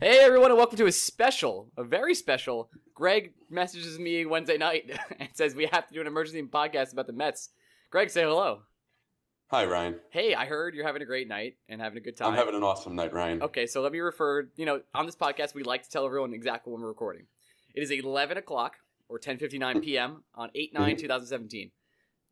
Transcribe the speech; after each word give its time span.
Hey 0.00 0.20
everyone, 0.20 0.50
and 0.50 0.56
welcome 0.56 0.78
to 0.78 0.86
a 0.86 0.92
special, 0.92 1.70
a 1.76 1.84
very 1.84 2.14
special. 2.14 2.70
Greg 2.94 3.34
messages 3.50 3.98
me 3.98 4.24
Wednesday 4.24 4.56
night 4.56 4.90
and 5.20 5.28
says 5.34 5.54
we 5.54 5.66
have 5.66 5.86
to 5.88 5.94
do 5.94 6.00
an 6.00 6.06
emergency 6.06 6.42
podcast 6.42 6.92
about 6.92 7.06
the 7.06 7.12
Mets. 7.12 7.50
Greg, 7.90 8.08
say 8.10 8.22
hello. 8.22 8.62
Hi, 9.48 9.64
Ryan. 9.66 9.96
Hey, 10.10 10.34
I 10.34 10.46
heard 10.46 10.74
you're 10.74 10.86
having 10.86 11.02
a 11.02 11.06
great 11.06 11.28
night 11.28 11.56
and 11.68 11.80
having 11.80 11.98
a 11.98 12.00
good 12.00 12.16
time. 12.16 12.28
I'm 12.28 12.34
having 12.38 12.54
an 12.54 12.62
awesome 12.62 12.94
night, 12.94 13.12
Ryan. 13.12 13.42
Okay, 13.42 13.66
so 13.66 13.82
let 13.82 13.92
me 13.92 13.98
refer. 13.98 14.48
You 14.56 14.64
know, 14.64 14.80
on 14.94 15.06
this 15.06 15.16
podcast, 15.16 15.54
we 15.54 15.64
like 15.64 15.82
to 15.82 15.90
tell 15.90 16.06
everyone 16.06 16.32
exactly 16.32 16.72
when 16.72 16.80
we're 16.82 16.88
recording. 16.88 17.26
It 17.74 17.82
is 17.82 17.90
11 17.90 18.38
o'clock 18.38 18.76
or 19.08 19.18
10:59 19.18 19.82
p.m. 19.82 20.22
on 20.34 20.50
8 20.54 20.72
9 20.72 20.94
Mhm. 20.94 20.98
2017. 20.98 21.72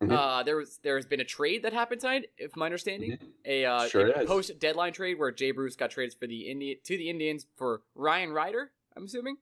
Mhm. 0.01 0.11
Uh, 0.13 0.43
there 0.43 0.55
was 0.55 0.77
there 0.77 0.95
has 0.95 1.05
been 1.05 1.19
a 1.19 1.25
trade 1.25 1.63
that 1.63 1.73
happened 1.73 1.99
tonight, 2.01 2.29
if 2.37 2.55
my 2.55 2.65
understanding, 2.65 3.11
Mhm. 3.11 3.31
a, 3.45 3.65
uh, 3.65 3.87
Sure 3.87 4.07
a 4.09 4.25
post 4.25 4.57
deadline 4.59 4.93
trade 4.93 5.19
where 5.19 5.29
Jay 5.31 5.51
Bruce 5.51 5.75
got 5.75 5.91
traded 5.91 6.17
for 6.17 6.25
the 6.27 6.49
Indian 6.49 6.77
to 6.85 6.97
the 6.97 7.09
Indians 7.09 7.45
for 7.57 7.81
Ryan 7.95 8.31
Ryder. 8.31 8.71
I'm 8.95 9.03
assuming. 9.05 9.37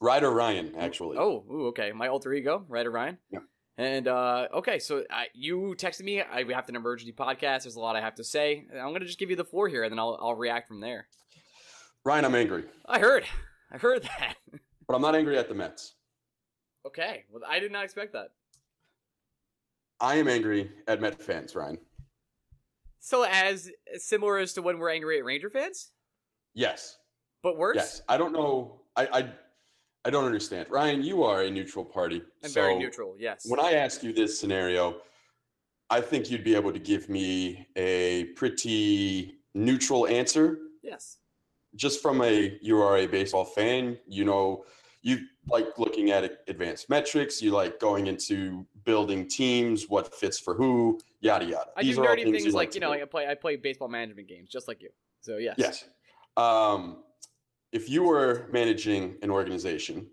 Ryder 0.00 0.30
Ryan, 0.30 0.74
actually. 0.76 1.16
Oh, 1.18 1.44
ooh, 1.50 1.66
okay. 1.68 1.92
My 1.92 2.08
alter 2.08 2.32
ego, 2.34 2.64
Ryder 2.68 2.90
Ryan. 2.90 3.18
Yeah. 3.30 3.40
And 3.78 4.08
uh, 4.08 4.48
okay, 4.54 4.78
so 4.80 5.04
I, 5.10 5.28
you 5.34 5.74
texted 5.78 6.02
me. 6.02 6.20
I 6.20 6.42
we 6.42 6.52
have 6.52 6.68
an 6.68 6.76
emergency 6.76 7.12
podcast. 7.12 7.62
There's 7.62 7.76
a 7.76 7.80
lot 7.80 7.94
I 7.94 8.00
have 8.00 8.16
to 8.16 8.24
say. 8.24 8.66
I'm 8.72 8.92
gonna 8.92 9.04
just 9.04 9.18
give 9.20 9.30
you 9.30 9.36
the 9.36 9.44
floor 9.44 9.68
here, 9.68 9.84
and 9.84 9.92
then 9.92 9.98
I'll 10.00 10.18
I'll 10.20 10.34
react 10.34 10.66
from 10.66 10.80
there. 10.80 11.06
Ryan, 12.04 12.24
I'm 12.24 12.34
angry, 12.34 12.64
I 12.86 12.98
heard, 13.00 13.24
I 13.70 13.78
heard 13.78 14.02
that. 14.18 14.36
but 14.86 14.94
I'm 14.94 15.02
not 15.02 15.14
angry 15.16 15.36
at 15.38 15.48
the 15.48 15.54
Mets. 15.54 15.94
okay, 16.86 17.24
well 17.30 17.42
I 17.46 17.58
did 17.60 17.70
not 17.70 17.84
expect 17.84 18.12
that. 18.14 18.30
I 20.00 20.16
am 20.16 20.28
angry 20.28 20.70
at 20.88 21.00
Met 21.00 21.22
fans, 21.22 21.54
Ryan. 21.54 21.78
So 23.00 23.22
as 23.24 23.70
similar 23.96 24.38
as 24.38 24.52
to 24.54 24.62
when 24.62 24.78
we're 24.78 24.90
angry 24.90 25.18
at 25.18 25.24
Ranger 25.24 25.50
fans, 25.50 25.90
Yes, 26.54 26.96
but 27.42 27.56
worse. 27.58 27.76
yes. 27.76 28.02
I 28.08 28.16
don't 28.16 28.32
know. 28.32 28.80
I, 28.96 29.06
I, 29.12 29.30
I 30.06 30.10
don't 30.10 30.24
understand. 30.24 30.68
Ryan, 30.70 31.02
you 31.02 31.22
are 31.22 31.42
a 31.42 31.50
neutral 31.50 31.84
party. 31.84 32.22
I'm 32.42 32.48
so 32.50 32.60
very 32.62 32.78
neutral. 32.78 33.14
Yes. 33.18 33.44
When 33.46 33.60
I 33.60 33.72
ask 33.72 34.02
you 34.02 34.12
this 34.12 34.38
scenario, 34.40 34.96
I 35.90 36.00
think 36.00 36.30
you'd 36.30 36.44
be 36.44 36.54
able 36.54 36.72
to 36.72 36.78
give 36.78 37.08
me 37.08 37.66
a 37.76 38.24
pretty 38.36 39.36
neutral 39.54 40.06
answer. 40.06 40.58
yes. 40.82 41.18
just 41.76 42.00
from 42.02 42.22
a 42.22 42.58
you 42.62 42.80
are 42.80 42.96
a 42.98 43.06
baseball 43.06 43.44
fan, 43.44 43.98
you 44.08 44.24
know, 44.24 44.64
you 45.06 45.20
like 45.48 45.78
looking 45.78 46.10
at 46.10 46.40
advanced 46.48 46.90
metrics, 46.90 47.40
you 47.40 47.52
like 47.52 47.78
going 47.78 48.08
into 48.08 48.66
building 48.84 49.28
teams, 49.28 49.88
what 49.88 50.12
fits 50.12 50.36
for 50.36 50.52
who, 50.52 50.98
yada 51.20 51.44
yada. 51.44 51.70
I 51.76 51.84
These 51.84 51.94
do 51.94 52.02
are 52.02 52.08
all 52.08 52.16
nerdy 52.16 52.24
things 52.24 52.42
things 52.42 52.54
like 52.54 52.72
to 52.72 52.74
you 52.74 52.80
know 52.80 52.92
do. 52.92 53.00
I 53.00 53.04
play 53.04 53.28
I 53.28 53.34
play 53.36 53.54
baseball 53.54 53.86
management 53.86 54.26
games 54.26 54.48
just 54.50 54.66
like 54.66 54.82
you. 54.82 54.88
So 55.20 55.36
yes. 55.36 55.54
Yes. 55.58 55.84
Um, 56.36 57.04
if 57.70 57.88
you 57.88 58.02
were 58.02 58.48
managing 58.52 59.14
an 59.22 59.30
organization, 59.30 60.08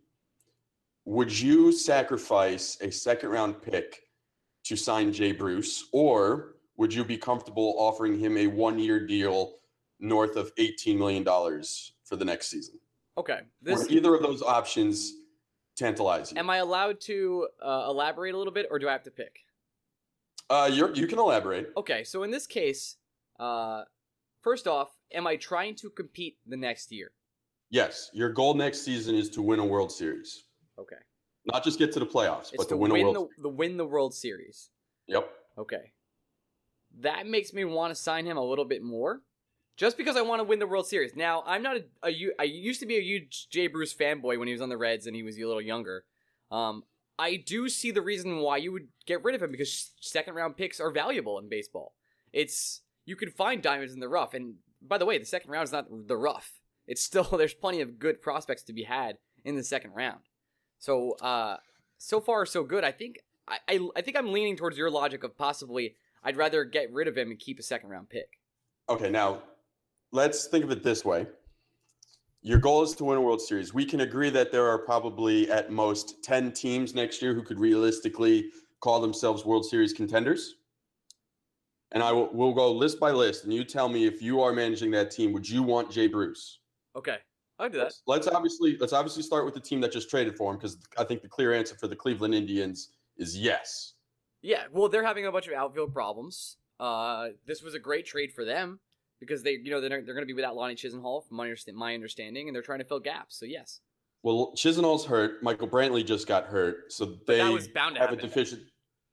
would 1.06 1.38
you 1.38 1.72
sacrifice 1.72 2.78
a 2.82 2.92
second 2.92 3.30
round 3.30 3.64
pick 3.64 4.04
to 4.66 4.76
sign 4.76 5.12
Jay 5.12 5.32
Bruce, 5.32 5.90
or 5.92 6.58
would 6.78 6.94
you 6.94 7.04
be 7.04 7.18
comfortable 7.18 7.74
offering 7.80 8.20
him 8.20 8.38
a 8.38 8.46
one 8.46 8.78
year 8.78 9.08
deal 9.08 9.56
north 10.00 10.36
of 10.36 10.54
$18 10.56 11.00
million 11.00 11.24
for 12.04 12.16
the 12.16 12.26
next 12.26 12.48
season? 12.48 12.80
Okay. 13.18 13.40
This 13.62 13.90
either 13.90 14.16
of 14.16 14.22
those 14.22 14.42
options 14.42 15.14
tantalize 15.76 16.32
you? 16.32 16.38
am 16.38 16.50
I 16.50 16.58
allowed 16.58 17.00
to 17.02 17.48
uh, 17.64 17.86
elaborate 17.90 18.34
a 18.34 18.38
little 18.38 18.54
bit, 18.54 18.68
or 18.70 18.80
do 18.80 18.88
I 18.88 18.92
have 18.92 19.04
to 19.04 19.12
pick? 19.12 19.40
Uh, 20.50 20.70
you're, 20.72 20.94
you 20.94 21.08
can 21.08 21.18
elaborate. 21.20 21.72
Okay, 21.78 22.04
so 22.04 22.24
in 22.24 22.32
this 22.32 22.46
case, 22.46 22.98
uh, 23.40 23.84
first 24.42 24.68
off, 24.68 24.90
am 25.14 25.26
I 25.26 25.36
trying 25.36 25.76
to 25.76 25.90
compete 25.90 26.38
the 26.46 26.58
next 26.58 26.92
year? 26.92 27.12
Yes, 27.70 28.12
your 28.14 28.30
goal 28.30 28.54
next 28.54 28.84
season 28.84 29.16
is 29.16 29.30
to 29.32 29.42
win 29.42 29.60
a 29.60 29.66
World 29.66 29.92
Series, 29.92 30.44
Okay, 30.78 30.98
not 31.46 31.64
just 31.64 31.80
get 31.80 31.92
to 31.94 32.00
the 32.00 32.06
playoffs, 32.06 32.50
it's 32.54 32.58
but 32.58 32.64
to 32.64 32.70
to 32.70 32.78
win, 32.78 32.92
win, 32.92 33.02
a 33.02 33.12
World. 33.12 33.30
the 33.38 33.44
the 33.44 33.50
win 33.50 33.78
the 33.78 33.86
World 33.86 34.14
Series. 34.14 34.70
Yep. 35.08 35.30
Okay, 35.58 35.92
that 37.00 37.26
makes 37.26 37.52
me 37.54 37.66
want 37.66 37.90
to 37.92 37.96
sign 37.96 38.26
him 38.26 38.38
a 38.38 38.44
little 38.44 38.66
bit 38.66 38.84
more, 38.84 39.22
just 39.76 39.98
because 39.98 40.16
I 40.16 40.22
want 40.22 40.40
to 40.40 40.44
win 40.44 40.60
the 40.60 40.68
World 40.68 40.88
Series. 40.88 41.16
Now, 41.16 41.44
I'm 41.46 41.64
not 41.64 41.78
a, 41.78 41.84
a 42.08 42.32
I 42.40 42.44
used 42.44 42.80
to 42.82 42.86
be 42.86 42.98
a 42.98 43.02
huge 43.02 43.48
Jay 43.50 43.68
Bruce 43.68 43.94
fanboy 43.94 44.38
when 44.38 44.48
he 44.48 44.54
was 44.54 44.62
on 44.62 44.70
the 44.70 44.78
Reds 44.78 45.08
and 45.08 45.16
he 45.16 45.24
was 45.24 45.38
a 45.38 45.46
little 45.46 45.62
younger. 45.62 46.06
Um, 46.52 46.84
I 47.18 47.36
do 47.36 47.70
see 47.70 47.92
the 47.92 48.02
reason 48.02 48.38
why 48.38 48.58
you 48.58 48.72
would 48.72 48.88
get 49.06 49.24
rid 49.24 49.36
of 49.36 49.42
him 49.42 49.52
because 49.52 49.92
second 50.00 50.36
round 50.36 50.58
picks 50.58 50.80
are 50.80 50.92
valuable 50.92 51.38
in 51.40 51.50
baseball. 51.50 51.94
It's 52.32 52.82
you 53.06 53.16
can 53.16 53.32
find 53.32 53.62
diamonds 53.62 53.94
in 53.94 54.00
the 54.00 54.10
rough, 54.10 54.34
and 54.34 54.56
by 54.82 54.98
the 54.98 55.06
way, 55.06 55.18
the 55.18 55.26
second 55.26 55.52
round 55.52 55.66
is 55.66 55.72
not 55.72 55.88
the 56.08 56.18
rough. 56.18 56.60
It's 56.88 57.04
still 57.04 57.24
there's 57.38 57.54
plenty 57.54 57.82
of 57.82 58.00
good 58.00 58.22
prospects 58.22 58.64
to 58.64 58.74
be 58.74 58.84
had 58.84 59.18
in 59.44 59.56
the 59.56 59.64
second 59.64 59.92
round. 59.92 60.22
So 60.80 61.12
uh, 61.22 61.58
so 61.98 62.20
far 62.20 62.46
so 62.46 62.64
good. 62.64 62.84
I 62.84 62.92
think 62.92 63.20
I, 63.48 63.58
I 63.68 63.88
I 63.96 64.02
think 64.02 64.18
I'm 64.18 64.32
leaning 64.32 64.56
towards 64.56 64.78
your 64.78 64.90
logic 64.90 65.24
of 65.24 65.38
possibly 65.38 65.96
I'd 66.24 66.38
rather 66.38 66.64
get 66.64 66.92
rid 66.92 67.08
of 67.08 67.18
him 67.18 67.30
and 67.30 67.40
keep 67.40 67.60
a 67.60 67.64
second 67.64 67.90
round 67.90 68.10
pick. 68.10 68.40
Okay, 68.90 69.10
now 69.10 69.42
let's 70.14 70.46
think 70.46 70.64
of 70.64 70.72
it 70.72 70.84
this 70.84 71.04
way. 71.04 71.26
Your 72.42 72.60
goal 72.60 72.84
is 72.84 72.94
to 72.96 73.04
win 73.04 73.18
a 73.18 73.22
World 73.22 73.42
Series. 73.42 73.74
We 73.74 73.84
can 73.84 74.02
agree 74.02 74.30
that 74.30 74.52
there 74.52 74.68
are 74.68 74.78
probably 74.78 75.50
at 75.50 75.72
most 75.72 76.24
10 76.24 76.52
teams 76.52 76.94
next 76.94 77.22
year 77.22 77.34
who 77.34 77.42
could 77.42 77.60
realistically 77.60 78.52
call 78.80 79.02
themselves 79.02 79.46
World 79.46 79.66
Series 79.66 79.92
contenders. 79.92 80.56
And 81.92 82.02
I 82.02 82.12
will 82.12 82.30
we'll 82.34 82.54
go 82.54 82.72
list 82.72 83.00
by 83.00 83.12
list, 83.12 83.44
and 83.44 83.54
you 83.54 83.64
tell 83.64 83.88
me 83.88 84.06
if 84.06 84.22
you 84.22 84.42
are 84.42 84.52
managing 84.52 84.90
that 84.92 85.12
team, 85.12 85.32
would 85.32 85.48
you 85.48 85.62
want 85.62 85.92
Jay 85.92 86.08
Bruce? 86.08 86.60
Okay, 86.96 87.18
I'll 87.60 87.70
do 87.70 87.78
that. 87.78 87.84
Let's, 87.84 88.04
let's 88.08 88.28
obviously 88.28 88.78
let's 88.80 88.94
obviously 88.94 89.22
start 89.22 89.46
with 89.46 89.54
the 89.54 89.60
team 89.60 89.80
that 89.82 89.92
just 89.92 90.10
traded 90.10 90.36
for 90.36 90.52
him 90.52 90.58
because 90.58 90.78
I 90.98 91.04
think 91.04 91.22
the 91.22 91.30
clear 91.30 91.54
answer 91.54 91.76
for 91.76 91.88
the 91.88 91.96
Cleveland 91.96 92.34
Indians 92.34 92.90
is 93.18 93.38
yes. 93.38 93.94
Yeah, 94.42 94.64
well, 94.72 94.90
they're 94.90 95.06
having 95.06 95.28
a 95.28 95.32
bunch 95.32 95.48
of 95.48 95.54
outfield 95.54 95.94
problems. 95.94 96.58
Uh, 96.80 97.28
this 97.46 97.62
was 97.62 97.76
a 97.76 97.80
great 97.80 98.08
trade 98.08 98.34
for 98.34 98.44
them 98.44 98.80
because 99.24 99.44
they, 99.44 99.60
you 99.64 99.72
know, 99.72 99.82
they're 99.82 99.90
they're 99.90 100.14
going 100.14 100.22
to 100.22 100.26
be 100.26 100.34
without 100.34 100.56
Lonnie 100.56 100.76
Chisenhall, 100.76 101.28
from 101.28 101.38
my, 101.38 101.48
understa- 101.48 101.74
my 101.74 101.94
understanding, 101.94 102.48
and 102.48 102.56
they're 102.56 102.62
trying 102.62 102.80
to 102.80 102.86
fill 102.86 103.00
gaps. 103.00 103.38
So 103.40 103.46
yes, 103.46 103.80
Well, 104.22 104.54
Chisenhall's 104.56 105.06
hurt. 105.06 105.42
Michael 105.44 105.68
Brantley 105.68 106.06
just 106.06 106.28
got 106.28 106.46
hurt, 106.46 106.92
so 106.92 107.18
they 107.28 107.38
that 107.38 107.52
was 107.52 107.68
bound 107.68 107.96
to 107.96 108.02
have 108.02 108.10
a 108.10 108.16
happen. 108.16 108.30
deficient. 108.30 108.62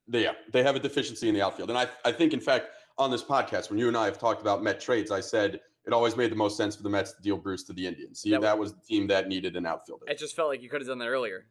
They, 0.08 0.24
yeah, 0.24 0.32
they 0.52 0.62
have 0.62 0.76
a 0.76 0.80
deficiency 0.80 1.28
in 1.28 1.34
the 1.34 1.42
outfield, 1.42 1.70
and 1.70 1.78
I, 1.78 1.86
I 2.04 2.12
think, 2.12 2.32
in 2.32 2.40
fact, 2.40 2.66
on 2.98 3.10
this 3.10 3.22
podcast, 3.22 3.70
when 3.70 3.78
you 3.78 3.88
and 3.88 3.96
I 3.96 4.04
have 4.06 4.18
talked 4.18 4.40
about 4.40 4.62
Met 4.62 4.80
trades, 4.80 5.10
I 5.10 5.20
said 5.20 5.60
it 5.86 5.92
always 5.92 6.16
made 6.16 6.30
the 6.30 6.36
most 6.36 6.56
sense 6.56 6.76
for 6.76 6.82
the 6.82 6.90
Mets 6.90 7.12
to 7.12 7.22
deal 7.22 7.36
Bruce 7.38 7.62
to 7.64 7.72
the 7.72 7.86
Indians. 7.86 8.20
See, 8.20 8.30
That 8.30 8.42
that, 8.42 8.58
was 8.58 8.74
the 8.74 8.80
team 8.80 9.06
that 9.06 9.28
needed 9.28 9.56
an 9.56 9.64
outfielder. 9.66 10.04
It 10.08 10.18
just 10.18 10.36
felt 10.36 10.48
like 10.48 10.62
you 10.62 10.68
could 10.68 10.80
have 10.80 10.88
done 10.88 10.98
that 10.98 11.08
earlier. 11.08 11.46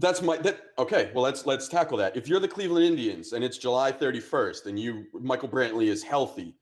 That's 0.00 0.22
my 0.22 0.36
that. 0.38 0.60
Okay, 0.78 1.10
well, 1.14 1.22
let's 1.24 1.46
let's 1.46 1.68
tackle 1.68 1.98
that. 1.98 2.16
If 2.16 2.26
you're 2.28 2.40
the 2.40 2.48
Cleveland 2.48 2.86
Indians 2.86 3.32
and 3.32 3.44
it's 3.44 3.58
July 3.58 3.92
31st, 3.92 4.66
and 4.66 4.78
you 4.78 5.04
Michael 5.12 5.48
Brantley 5.48 5.86
is 5.88 6.02
healthy, 6.02 6.54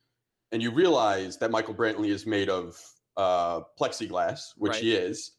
and 0.52 0.62
you 0.62 0.70
realize 0.70 1.36
that 1.38 1.50
Michael 1.50 1.74
Brantley 1.74 2.08
is 2.08 2.26
made 2.26 2.48
of 2.48 2.76
uh, 3.16 3.60
plexiglass, 3.80 4.52
which 4.56 4.72
Right. 4.72 4.82
he 4.82 4.94
is, 4.94 5.32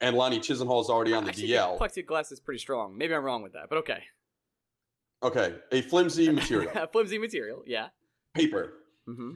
and 0.00 0.16
Lonnie 0.16 0.38
Chisenhall 0.40 0.80
is 0.82 0.90
already 0.90 1.12
on 1.12 1.24
the 1.24 1.30
Actually, 1.30 1.48
DL. 1.48 1.78
plexiglass 1.78 2.30
is 2.32 2.40
pretty 2.40 2.58
strong. 2.60 2.96
Maybe 2.96 3.14
I'm 3.14 3.22
wrong 3.24 3.42
with 3.42 3.52
that, 3.54 3.68
but 3.68 3.78
okay. 3.78 4.02
Okay, 5.22 5.54
a 5.72 5.82
flimsy 5.82 6.30
material, 6.40 6.72
Flimsy 6.92 7.18
material, 7.18 7.62
yeah. 7.66 7.88
paper. 8.34 8.72
hmm 9.06 9.32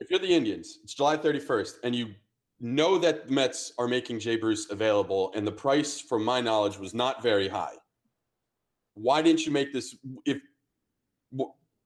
If 0.00 0.10
you're 0.10 0.18
the 0.20 0.32
Indians, 0.34 0.78
it's 0.82 0.94
July 0.94 1.16
31st, 1.16 1.74
and 1.84 1.94
you 1.94 2.14
know 2.60 2.98
that 2.98 3.26
the 3.26 3.32
Mets 3.32 3.72
are 3.78 3.88
making 3.88 4.20
Jay 4.20 4.36
Bruce 4.36 4.70
available, 4.70 5.32
and 5.34 5.46
the 5.46 5.52
price, 5.52 6.00
from 6.00 6.24
my 6.24 6.40
knowledge, 6.40 6.78
was 6.78 6.94
not 6.94 7.22
very 7.22 7.48
high. 7.48 7.74
Why 8.94 9.22
didn't 9.22 9.44
you 9.44 9.52
make 9.52 9.72
this? 9.72 9.94
If 10.24 10.38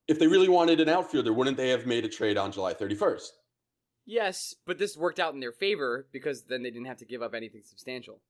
if 0.06 0.18
they 0.18 0.26
really 0.26 0.48
wanted 0.48 0.80
an 0.80 0.88
outfielder, 0.88 1.32
wouldn't 1.32 1.56
they 1.56 1.68
have 1.68 1.86
made 1.86 2.04
a 2.04 2.08
trade 2.08 2.36
on 2.36 2.50
July 2.50 2.74
31st? 2.74 3.28
Yes, 4.06 4.54
but 4.66 4.76
this 4.76 4.96
worked 4.96 5.20
out 5.20 5.34
in 5.34 5.40
their 5.40 5.52
favor 5.52 6.08
because 6.12 6.42
then 6.42 6.62
they 6.62 6.70
didn't 6.70 6.88
have 6.88 6.96
to 6.98 7.04
give 7.04 7.22
up 7.22 7.34
anything 7.34 7.62
substantial. 7.64 8.20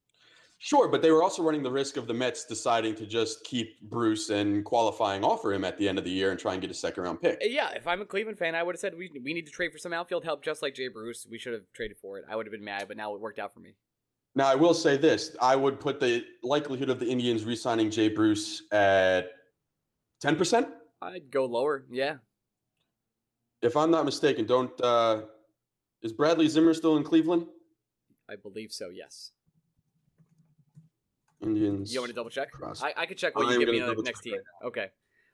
Sure, 0.63 0.89
but 0.89 1.01
they 1.01 1.11
were 1.11 1.23
also 1.23 1.43
running 1.43 1.63
the 1.63 1.71
risk 1.71 1.97
of 1.97 2.07
the 2.07 2.13
Mets 2.13 2.45
deciding 2.45 2.95
to 2.97 3.07
just 3.07 3.45
keep 3.45 3.81
Bruce 3.89 4.29
and 4.29 4.63
qualifying 4.63 5.25
offer 5.25 5.55
him 5.55 5.65
at 5.65 5.79
the 5.79 5.89
end 5.89 5.97
of 5.97 6.05
the 6.05 6.11
year 6.11 6.33
and 6.33 6.39
try 6.39 6.53
and 6.53 6.61
get 6.61 6.71
a 6.71 6.75
second 6.75 7.03
round 7.05 7.23
pick. 7.23 7.39
Yeah, 7.41 7.71
if 7.71 7.87
I'm 7.87 8.03
a 8.03 8.05
Cleveland 8.05 8.39
fan, 8.39 8.55
I 8.55 8.63
would 8.63 8.75
have 8.75 8.81
said 8.81 8.95
we 8.95 9.11
we 9.25 9.33
need 9.33 9.47
to 9.47 9.53
trade 9.53 9.73
for 9.73 9.79
some 9.79 9.95
outfield 9.95 10.23
help, 10.23 10.45
just 10.45 10.61
like 10.61 10.75
Jay 10.75 10.89
Bruce. 10.89 11.27
We 11.31 11.39
should 11.39 11.55
have 11.55 11.63
traded 11.73 11.97
for 11.97 12.19
it. 12.19 12.27
I 12.29 12.37
would 12.37 12.45
have 12.45 12.53
been 12.53 12.63
mad, 12.63 12.89
but 12.89 12.99
now 12.99 13.15
it 13.15 13.23
worked 13.23 13.39
out 13.39 13.55
for 13.55 13.61
me. 13.61 13.75
Now, 14.35 14.49
I 14.49 14.55
will 14.55 14.75
say 14.75 14.99
this 14.99 15.35
I 15.41 15.57
would 15.57 15.81
put 15.81 15.99
the 15.99 16.27
likelihood 16.43 16.91
of 16.91 17.01
the 17.01 17.07
Indians 17.07 17.45
re 17.45 17.57
signing 17.57 17.91
Jay 17.91 18.11
Bruce 18.11 18.65
at 18.71 19.31
10%. 20.23 20.69
I'd 21.01 21.31
go 21.31 21.47
lower. 21.47 21.87
Yeah, 21.91 22.17
If 23.63 23.79
I'm 23.79 23.91
not 23.91 24.05
mistaken, 24.05 24.45
don't. 24.45 24.79
Uh, 24.79 25.23
is 26.03 26.13
Bradley 26.13 26.49
Zimmer 26.49 26.75
still 26.75 26.99
in 26.99 27.03
Cleveland? 27.03 27.47
I 28.29 28.37
believe 28.37 28.73
so. 28.73 28.91
Yes. 28.91 29.33
Indians. 31.43 31.93
You 31.93 32.01
want 32.01 32.09
me 32.09 32.13
to 32.13 32.17
double 32.17 32.31
check? 32.31 32.49
I, 32.83 32.95
I 32.97 33.07
could 33.07 33.17
check 33.19 33.35
what 33.37 33.47
you 33.47 33.55
I'm 33.55 33.59
give 33.61 33.69
me 33.69 33.81
the 33.81 34.03
next 34.03 34.21
team. 34.21 34.35
right 34.35 34.67
Okay. 34.69 34.89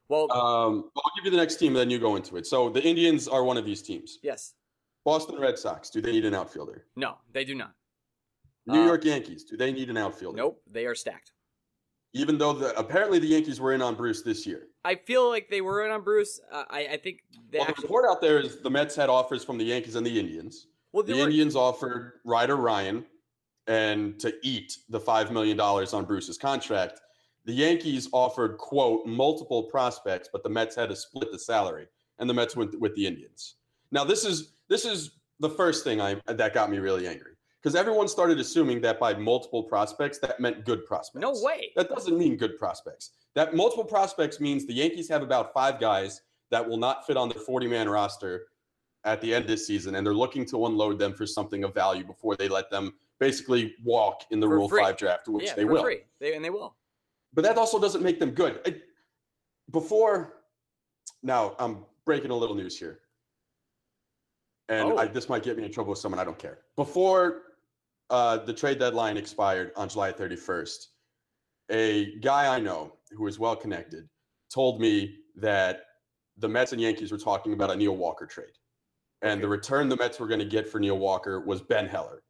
Well, 0.09 0.31
Um, 0.33 0.91
I'll 0.97 1.13
give 1.17 1.25
you 1.25 1.31
the 1.33 1.37
next 1.37 1.57
team, 1.57 1.73
and 1.73 1.77
then 1.79 1.91
you 1.91 1.99
go 1.99 2.15
into 2.17 2.37
it. 2.37 2.47
So 2.47 2.69
the 2.71 2.83
Indians 2.83 3.27
are 3.27 3.43
one 3.43 3.57
of 3.57 3.65
these 3.65 3.83
teams. 3.83 4.19
yes. 4.23 4.55
Boston 5.05 5.39
Red 5.39 5.57
Sox. 5.57 5.89
Do 5.91 6.01
they 6.01 6.11
need 6.11 6.25
an 6.25 6.35
outfielder? 6.35 6.85
No, 6.97 7.19
they 7.33 7.45
do 7.45 7.55
not. 7.55 7.73
New 8.67 8.81
Uh, 8.83 8.87
York 8.87 9.05
Yankees. 9.05 9.45
Do 9.45 9.57
they 9.57 9.71
need 9.73 9.89
an 9.89 9.97
outfielder? 9.97 10.37
Nope, 10.37 10.61
they 10.69 10.85
are 10.87 10.97
stacked. 10.97 11.31
Even 12.13 12.39
though 12.39 12.53
the 12.53 12.77
apparently 12.77 13.21
the 13.21 13.27
Yankees 13.29 13.61
were 13.61 13.73
in 13.73 13.83
on 13.83 13.95
Bruce 13.95 14.23
this 14.23 14.45
year. 14.47 14.67
I 14.85 14.97
feel 14.97 15.29
like 15.29 15.49
they 15.49 15.61
were 15.61 15.85
in 15.87 15.93
on 15.93 16.03
Bruce. 16.03 16.41
Uh, 16.51 16.65
I 16.71 16.87
I 16.89 16.97
think 16.97 17.21
Well, 17.33 17.43
the 17.53 17.61
actually. 17.71 17.83
report 17.83 18.05
out 18.11 18.21
there 18.21 18.41
is 18.41 18.61
the 18.61 18.71
Mets 18.71 18.97
had 18.97 19.09
offers 19.09 19.45
from 19.45 19.59
the 19.59 19.65
Yankees 19.65 19.95
and 19.95 20.05
the 20.05 20.19
Indians. 20.19 20.67
Well, 20.93 21.05
The 21.05 21.13
were, 21.15 21.21
Indians 21.21 21.55
offered 21.55 22.15
Ryder 22.25 22.57
Ryan 22.57 23.05
and 23.67 24.19
to 24.21 24.35
eat 24.43 24.79
the 24.89 25.01
five 25.01 25.31
million 25.31 25.57
dollars 25.57 25.93
on 25.93 26.05
Bruce's 26.05 26.39
contract. 26.39 27.01
The 27.45 27.53
Yankees 27.53 28.09
offered 28.13 28.59
quote 28.59 29.07
multiple 29.07 29.65
prospects, 29.65 30.29
but 30.33 30.43
the 30.43 30.49
Mets 30.49 30.75
had 30.75 30.89
to 30.89 30.97
split 30.97 31.31
the 31.31 31.39
salary, 31.39 31.87
and 32.19 32.29
the 32.29 32.35
Mets 32.35 32.57
went 32.57 32.79
with 32.81 32.95
the 32.95 33.07
Indians. 33.07 33.57
Now 33.93 34.05
this 34.05 34.25
is 34.25 34.53
this 34.69 34.85
is 34.85 35.13
the 35.41 35.51
first 35.51 35.85
thing 35.85 36.01
I 36.01 36.21
that 36.27 36.55
got 36.55 36.71
me 36.71 36.79
really 36.79 37.07
angry 37.07 37.33
because 37.63 37.75
everyone 37.75 38.07
started 38.07 38.39
assuming 38.39 38.81
that 38.81 39.01
by 39.01 39.15
multiple 39.15 39.65
prospects 39.65 40.19
that 40.19 40.39
meant 40.39 40.65
good 40.65 40.87
prospects. 40.87 41.21
no 41.21 41.35
way. 41.43 41.73
That 41.75 41.89
doesn't 41.89 42.17
mean 42.17 42.37
good 42.37 42.57
prospects. 42.59 43.11
That 43.35 43.57
multiple 43.57 43.85
prospects 43.85 44.39
means 44.39 44.67
the 44.67 44.73
Yankees 44.73 45.09
have 45.09 45.23
about 45.23 45.53
five 45.53 45.81
guys 45.81 46.23
that 46.53 46.67
will 46.67 46.77
not 46.77 47.07
fit 47.07 47.17
on 47.17 47.29
their 47.29 47.41
40 47.41 47.67
man 47.67 47.89
roster 47.89 48.47
at 49.05 49.21
the 49.21 49.35
end 49.35 49.45
of 49.45 49.49
this 49.49 49.67
season, 49.67 49.97
and 49.97 50.07
they're 50.07 50.15
looking 50.15 50.45
to 50.47 50.67
unload 50.67 50.99
them 50.99 51.13
for 51.13 51.27
something 51.27 51.65
of 51.65 51.75
value 51.75 52.05
before 52.05 52.37
they 52.37 52.49
let 52.49 52.71
them 52.71 52.95
basically 53.21 53.75
walk 53.85 54.23
in 54.31 54.41
the 54.41 54.47
For 54.47 54.55
Rule 54.57 54.69
free. 54.69 54.83
5 54.83 54.97
draft, 54.97 55.29
which 55.29 55.47
yeah, 55.47 55.55
they 55.55 55.65
will. 55.65 55.83
free. 55.83 56.01
They 56.21 56.35
and 56.35 56.45
they 56.45 56.51
will. 56.51 56.77
But 57.33 57.45
that 57.45 57.59
also 57.59 57.79
doesn't 57.79 58.03
make 58.03 58.19
them 58.19 58.31
good. 58.31 58.61
It- 58.65 58.83
before, 59.73 60.35
now 61.23 61.57
I'm 61.59 61.85
breaking 62.05 62.31
a 62.31 62.37
little 62.37 62.55
news 62.55 62.79
here. 62.79 63.01
And 64.69 64.93
Oh. 64.93 64.97
I, 64.99 65.07
this 65.07 65.29
might 65.29 65.43
get 65.43 65.57
me 65.57 65.65
in 65.65 65.73
trouble 65.73 65.91
with 65.91 65.99
someone 65.99 66.19
I 66.21 66.25
don't 66.25 66.39
care. 66.39 66.59
Before 66.77 67.43
uh, 68.11 68.39
the 68.39 68.53
trade 68.53 68.79
deadline 68.79 69.17
expired 69.17 69.73
on 69.77 69.89
July 69.89 70.13
31st, 70.13 70.87
a 71.71 72.17
guy 72.21 72.55
I 72.55 72.61
know 72.61 72.93
who 73.11 73.27
is 73.27 73.39
well 73.41 73.57
connected 73.57 74.09
told 74.53 74.81
me 74.81 75.17
that 75.37 75.83
the 76.39 76.49
Mets 76.49 76.73
and 76.73 76.81
Yankees 76.81 77.11
were 77.11 77.19
talking 77.19 77.53
about 77.55 77.71
a 77.73 77.77
Neil 77.77 77.97
Walker 77.97 78.27
trade. 78.27 78.53
And 79.23 79.43
the 79.43 79.49
return 79.49 79.89
the 79.89 79.97
Mets 79.97 80.21
were 80.21 80.29
going 80.29 80.39
to 80.41 80.45
get 80.47 80.67
for 80.69 80.79
Neil 80.79 80.99
Walker 80.99 81.41
was 81.41 81.61
Ben 81.63 81.87
Heller, 81.89 82.23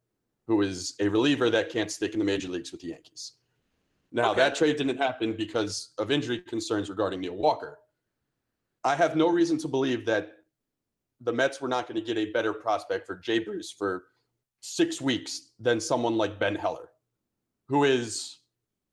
who 0.47 0.61
is 0.61 0.95
a 0.99 1.07
reliever 1.09 1.49
that 1.49 1.69
can't 1.69 1.91
stick 1.91 2.13
in 2.13 2.19
the 2.19 2.25
major 2.25 2.47
leagues 2.47 2.71
with 2.71 2.81
the 2.81 2.87
Yankees. 2.87 3.33
Now, 4.11 4.31
Okay. 4.31 4.39
that 4.39 4.55
trade 4.55 4.77
didn't 4.77 4.97
happen 4.97 5.33
because 5.35 5.93
of 5.97 6.09
injury 6.11 6.39
concerns 6.41 6.89
regarding 6.89 7.19
Neil 7.19 7.35
Walker. 7.35 7.77
I 8.85 8.95
have 8.95 9.17
no 9.17 9.27
reason 9.29 9.57
to 9.59 9.67
believe 9.67 10.05
that 10.05 10.31
the 11.21 11.33
Mets 11.33 11.59
were 11.59 11.67
not 11.67 11.87
going 11.87 11.95
to 11.95 12.01
get 12.01 12.17
a 12.17 12.31
better 12.31 12.53
prospect 12.53 13.05
for 13.05 13.15
Jay 13.17 13.39
Bruce 13.39 13.71
for 13.71 14.05
six 14.61 15.01
weeks 15.01 15.51
than 15.59 15.79
someone 15.81 16.15
like 16.15 16.39
Ben 16.39 16.55
Heller, 16.55 16.89
who 17.67 17.83
is 17.83 18.39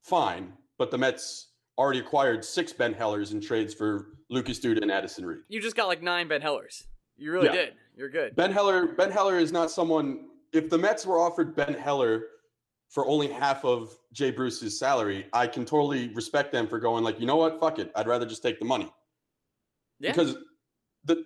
fine, 0.02 0.52
but 0.78 0.90
the 0.90 0.98
Mets 0.98 1.52
already 1.78 2.00
acquired 2.00 2.44
six 2.44 2.72
Ben 2.72 2.92
Hellers 2.92 3.32
in 3.32 3.40
trades 3.40 3.72
for 3.74 4.08
Lucas 4.30 4.58
Duda 4.58 4.82
and 4.82 4.90
Addison 4.90 5.24
Reed. 5.24 5.40
You 5.48 5.60
just 5.60 5.76
got 5.76 5.86
like 5.86 6.02
nine 6.02 6.26
Ben 6.26 6.40
Hellers. 6.40 6.84
You 7.16 7.30
really 7.30 7.46
Yeah. 7.46 7.52
did. 7.52 7.74
You're 7.96 8.08
good. 8.10 8.34
Ben 8.34 8.50
Heller, 8.50 8.86
Ben 8.88 9.10
Heller 9.12 9.38
is 9.38 9.52
not 9.52 9.70
someone. 9.70 10.30
If 10.54 10.70
the 10.70 10.78
Mets 10.78 11.04
were 11.04 11.18
offered 11.18 11.54
Ben 11.54 11.74
Heller 11.74 12.26
for 12.88 13.06
only 13.06 13.28
half 13.28 13.64
of 13.64 13.90
Jay 14.12 14.30
Bruce's 14.30 14.78
salary, 14.78 15.26
I 15.32 15.46
can 15.46 15.64
totally 15.64 16.08
respect 16.14 16.52
them 16.52 16.68
for 16.68 16.78
going 16.78 17.02
like, 17.02 17.18
you 17.18 17.26
know 17.26 17.36
what, 17.36 17.58
fuck 17.58 17.78
it, 17.78 17.90
I'd 17.96 18.06
rather 18.06 18.24
just 18.24 18.42
take 18.42 18.60
the 18.60 18.64
money. 18.64 18.90
Yeah. 19.98 20.12
Because 20.12 20.36
the, 21.04 21.24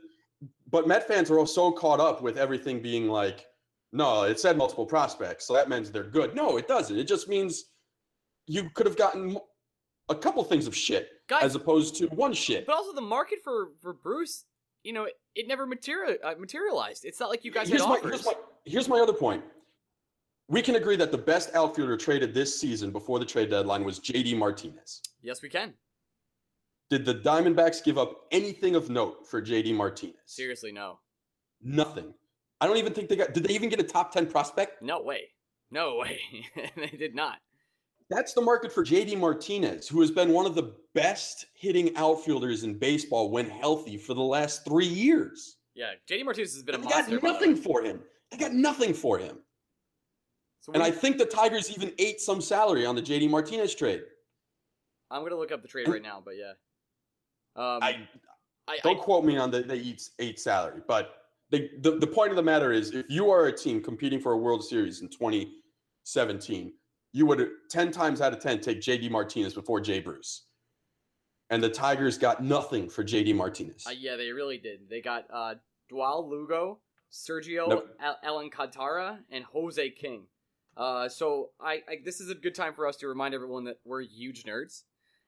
but 0.70 0.88
Met 0.88 1.06
fans 1.06 1.30
are 1.30 1.38
all 1.38 1.46
so 1.46 1.70
caught 1.70 2.00
up 2.00 2.22
with 2.22 2.38
everything 2.38 2.80
being 2.80 3.08
like, 3.08 3.44
no, 3.92 4.22
it 4.22 4.40
said 4.40 4.56
multiple 4.56 4.86
prospects, 4.86 5.46
so 5.46 5.54
that 5.54 5.68
means 5.68 5.90
they're 5.90 6.04
good. 6.04 6.34
No, 6.34 6.56
it 6.56 6.68
doesn't. 6.68 6.96
It 6.96 7.08
just 7.08 7.28
means 7.28 7.64
you 8.46 8.70
could 8.74 8.86
have 8.86 8.96
gotten 8.96 9.36
a 10.08 10.14
couple 10.14 10.42
things 10.44 10.66
of 10.66 10.74
shit 10.74 11.10
Guys, 11.28 11.42
as 11.42 11.54
opposed 11.54 11.96
to 11.96 12.06
one 12.08 12.32
shit. 12.32 12.66
but 12.66 12.74
also 12.74 12.94
the 12.94 13.00
market 13.00 13.38
for 13.42 13.68
for 13.80 13.92
Bruce, 13.92 14.44
you 14.82 14.92
know, 14.92 15.04
it, 15.04 15.14
it 15.34 15.48
never 15.48 15.66
material 15.66 16.16
uh, 16.24 16.34
materialized. 16.38 17.04
It's 17.04 17.20
not 17.20 17.30
like 17.30 17.44
you 17.44 17.52
guys 17.52 17.68
here's 17.68 17.82
had 17.82 17.88
my, 17.88 17.96
offers. 17.96 18.10
here's, 18.10 18.26
my, 18.26 18.32
here's 18.64 18.88
my 18.88 18.98
other 19.00 19.12
point. 19.12 19.42
We 20.48 20.62
can 20.62 20.76
agree 20.76 20.96
that 20.96 21.10
the 21.12 21.18
best 21.18 21.54
outfielder 21.54 21.96
traded 21.96 22.32
this 22.32 22.58
season 22.58 22.90
before 22.90 23.18
the 23.18 23.24
trade 23.24 23.50
deadline 23.50 23.84
was 23.84 24.00
JD 24.00 24.36
Martinez. 24.38 25.02
yes, 25.22 25.42
we 25.42 25.48
can. 25.48 25.74
Did 26.90 27.04
the 27.04 27.14
Diamondbacks 27.16 27.84
give 27.84 27.98
up 27.98 28.24
anything 28.30 28.74
of 28.74 28.88
note 28.88 29.26
for 29.28 29.42
JD 29.42 29.74
Martinez? 29.74 30.16
Seriously, 30.24 30.72
no, 30.72 31.00
Nothing. 31.62 32.14
I 32.60 32.66
don't 32.66 32.76
even 32.78 32.92
think 32.94 33.08
they 33.08 33.16
got. 33.16 33.34
Did 33.34 33.44
they 33.44 33.54
even 33.54 33.68
get 33.68 33.78
a 33.80 33.84
top 33.84 34.10
10 34.12 34.26
prospect? 34.26 34.80
no 34.82 35.02
way, 35.02 35.22
no 35.70 35.96
way. 35.96 36.18
they 36.76 36.96
did 36.96 37.14
not. 37.14 37.36
That's 38.10 38.32
the 38.32 38.40
market 38.40 38.72
for 38.72 38.82
JD 38.84 39.18
Martinez, 39.18 39.86
who 39.86 40.00
has 40.00 40.10
been 40.10 40.32
one 40.32 40.46
of 40.46 40.54
the 40.54 40.74
best 40.94 41.44
hitting 41.54 41.94
outfielders 41.96 42.64
in 42.64 42.78
baseball 42.78 43.30
when 43.30 43.50
healthy 43.50 43.98
for 43.98 44.14
the 44.14 44.22
last 44.22 44.64
three 44.64 44.86
years. 44.86 45.58
Yeah, 45.74 45.90
JD 46.10 46.24
Martinez 46.24 46.54
has 46.54 46.62
been 46.62 46.76
a 46.76 46.78
And 46.78 46.84
they 46.84 46.88
got 46.88 47.08
monster. 47.10 47.20
the 47.20 47.26
nothing 47.32 47.54
for 47.56 47.82
him. 47.82 48.00
They 48.30 48.36
got 48.36 48.52
nothing 48.52 48.94
for 48.94 49.18
him. 49.18 49.38
So 50.60 50.72
And 50.72 50.82
I 50.82 50.90
think 50.90 51.18
the 51.18 51.24
Tigers 51.24 51.70
even 51.70 51.92
ate 51.98 52.20
some 52.20 52.40
salary 52.40 52.84
on 52.84 52.94
the 52.94 53.02
JD 53.02 53.30
Martinez 53.30 53.74
trade. 53.74 54.02
I'm 55.10 55.22
gonna 55.22 55.36
look 55.36 55.52
up 55.52 55.62
the 55.62 55.68
trade 55.68 55.88
right 55.88 56.02
now, 56.02 56.22
but 56.22 56.34
yeah. 56.36 56.52
Um, 57.56 57.82
I 57.82 58.08
I, 58.68 58.78
don't 58.82 58.98
I 58.98 59.02
quote 59.02 59.24
me 59.24 59.38
on 59.38 59.50
the 59.50 59.62
they 59.62 59.78
eat 59.78 60.10
eight 60.18 60.38
salary, 60.38 60.82
but 60.86 61.14
they, 61.50 61.70
the 61.80 61.92
the 61.98 62.06
point 62.06 62.30
of 62.30 62.36
the 62.36 62.42
matter 62.42 62.72
is, 62.72 62.92
if 62.92 63.06
you 63.08 63.30
are 63.30 63.46
a 63.46 63.52
team 63.52 63.82
competing 63.82 64.20
for 64.20 64.32
a 64.32 64.36
World 64.36 64.62
Series 64.62 65.00
in 65.00 65.08
2017, 65.08 66.72
you 67.12 67.26
would 67.26 67.48
ten 67.70 67.90
times 67.90 68.20
out 68.20 68.34
of 68.34 68.40
ten 68.40 68.60
take 68.60 68.80
JD 68.80 69.10
Martinez 69.10 69.54
before 69.54 69.80
Jay 69.80 70.00
Bruce, 70.00 70.44
and 71.48 71.62
the 71.62 71.70
Tigers 71.70 72.18
got 72.18 72.44
nothing 72.44 72.90
for 72.90 73.02
JD 73.02 73.34
Martinez. 73.34 73.84
uh, 73.86 73.90
yeah, 73.90 74.16
they 74.16 74.30
really 74.30 74.58
did. 74.58 74.90
They 74.90 75.00
got 75.00 75.24
uh, 75.32 75.54
Dawel 75.90 76.28
Lugo, 76.28 76.80
Sergio 77.12 77.68
Nope. 77.68 77.88
Al- 78.00 78.18
Alcantara, 78.24 79.20
and 79.30 79.44
Jose 79.44 79.90
King. 79.90 80.24
Uh, 80.76 81.08
so 81.08 81.50
I, 81.60 81.82
I 81.88 81.96
this 82.04 82.20
is 82.20 82.30
a 82.30 82.34
good 82.34 82.54
time 82.54 82.74
for 82.74 82.86
us 82.86 82.96
to 82.98 83.08
remind 83.08 83.34
everyone 83.34 83.64
that 83.64 83.78
we're 83.84 84.02
huge 84.02 84.44
nerds, 84.44 84.82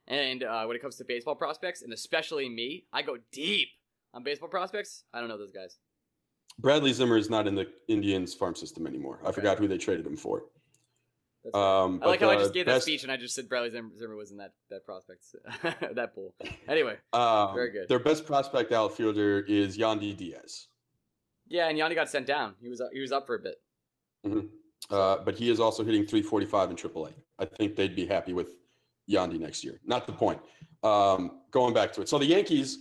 and 0.06 0.42
uh, 0.44 0.64
when 0.66 0.76
it 0.76 0.80
comes 0.82 0.96
to 0.96 1.04
baseball 1.04 1.34
prospects, 1.34 1.82
and 1.82 1.92
especially 1.92 2.48
me, 2.48 2.84
I 2.92 3.02
go 3.02 3.16
deep 3.32 3.68
on 4.14 4.22
baseball 4.22 4.48
prospects. 4.48 5.04
I 5.12 5.20
don't 5.20 5.28
know 5.28 5.38
those 5.38 5.52
guys. 5.52 5.78
Bradley 6.58 6.92
Zimmer 6.92 7.16
is 7.16 7.30
not 7.30 7.46
in 7.46 7.54
the 7.54 7.66
Indians 7.88 8.34
farm 8.34 8.54
system 8.54 8.86
anymore. 8.86 9.20
I 9.24 9.28
Okay. 9.28 9.36
forgot 9.36 9.58
who 9.58 9.66
they 9.66 9.78
traded 9.78 10.06
him 10.06 10.16
for. 10.16 10.42
Um, 11.54 12.00
I 12.02 12.06
like 12.08 12.20
how 12.20 12.28
I 12.28 12.36
just 12.36 12.52
gave 12.52 12.66
that 12.66 12.82
speech 12.82 13.02
and 13.02 13.10
I 13.10 13.16
just 13.16 13.34
said 13.34 13.48
Bradley 13.48 13.70
Zimmer, 13.70 13.88
Zimmer 13.98 14.14
was 14.14 14.30
in 14.30 14.36
that 14.36 14.52
that 14.68 14.84
prospects 14.84 15.34
that 15.94 16.14
pool. 16.14 16.34
Anyway, 16.68 16.96
Um, 17.14 17.54
Very 17.54 17.70
good. 17.72 17.88
Their 17.88 17.98
best 17.98 18.26
prospect 18.26 18.72
outfielder 18.72 19.40
is 19.48 19.78
Yandy 19.78 20.14
Diaz. 20.14 20.66
Yeah, 21.50 21.68
and 21.68 21.76
Yandy 21.76 21.96
got 21.96 22.08
sent 22.08 22.26
down. 22.26 22.54
He 22.62 22.68
was 22.68 22.80
he 22.92 23.00
was 23.00 23.12
up 23.12 23.26
for 23.26 23.34
a 23.34 23.38
bit. 23.40 23.56
Uh, 24.88 25.18
but 25.24 25.34
he 25.34 25.50
is 25.50 25.60
also 25.60 25.84
hitting 25.84 26.06
345 26.06 26.70
in 26.70 26.76
AAA. 26.76 27.12
I 27.38 27.44
think 27.44 27.76
they'd 27.76 27.94
be 27.94 28.06
happy 28.06 28.32
with 28.32 28.56
Yandy 29.10 29.38
next 29.38 29.62
year. 29.62 29.80
Not 29.84 30.06
the 30.06 30.12
point. 30.12 30.40
Um, 30.82 31.42
going 31.50 31.74
back 31.74 31.92
to 31.92 32.00
it. 32.00 32.08
So 32.08 32.18
the 32.18 32.24
Yankees, 32.24 32.78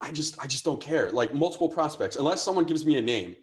I 0.00 0.10
just 0.12 0.42
I 0.42 0.46
just 0.46 0.64
don't 0.64 0.80
care. 0.80 1.10
Like 1.10 1.34
multiple 1.34 1.68
prospects, 1.68 2.16
unless 2.16 2.42
someone 2.42 2.64
gives 2.64 2.86
me 2.86 2.96
a 2.96 3.02
name. 3.02 3.36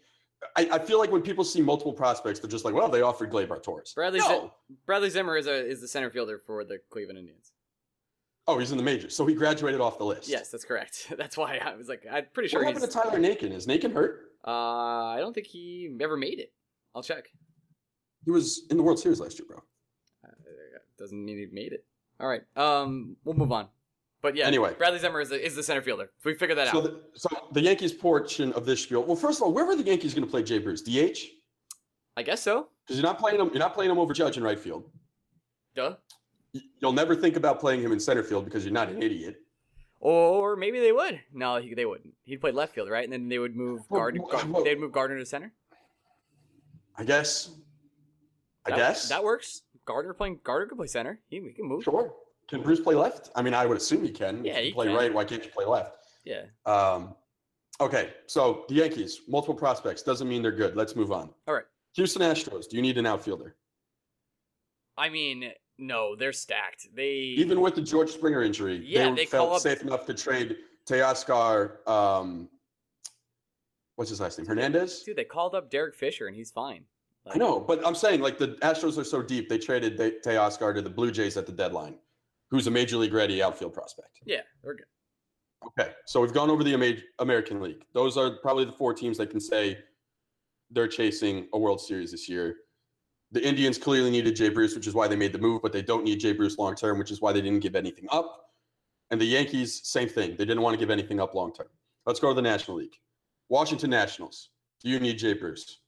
I, 0.55 0.69
I 0.73 0.79
feel 0.79 0.99
like 0.99 1.11
when 1.11 1.23
people 1.23 1.43
see 1.43 1.61
multiple 1.61 1.93
prospects, 1.93 2.39
they're 2.39 2.49
just 2.49 2.63
like, 2.63 2.75
well, 2.75 2.89
they 2.89 3.01
offered 3.01 3.31
Gleyber 3.31 3.61
Torres. 3.61 3.93
Bradley 3.95 4.19
no. 4.19 4.27
Zim- 4.27 4.77
Bradley 4.85 5.09
Zimmer 5.09 5.35
is 5.35 5.47
a 5.47 5.65
is 5.67 5.81
the 5.81 5.87
center 5.87 6.09
fielder 6.09 6.37
for 6.37 6.63
the 6.63 6.79
Cleveland 6.91 7.19
Indians. 7.19 7.51
Oh, 8.49 8.57
he's 8.57 8.71
in 8.71 8.77
the 8.77 8.83
majors. 8.83 9.15
So 9.15 9.25
he 9.25 9.35
graduated 9.35 9.81
off 9.81 9.97
the 9.97 10.05
list. 10.05 10.29
Yes, 10.29 10.49
that's 10.49 10.63
correct. 10.63 11.07
That's 11.17 11.35
why 11.35 11.57
I 11.57 11.75
was 11.75 11.89
like, 11.89 12.05
I'm 12.09 12.25
pretty 12.33 12.47
sure. 12.49 12.59
What 12.63 12.63
sure 12.63 12.73
happened 12.73 12.85
he's. 12.85 12.93
to 12.93 13.01
Tyler 13.01 13.19
Naquin? 13.51 13.53
Is 13.55 13.67
Naquin 13.67 13.93
hurt? 13.93 14.31
Uh, 14.45 14.51
I 15.09 15.17
don't 15.19 15.33
think 15.33 15.47
he 15.47 15.93
ever 15.99 16.15
made 16.15 16.39
it. 16.39 16.53
I'll 16.95 17.03
check. 17.03 17.25
He 18.23 18.31
was 18.31 18.61
in 18.69 18.77
the 18.77 18.83
World 18.83 18.99
Series 18.99 19.19
last 19.19 19.37
year, 19.37 19.45
bro. 19.49 19.61
doesn't 20.97 21.23
mean 21.25 21.37
he 21.37 21.47
made 21.51 21.73
it. 21.73 21.85
All 22.19 22.27
right. 22.27 22.41
Um, 22.55 23.17
we'll 23.23 23.35
move 23.35 23.51
on. 23.51 23.67
But 24.21 24.35
yeah, 24.35 24.47
Anyway. 24.47 24.73
Bradley 24.77 24.99
Zimmer 24.99 25.21
is 25.21 25.29
the, 25.29 25.45
is 25.45 25.55
the 25.55 25.61
center 25.61 25.81
fielder. 25.81 26.09
We 26.25 26.33
figured 26.33 26.57
that 26.57 26.69
So 26.71 26.79
out. 26.79 26.83
the, 26.85 27.01
so 27.19 27.29
the 27.51 27.61
Yankees 27.61 27.93
portion 27.93 28.51
of 28.53 28.65
this 28.65 28.83
field. 28.83 29.07
Well, 29.07 29.15
first 29.15 29.39
of 29.39 29.43
all, 29.43 29.53
where 29.53 29.65
were 29.65 29.75
the 29.75 29.83
Yankees 29.83 30.13
going 30.13 30.25
to 30.25 30.31
play 30.31 30.41
Jay 30.41 30.57
Bruce? 30.57 30.81
DH? 30.81 31.19
I 32.15 32.23
guess 32.23 32.41
so. 32.41 32.69
Because 32.85 32.97
you're 32.99 33.05
not 33.07 33.19
playing 33.19 33.39
him. 33.39 33.49
You're 33.49 33.59
not 33.59 33.75
playing 33.75 33.91
him 33.91 33.99
over 33.99 34.13
Judge 34.13 34.37
in 34.37 34.43
right 34.43 34.59
field. 34.59 34.89
Duh. 35.75 35.95
You'll 36.79 36.93
never 36.93 37.15
think 37.15 37.35
about 37.35 37.59
playing 37.59 37.81
him 37.81 37.91
in 37.91 37.99
center 37.99 38.23
field 38.23 38.45
because 38.45 38.63
you're 38.63 38.73
not 38.73 38.89
an 38.89 39.01
idiot. 39.01 39.41
Or 39.99 40.55
maybe 40.55 40.79
they 40.79 40.91
would. 40.91 41.19
No, 41.33 41.57
he, 41.57 41.73
they 41.73 41.85
wouldn't. 41.85 42.13
He'd 42.23 42.39
play 42.39 42.51
left 42.51 42.75
field, 42.75 42.89
right? 42.89 43.03
And 43.03 43.11
then 43.11 43.27
they 43.29 43.39
would 43.39 43.55
move 43.55 43.81
Gardner. 43.89 44.21
well, 44.49 44.63
they'd 44.63 44.79
move 44.79 44.91
Gardner 44.91 45.17
to 45.17 45.25
center. 45.25 45.51
I 46.95 47.03
guess. 47.03 47.49
I 48.65 48.69
That- 48.71 48.77
guess. 48.77 49.09
that 49.09 49.23
works. 49.23 49.63
Gardner 49.85 50.13
playing 50.13 50.39
Gardner 50.43 50.67
can 50.67 50.77
play 50.77 50.87
center. 50.87 51.19
He, 51.29 51.39
he 51.39 51.51
can 51.53 51.65
move. 51.65 51.83
Sure. 51.83 52.13
Can 52.49 52.61
Bruce 52.61 52.79
play 52.79 52.93
left? 52.95 53.29
I 53.35 53.41
mean, 53.41 53.53
I 53.53 53.65
would 53.65 53.77
assume 53.77 54.03
he 54.03 54.11
can. 54.11 54.43
Yeah, 54.45 54.53
If 54.53 54.57
you 54.59 54.63
he 54.65 54.73
play 54.73 54.87
can. 54.87 54.95
right. 54.95 55.13
Why 55.13 55.23
can't 55.25 55.43
you 55.43 55.49
play 55.51 55.65
left? 55.65 55.95
Yeah. 56.25 56.43
Um, 56.65 57.15
okay, 57.81 58.13
so 58.25 58.65
the 58.69 58.75
Yankees, 58.75 59.21
multiple 59.27 59.55
prospects 59.55 60.03
doesn't 60.03 60.27
mean 60.27 60.41
they're 60.41 60.51
good. 60.51 60.75
Let's 60.75 60.95
move 60.95 61.11
on. 61.11 61.29
All 61.47 61.53
right. 61.53 61.63
Houston 61.93 62.21
Astros. 62.21 62.67
Do 62.69 62.75
you 62.75 62.81
need 62.81 62.97
an 62.97 63.05
outfielder? 63.05 63.55
I 64.97 65.09
mean, 65.09 65.51
no, 65.77 66.15
they're 66.15 66.33
stacked. 66.33 66.87
They 66.95 67.09
Even 67.11 67.61
with 67.61 67.75
the 67.75 67.81
George 67.81 68.11
Springer 68.11 68.41
injury, 68.43 68.81
Yeah, 68.85 69.09
they, 69.09 69.15
they 69.15 69.25
felt 69.25 69.47
call 69.49 69.55
up- 69.57 69.61
safe 69.61 69.81
enough 69.81 70.05
to 70.07 70.13
trade 70.13 70.57
Teoscar. 70.89 71.87
Um, 71.87 72.49
what's 73.95 74.09
his 74.09 74.19
last 74.19 74.37
name? 74.37 74.47
Hernandez. 74.47 75.03
dude, 75.03 75.15
they 75.17 75.23
called 75.25 75.55
up 75.55 75.69
Derek 75.69 75.95
Fisher 75.95 76.27
and 76.27 76.35
he's 76.35 76.51
fine. 76.51 76.83
I 77.29 77.37
know, 77.37 77.59
but 77.59 77.85
I'm 77.85 77.95
saying 77.95 78.21
like 78.21 78.37
the 78.37 78.49
Astros 78.61 78.97
are 78.97 79.03
so 79.03 79.21
deep, 79.21 79.49
they 79.49 79.57
traded 79.57 79.97
Te- 79.97 80.29
Teoscar 80.29 80.73
to 80.75 80.81
the 80.81 80.89
Blue 80.89 81.11
Jays 81.11 81.35
at 81.35 81.45
the 81.45 81.51
deadline, 81.51 81.95
who's 82.49 82.67
a 82.67 82.71
major 82.71 82.95
league 82.95 83.13
ready 83.13 83.43
outfield 83.43 83.73
prospect. 83.73 84.19
Yeah, 84.25 84.41
they're 84.63 84.75
good. 84.75 84.85
Okay, 85.77 85.91
so 86.05 86.21
we've 86.21 86.31
gone 86.33 86.49
over 86.49 86.63
the 86.63 86.73
Ama- 86.73 87.01
American 87.19 87.59
League. 87.61 87.83
Those 87.93 88.15
are 88.15 88.37
probably 88.41 88.63
the 88.63 88.71
four 88.71 88.93
teams 88.93 89.17
that 89.17 89.29
can 89.29 89.41
say 89.41 89.77
they're 90.71 90.87
chasing 90.87 91.49
a 91.53 91.59
World 91.59 91.81
Series 91.81 92.11
this 92.11 92.29
year. 92.29 92.55
The 93.31 93.45
Indians 93.45 93.77
clearly 93.77 94.09
needed 94.09 94.35
Jay 94.35 94.49
Bruce, 94.49 94.73
which 94.75 94.87
is 94.87 94.93
why 94.93 95.07
they 95.07 95.15
made 95.15 95.33
the 95.33 95.39
move, 95.39 95.61
but 95.61 95.73
they 95.73 95.81
don't 95.81 96.03
need 96.03 96.19
Jay 96.19 96.31
Bruce 96.33 96.57
long 96.57 96.75
term, 96.75 96.97
which 96.97 97.11
is 97.11 97.21
why 97.21 97.33
they 97.33 97.41
didn't 97.41 97.59
give 97.59 97.75
anything 97.75 98.07
up. 98.09 98.51
And 99.11 99.19
the 99.19 99.25
Yankees, 99.25 99.81
same 99.83 100.07
thing. 100.07 100.31
They 100.37 100.45
didn't 100.45 100.61
want 100.61 100.73
to 100.73 100.79
give 100.79 100.89
anything 100.89 101.19
up 101.19 101.33
long 101.33 101.53
term. 101.53 101.67
Let's 102.05 102.19
go 102.19 102.29
to 102.29 102.33
the 102.33 102.41
National 102.41 102.77
League. 102.77 102.95
Washington 103.49 103.89
Nationals. 103.89 104.49
Do 104.81 104.89
you 104.89 104.99
need 104.99 105.17
Jay 105.17 105.33
Bruce? 105.33 105.79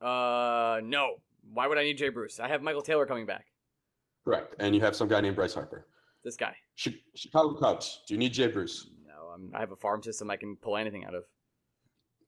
Uh, 0.00 0.80
no. 0.84 1.16
Why 1.52 1.66
would 1.66 1.78
I 1.78 1.84
need 1.84 1.98
Jay 1.98 2.10
Bruce? 2.10 2.38
I 2.40 2.48
have 2.48 2.62
Michael 2.62 2.82
Taylor 2.82 3.06
coming 3.06 3.26
back. 3.26 3.46
Correct. 4.24 4.54
And 4.58 4.74
you 4.74 4.80
have 4.80 4.94
some 4.94 5.08
guy 5.08 5.20
named 5.20 5.36
Bryce 5.36 5.54
Harper. 5.54 5.86
This 6.22 6.36
guy. 6.36 6.54
Chicago 6.74 7.54
Cubs. 7.54 8.02
Do 8.06 8.14
you 8.14 8.18
need 8.18 8.32
Jay 8.32 8.48
Bruce? 8.48 8.90
No, 9.06 9.30
I'm, 9.34 9.50
I 9.54 9.60
have 9.60 9.72
a 9.72 9.76
farm 9.76 10.02
system 10.02 10.30
I 10.30 10.36
can 10.36 10.56
pull 10.56 10.76
anything 10.76 11.04
out 11.04 11.14
of. 11.14 11.24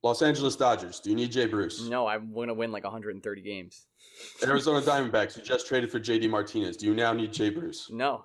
Los 0.03 0.23
Angeles 0.23 0.57
Dodgers. 0.57 1.01
Do 1.01 1.11
you 1.11 1.17
need 1.17 1.31
Jay 1.31 1.47
Bruce? 1.47 1.83
No, 1.87 2.07
I'm 2.07 2.33
going 2.33 2.49
to 2.49 2.55
win 2.55 2.73
like 2.73 2.85
130 2.85 3.43
games. 3.43 3.87
Arizona 4.47 4.81
Diamondbacks. 4.81 5.37
You 5.37 5.43
just 5.43 5.67
traded 5.67 5.91
for 5.91 6.01
JD 6.01 6.31
Martinez. 6.31 6.77
Do 6.77 6.87
you 6.87 6.95
now 6.95 7.13
need 7.13 7.33
Jay 7.33 7.51
Bruce? 7.51 7.89
No. 7.91 8.25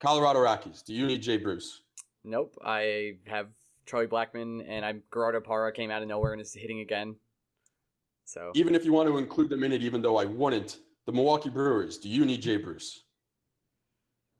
Colorado 0.00 0.40
Rockies. 0.40 0.82
Do 0.82 0.92
you 0.92 1.06
need 1.06 1.22
Jay 1.22 1.36
Bruce? 1.36 1.82
Nope. 2.24 2.56
I 2.64 3.12
have 3.26 3.48
Charlie 3.86 4.06
Blackmon 4.06 4.64
and 4.68 4.84
I'm 4.84 5.02
Gerardo 5.12 5.40
Parra 5.40 5.72
came 5.72 5.90
out 5.90 6.02
of 6.02 6.08
nowhere 6.08 6.32
and 6.32 6.40
is 6.40 6.52
hitting 6.52 6.80
again. 6.80 7.16
So 8.24 8.50
Even 8.54 8.74
if 8.74 8.84
you 8.84 8.92
want 8.92 9.08
to 9.08 9.18
include 9.18 9.50
them 9.50 9.62
in 9.62 9.72
it, 9.72 9.82
even 9.82 10.02
though 10.02 10.16
I 10.16 10.24
wouldn't, 10.24 10.78
the 11.06 11.12
Milwaukee 11.12 11.50
Brewers. 11.50 11.98
Do 11.98 12.08
you 12.08 12.24
need 12.24 12.40
Jay 12.42 12.56
Bruce? 12.56 13.04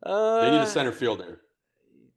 uh, 0.03 0.41
They 0.41 0.51
need 0.51 0.61
a 0.63 0.67
center 0.67 0.93
fielder. 0.93 1.43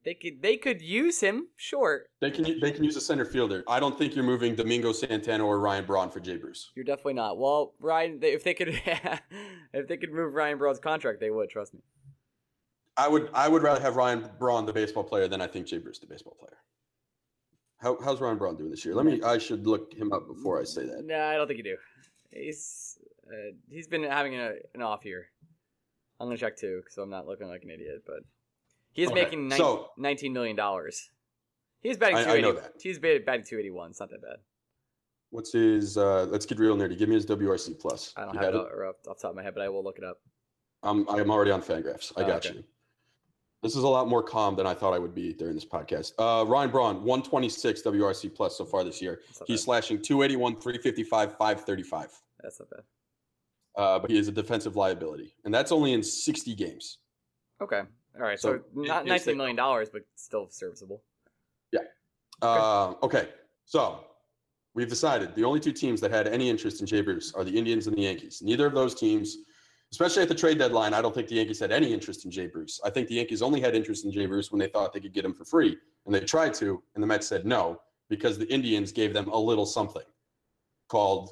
They 0.08 0.14
could 0.14 0.40
they 0.40 0.56
could 0.56 0.80
use 0.80 1.20
him, 1.20 1.48
sure. 1.56 2.06
They 2.22 2.30
can 2.30 2.58
they 2.60 2.70
can 2.70 2.82
use 2.82 2.96
a 2.96 3.00
center 3.00 3.26
fielder. 3.26 3.62
I 3.68 3.78
don't 3.78 3.98
think 3.98 4.16
you're 4.16 4.24
moving 4.24 4.54
Domingo 4.54 4.90
Santana 4.90 5.44
or 5.44 5.60
Ryan 5.60 5.84
Braun 5.84 6.08
for 6.08 6.18
Jay 6.18 6.38
Bruce. 6.38 6.70
You're 6.74 6.86
definitely 6.86 7.12
not. 7.12 7.36
Well, 7.36 7.74
Ryan, 7.78 8.18
they, 8.18 8.32
if 8.32 8.42
they 8.42 8.54
could, 8.54 8.68
if 9.74 9.86
they 9.86 9.98
could 9.98 10.10
move 10.10 10.32
Ryan 10.32 10.56
Braun's 10.56 10.78
contract, 10.78 11.20
they 11.20 11.30
would. 11.30 11.50
Trust 11.50 11.74
me. 11.74 11.80
I 12.96 13.06
would 13.06 13.28
I 13.34 13.48
would 13.50 13.62
rather 13.62 13.82
have 13.82 13.96
Ryan 13.96 14.30
Braun 14.38 14.64
the 14.64 14.72
baseball 14.72 15.04
player 15.04 15.28
than 15.28 15.42
I 15.42 15.46
think 15.46 15.66
Jay 15.66 15.76
Bruce 15.76 15.98
the 15.98 16.06
baseball 16.06 16.38
player. 16.40 16.56
How, 17.76 17.98
how's 18.02 18.18
Ryan 18.22 18.38
Braun 18.38 18.56
doing 18.56 18.70
this 18.70 18.86
year? 18.86 18.94
Let 18.94 19.04
me. 19.04 19.20
I 19.20 19.36
should 19.36 19.66
look 19.66 19.92
him 19.92 20.10
up 20.14 20.26
before 20.26 20.58
I 20.58 20.64
say 20.64 20.86
that. 20.86 21.04
No, 21.04 21.20
I 21.20 21.36
don't 21.36 21.46
think 21.46 21.58
you 21.58 21.64
do. 21.64 21.76
He's 22.30 22.96
uh, 23.30 23.52
he's 23.68 23.88
been 23.88 24.04
having 24.04 24.36
a, 24.36 24.52
an 24.74 24.80
off 24.80 25.04
year. 25.04 25.26
I'm 26.18 26.28
gonna 26.28 26.38
check 26.38 26.56
too, 26.56 26.80
so 26.88 27.02
I'm 27.02 27.10
not 27.10 27.26
looking 27.26 27.46
like 27.46 27.62
an 27.62 27.68
idiot. 27.70 28.04
But 28.06 28.20
he 28.92 29.02
is 29.02 29.10
Okay, 29.10 29.22
making 29.22 29.48
nine, 29.48 29.58
so- 29.58 29.90
19 29.96 30.32
million 30.32 30.56
dollars. 30.56 31.10
He's 31.80 31.96
batting 31.96 32.16
I- 32.16 32.20
I 32.20 32.24
280. 32.24 32.42
know 32.42 32.60
that. 32.60 32.72
He's 32.82 32.98
batting 32.98 33.24
batting 33.24 33.44
281. 33.44 33.90
It's 33.90 34.00
not 34.00 34.10
that 34.10 34.20
bad. 34.22 34.38
What's 35.30 35.52
his? 35.52 35.96
Uh, 35.98 36.24
let's 36.24 36.46
get 36.46 36.58
real 36.58 36.76
nerdy. 36.76 36.96
Give 36.98 37.08
me 37.08 37.14
his 37.14 37.26
WRC 37.26 37.74
plus. 37.78 38.12
I 38.16 38.24
don't 38.24 38.34
You 38.34 38.40
have 38.40 38.48
it 38.54 38.56
had 38.58 38.60
off, 38.64 38.96
off 39.06 39.16
the 39.18 39.22
top 39.22 39.30
of 39.30 39.36
my 39.36 39.42
head, 39.42 39.54
but 39.54 39.62
I 39.62 39.68
will 39.68 39.84
look 39.84 39.98
it 39.98 40.04
up. 40.04 40.20
I'm 40.82 41.08
I'm 41.08 41.30
already 41.30 41.50
on 41.50 41.60
Fangraphs. 41.62 42.12
I 42.16 42.22
Oh, 42.22 42.26
got 42.26 42.46
okay. 42.46 42.56
you. 42.58 42.64
This 43.62 43.74
is 43.76 43.82
a 43.82 43.88
lot 43.88 44.06
more 44.08 44.22
calm 44.22 44.54
than 44.54 44.66
I 44.66 44.74
thought 44.74 44.94
I 44.94 45.00
would 45.00 45.14
be 45.14 45.32
during 45.32 45.54
this 45.54 45.64
podcast. 45.64 46.12
Uh, 46.18 46.46
Ryan 46.46 46.70
Braun, 46.70 47.02
126 47.02 47.82
WRC 47.82 48.28
plus 48.32 48.56
so 48.56 48.64
far 48.64 48.84
this 48.84 49.02
year. 49.02 49.20
He's 49.46 49.58
bad. 49.60 49.64
slashing 49.64 50.00
281, 50.00 50.54
355, 50.60 51.36
535. 51.36 52.22
That's 52.40 52.60
not 52.60 52.70
bad. 52.70 52.80
Uh, 53.76 53.98
but 53.98 54.10
he 54.12 54.16
is 54.18 54.28
a 54.28 54.32
defensive 54.32 54.76
liability, 54.76 55.34
and 55.44 55.52
that's 55.52 55.72
only 55.72 55.92
in 55.92 56.02
60 56.04 56.54
games. 56.54 56.98
Okay. 57.60 57.82
All 58.18 58.24
right. 58.24 58.38
So, 58.38 58.56
So, 58.56 58.62
not 58.74 59.06
19 59.06 59.36
million 59.36 59.56
dollars, 59.56 59.88
but 59.90 60.02
still 60.16 60.48
serviceable. 60.50 61.02
Yeah. 61.72 61.80
Uh, 62.42 62.94
okay, 63.02 63.28
so 63.64 64.00
we've 64.74 64.88
decided 64.88 65.34
the 65.34 65.44
only 65.44 65.60
two 65.60 65.72
teams 65.72 66.00
that 66.00 66.10
had 66.10 66.26
any 66.28 66.48
interest 66.48 66.80
in 66.80 66.86
Jay 66.86 67.00
Bruce 67.00 67.32
are 67.34 67.44
the 67.44 67.56
Indians 67.56 67.86
and 67.86 67.96
the 67.96 68.02
Yankees. 68.02 68.40
Neither 68.42 68.66
of 68.66 68.74
those 68.74 68.94
teams, 68.94 69.38
especially 69.92 70.22
at 70.22 70.28
the 70.28 70.34
trade 70.34 70.58
deadline, 70.58 70.94
I 70.94 71.02
don't 71.02 71.14
think 71.14 71.28
the 71.28 71.36
Yankees 71.36 71.60
had 71.60 71.72
any 71.72 71.92
interest 71.92 72.24
in 72.24 72.30
Jay 72.30 72.46
Bruce. 72.46 72.80
I 72.84 72.90
think 72.90 73.08
the 73.08 73.14
Yankees 73.14 73.42
only 73.42 73.60
had 73.60 73.74
interest 73.74 74.04
in 74.04 74.12
Jay 74.12 74.26
Bruce 74.26 74.50
when 74.50 74.58
they 74.58 74.68
thought 74.68 74.92
they 74.92 75.00
could 75.00 75.14
get 75.14 75.24
him 75.24 75.34
for 75.34 75.44
free, 75.44 75.76
and 76.06 76.14
they 76.14 76.20
tried 76.20 76.54
to, 76.54 76.82
and 76.94 77.02
the 77.02 77.06
Mets 77.06 77.26
said 77.28 77.46
no 77.46 77.80
because 78.08 78.38
the 78.38 78.50
Indians 78.52 78.90
gave 78.92 79.12
them 79.12 79.28
a 79.28 79.38
little 79.38 79.66
something 79.66 80.02
called 80.88 81.30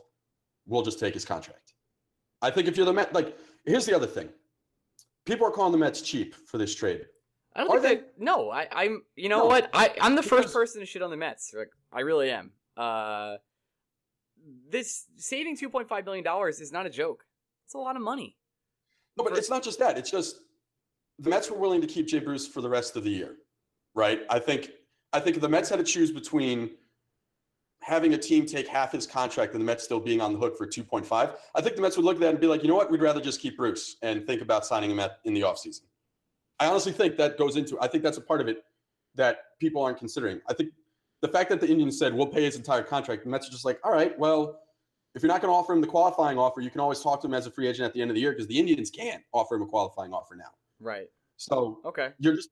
"We'll 0.67 0.83
just 0.83 0.99
take 0.99 1.15
his 1.15 1.25
contract." 1.25 1.75
I 2.43 2.51
think 2.51 2.69
if 2.69 2.77
you're 2.77 2.87
the 2.87 2.93
Met, 2.93 3.13
like 3.13 3.37
here's 3.65 3.87
the 3.87 3.95
other 3.97 4.07
thing: 4.07 4.29
people 5.27 5.47
are 5.47 5.51
calling 5.51 5.73
the 5.73 5.79
Mets 5.79 6.01
cheap 6.01 6.35
for 6.47 6.57
this 6.57 6.75
trade. 6.75 7.05
I 7.55 7.65
don't 7.65 7.77
Are 7.77 7.81
think 7.81 8.01
they, 8.19 8.25
no, 8.25 8.51
I, 8.51 8.69
I'm 8.73 9.03
you 9.17 9.29
know 9.29 9.41
No, 9.41 9.47
what? 9.47 9.69
I, 9.75 9.95
I'm 10.01 10.15
the 10.15 10.23
first 10.23 10.53
person 10.55 10.81
to 10.81 10.87
shit 10.87 11.03
on 11.03 11.11
the 11.11 11.17
Mets. 11.17 11.53
Like 11.57 11.71
I 11.93 12.01
really 12.01 12.31
am. 12.31 12.53
Uh 12.77 13.37
this 14.71 15.07
saving 15.17 15.57
2.5 15.57 16.05
million 16.05 16.25
dollars 16.25 16.61
is 16.61 16.71
not 16.73 16.87
a 16.87 16.91
joke. 16.91 17.25
It's 17.67 17.75
a 17.75 17.79
lot 17.79 17.97
of 17.97 18.03
money. 18.03 18.37
No, 19.17 19.25
but 19.25 19.33
For- 19.33 19.39
it's 19.39 19.51
not 19.51 19.63
just 19.63 19.79
that. 19.81 19.99
It's 19.99 20.11
just 20.11 20.37
the 21.19 21.31
Mets 21.31 21.51
were 21.51 21.59
willing 21.59 21.81
to 21.81 21.87
keep 21.87 22.07
Jay 22.07 22.19
Bruce 22.21 22.47
for 22.47 22.61
the 22.61 22.69
rest 22.69 22.95
of 22.97 23.05
the 23.05 23.11
year, 23.11 23.37
right? 23.95 24.21
I 24.31 24.39
think 24.39 24.71
I 25.13 25.21
think 25.21 25.41
the 25.41 25.49
Mets 25.49 25.69
had 25.71 25.79
to 25.79 25.85
choose 25.85 26.13
between 26.13 26.71
having 27.87 28.15
a 28.15 28.19
team 28.19 28.45
take 28.45 28.67
half 28.67 28.91
his 28.91 29.07
contract 29.07 29.53
and 29.53 29.61
the 29.61 29.65
Mets 29.65 29.85
still 29.85 30.01
being 30.01 30.21
on 30.21 30.33
the 30.33 30.39
hook 30.41 30.59
for 30.59 30.67
2.5, 30.67 31.37
I 31.55 31.61
think 31.61 31.77
the 31.77 31.83
Mets 31.83 31.97
would 31.97 32.05
look 32.05 32.17
at 32.17 32.21
that 32.21 32.31
and 32.31 32.41
be 32.41 32.49
like, 32.49 32.63
you 32.65 32.69
know 32.69 32.75
what, 32.75 32.91
we'd 32.91 33.01
rather 33.01 33.21
just 33.21 33.41
keep 33.41 33.57
Bruce 33.57 33.95
and 34.03 34.27
think 34.27 34.43
about 34.43 34.67
signing 34.67 34.91
him 34.91 34.99
at, 34.99 35.21
in 35.25 35.35
the 35.35 35.43
offseason. 35.43 35.83
I 36.59 36.67
honestly 36.67 36.91
think 36.91 37.17
that 37.19 37.39
goes 37.39 37.55
into 37.55 37.79
I 37.81 37.87
think 37.87 38.03
that's 38.03 38.17
a 38.17 38.21
part 38.21 38.41
of 38.41 38.49
it 38.49 38.65
that 39.15 39.39
people 39.61 39.81
aren't 39.85 39.99
considering. 39.99 40.41
I 40.49 40.55
think 40.55 40.73
the 41.23 41.29
fact 41.29 41.49
that 41.51 41.61
the 41.61 41.69
Indians 41.69 41.97
said 41.97 42.13
we'll 42.13 42.27
pay 42.27 42.43
his 42.45 42.57
entire 42.57 42.83
contract, 42.83 43.23
the 43.23 43.31
Mets 43.31 43.47
are 43.47 43.53
just 43.53 43.65
like, 43.65 43.79
all 43.85 43.93
right, 43.93 44.19
well, 44.19 44.63
if 45.15 45.23
you're 45.23 45.31
not 45.31 45.41
going 45.41 45.53
to 45.53 45.57
offer 45.57 45.73
him 45.73 45.81
the 45.81 45.87
qualifying 45.87 46.39
offer, 46.39 46.61
you 46.61 46.71
can 46.71 46.81
always 46.81 47.01
talk 47.01 47.21
to 47.21 47.29
him 47.29 47.35
as 47.35 47.47
a 47.47 47.53
free 47.53 47.69
agent 47.69 47.87
at 47.87 47.95
the 47.95 48.03
end 48.03 48.11
of 48.11 48.17
the 48.17 48.21
year 48.21 48.33
because 48.33 48.49
the 48.49 48.59
Indians 48.59 48.91
can't 48.91 49.23
offer 49.33 49.55
him 49.55 49.63
a 49.63 49.67
qualifying 49.67 50.13
offer 50.13 50.35
now. 50.35 50.51
Right. 50.81 51.07
So 51.37 51.79
Okay. 51.85 52.11
you're 52.19 52.35
just, 52.35 52.49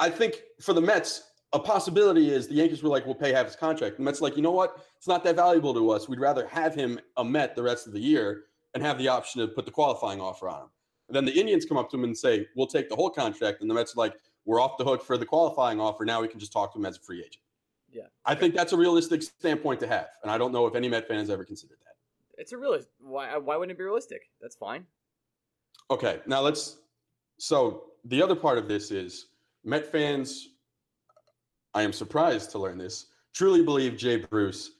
I 0.00 0.08
think 0.08 0.40
for 0.62 0.72
the 0.72 0.80
Mets, 0.80 1.22
a 1.52 1.60
possibility 1.60 2.30
is 2.30 2.48
the 2.48 2.54
Yankees 2.54 2.82
were 2.82 2.88
like, 2.88 3.06
we'll 3.06 3.14
pay 3.14 3.32
half 3.32 3.46
his 3.46 3.56
contract. 3.56 3.96
The 3.96 4.02
Mets 4.02 4.20
like, 4.20 4.36
you 4.36 4.42
know 4.42 4.50
what? 4.50 4.84
It's 4.96 5.08
not 5.08 5.24
that 5.24 5.36
valuable 5.36 5.72
to 5.74 5.90
us. 5.90 6.08
We'd 6.08 6.20
rather 6.20 6.46
have 6.48 6.74
him 6.74 7.00
a 7.16 7.24
Met 7.24 7.54
the 7.54 7.62
rest 7.62 7.86
of 7.86 7.92
the 7.92 8.00
year 8.00 8.44
and 8.74 8.82
have 8.82 8.98
the 8.98 9.08
option 9.08 9.40
to 9.40 9.48
put 9.48 9.64
the 9.64 9.70
qualifying 9.70 10.20
offer 10.20 10.48
on 10.48 10.62
him. 10.62 10.68
And 11.08 11.16
then 11.16 11.24
the 11.24 11.38
Indians 11.38 11.64
come 11.64 11.78
up 11.78 11.88
to 11.90 11.96
him 11.96 12.04
and 12.04 12.16
say, 12.16 12.46
we'll 12.56 12.66
take 12.66 12.88
the 12.88 12.96
whole 12.96 13.10
contract. 13.10 13.60
And 13.60 13.70
the 13.70 13.74
Mets 13.74 13.96
are 13.96 14.00
like, 14.00 14.14
we're 14.44 14.60
off 14.60 14.76
the 14.76 14.84
hook 14.84 15.02
for 15.04 15.16
the 15.16 15.24
qualifying 15.24 15.80
offer. 15.80 16.04
Now 16.04 16.20
we 16.20 16.28
can 16.28 16.40
just 16.40 16.52
talk 16.52 16.72
to 16.72 16.78
him 16.78 16.86
as 16.86 16.96
a 16.96 17.00
free 17.00 17.20
agent. 17.20 17.42
Yeah. 17.90 18.06
I 18.24 18.34
think 18.34 18.54
that's 18.54 18.72
a 18.72 18.76
realistic 18.76 19.22
standpoint 19.22 19.80
to 19.80 19.86
have. 19.86 20.08
And 20.22 20.30
I 20.30 20.38
don't 20.38 20.52
know 20.52 20.66
if 20.66 20.74
any 20.74 20.88
Met 20.88 21.08
fan 21.08 21.18
has 21.18 21.30
ever 21.30 21.44
considered 21.44 21.78
that. 21.84 21.94
It's 22.38 22.52
a 22.52 22.58
realist. 22.58 22.88
Why? 22.98 23.36
Why 23.38 23.56
wouldn't 23.56 23.72
it 23.72 23.78
be 23.78 23.84
realistic? 23.84 24.28
That's 24.40 24.56
fine. 24.56 24.84
Okay, 25.90 26.20
now 26.26 26.40
let's. 26.40 26.78
So 27.38 27.84
the 28.04 28.20
other 28.22 28.34
part 28.34 28.58
of 28.58 28.68
this 28.68 28.90
is 28.90 29.28
Met 29.64 29.90
fans. 29.90 30.50
I 31.76 31.82
am 31.82 31.92
surprised 31.92 32.50
to 32.52 32.58
learn 32.58 32.78
this. 32.78 33.08
Truly 33.34 33.62
believe 33.62 33.98
Jay 33.98 34.16
Bruce 34.16 34.70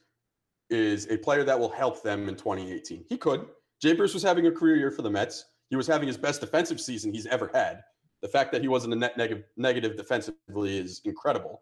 is 0.71 1.05
a 1.11 1.17
player 1.17 1.43
that 1.43 1.57
will 1.57 1.69
help 1.69 2.01
them 2.01 2.27
in 2.27 2.35
2018. 2.35 3.05
He 3.07 3.17
could. 3.17 3.45
Jay 3.79 3.93
Bruce 3.93 4.15
was 4.15 4.23
having 4.23 4.47
a 4.47 4.51
career 4.51 4.77
year 4.77 4.89
for 4.89 5.03
the 5.03 5.09
Mets. 5.11 5.45
He 5.69 5.75
was 5.75 5.85
having 5.85 6.07
his 6.07 6.17
best 6.17 6.41
defensive 6.41 6.81
season 6.81 7.13
he's 7.13 7.27
ever 7.27 7.51
had. 7.53 7.83
The 8.23 8.27
fact 8.27 8.51
that 8.51 8.63
he 8.63 8.67
wasn't 8.67 8.93
a 8.93 8.97
net 8.97 9.15
negative 9.57 9.95
defensively 9.95 10.79
is 10.79 11.01
incredible. 11.05 11.61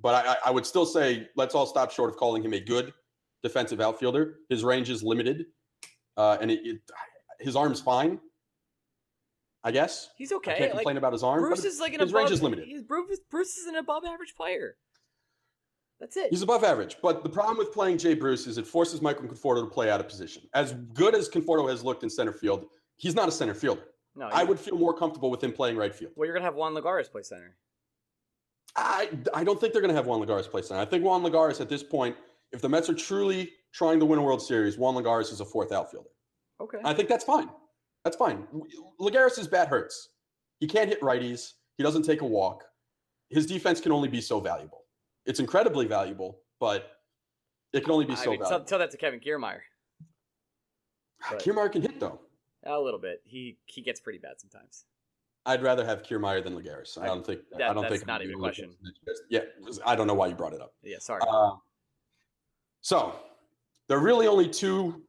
But 0.00 0.26
I, 0.26 0.36
I 0.46 0.50
would 0.50 0.66
still 0.66 0.86
say 0.86 1.28
let's 1.36 1.54
all 1.54 1.64
stop 1.64 1.92
short 1.92 2.10
of 2.10 2.16
calling 2.16 2.42
him 2.42 2.52
a 2.52 2.60
good 2.60 2.92
defensive 3.44 3.80
outfielder. 3.80 4.40
His 4.48 4.64
range 4.64 4.90
is 4.90 5.04
limited, 5.04 5.46
uh, 6.16 6.38
and 6.40 6.50
it, 6.50 6.66
it, 6.66 6.80
his 7.38 7.54
arm's 7.54 7.80
fine. 7.80 8.18
I 9.66 9.72
guess 9.72 10.10
He's 10.16 10.30
okay. 10.30 10.52
I 10.52 10.58
can't 10.58 10.70
like, 10.74 10.78
complain 10.82 10.96
about 10.96 11.12
his 11.12 11.24
arm. 11.24 11.40
Bruce 11.40 11.64
is 11.64 11.80
like 11.80 11.92
an 11.92 11.98
his 11.98 12.10
above, 12.10 12.20
range 12.20 12.30
is 12.30 12.40
limited. 12.40 12.66
He's, 12.66 12.82
Bruce, 12.82 13.18
Bruce 13.28 13.56
is 13.56 13.66
an 13.66 13.74
above 13.74 14.04
average 14.04 14.36
player. 14.36 14.76
That's 15.98 16.16
it. 16.16 16.28
He's 16.30 16.42
above 16.42 16.62
average, 16.62 16.98
but 17.02 17.24
the 17.24 17.28
problem 17.28 17.58
with 17.58 17.72
playing 17.72 17.98
Jay 17.98 18.14
Bruce 18.14 18.46
is 18.46 18.58
it 18.58 18.66
forces 18.66 19.02
Michael 19.02 19.26
Conforto 19.26 19.64
to 19.64 19.66
play 19.66 19.90
out 19.90 19.98
of 19.98 20.08
position. 20.08 20.42
As 20.54 20.74
good 20.94 21.16
as 21.16 21.28
Conforto 21.28 21.68
has 21.68 21.82
looked 21.82 22.04
in 22.04 22.10
center 22.10 22.32
field, 22.32 22.66
he's 22.96 23.16
not 23.16 23.28
a 23.28 23.32
center 23.32 23.54
fielder. 23.54 23.82
no, 24.14 24.26
I 24.26 24.44
would 24.44 24.60
feel 24.60 24.78
more 24.78 24.94
comfortable 24.96 25.30
with 25.32 25.42
him 25.42 25.52
playing 25.52 25.76
right 25.76 25.92
field. 25.92 26.12
Well, 26.14 26.26
you're 26.26 26.34
gonna 26.34 26.44
have 26.44 26.54
Juan 26.54 26.74
Lagares 26.74 27.10
play 27.10 27.24
center. 27.24 27.56
I, 28.76 29.08
I 29.34 29.42
don't 29.42 29.60
think 29.60 29.72
they're 29.72 29.82
going 29.82 29.92
to 29.92 29.96
have 29.96 30.06
Juan 30.06 30.20
Lagares 30.20 30.50
play 30.50 30.62
center. 30.62 30.80
I 30.80 30.84
think 30.84 31.02
Juan 31.02 31.22
Lagares 31.22 31.60
at 31.60 31.68
this 31.68 31.82
point, 31.82 32.14
if 32.52 32.60
the 32.60 32.68
Mets 32.68 32.90
are 32.90 32.94
truly 32.94 33.52
trying 33.72 33.98
to 34.00 34.04
win 34.04 34.18
a 34.18 34.22
World 34.22 34.42
Series, 34.42 34.76
Juan 34.76 34.94
Lagares 34.94 35.32
is 35.32 35.40
a 35.40 35.46
fourth 35.46 35.72
outfielder. 35.72 36.10
Okay. 36.60 36.78
I 36.84 36.92
think 36.92 37.08
that's 37.08 37.24
fine. 37.24 37.48
That's 38.06 38.16
fine. 38.16 38.46
Lagares' 39.00 39.50
bat 39.50 39.66
hurts. 39.66 40.10
He 40.60 40.68
can't 40.68 40.88
hit 40.88 41.00
righties. 41.00 41.54
He 41.76 41.82
doesn't 41.82 42.04
take 42.04 42.20
a 42.20 42.24
walk. 42.24 42.62
His 43.30 43.46
defense 43.46 43.80
can 43.80 43.90
only 43.90 44.06
be 44.06 44.20
so 44.20 44.38
valuable. 44.38 44.84
It's 45.24 45.40
incredibly 45.40 45.86
valuable, 45.86 46.38
but 46.60 46.98
it 47.72 47.82
can 47.82 47.90
only 47.90 48.04
be 48.04 48.12
I 48.12 48.14
so 48.14 48.30
mean, 48.30 48.38
tell, 48.38 48.48
valuable. 48.48 48.66
tell 48.68 48.78
that 48.78 48.92
to 48.92 48.96
Kevin 48.96 49.18
Kiermaier. 49.18 49.58
but- 51.28 51.42
Kiermaier 51.42 51.72
can 51.72 51.82
hit 51.82 51.98
though. 51.98 52.20
A 52.64 52.78
little 52.78 53.00
bit. 53.00 53.22
He 53.24 53.58
he 53.64 53.82
gets 53.82 53.98
pretty 53.98 54.20
bad 54.20 54.34
sometimes. 54.40 54.84
I'd 55.44 55.64
rather 55.64 55.84
have 55.84 56.04
Kiermaier 56.04 56.44
than 56.44 56.54
Lagares. 56.54 56.96
I 56.96 57.06
don't 57.06 57.26
think. 57.26 57.40
that- 57.50 57.70
I 57.70 57.74
don't 57.74 57.82
that's 57.82 57.92
think 57.96 58.06
not 58.06 58.22
even 58.22 58.36
a 58.36 58.38
question. 58.38 58.72
Yeah, 59.30 59.40
I 59.84 59.96
don't 59.96 60.06
know 60.06 60.14
why 60.14 60.28
you 60.28 60.36
brought 60.36 60.52
it 60.52 60.60
up. 60.60 60.74
Yeah. 60.84 60.98
Sorry. 61.00 61.22
Uh, 61.28 61.56
so 62.82 63.16
there 63.88 63.98
are 63.98 64.00
really 64.00 64.28
only 64.28 64.48
two. 64.48 65.02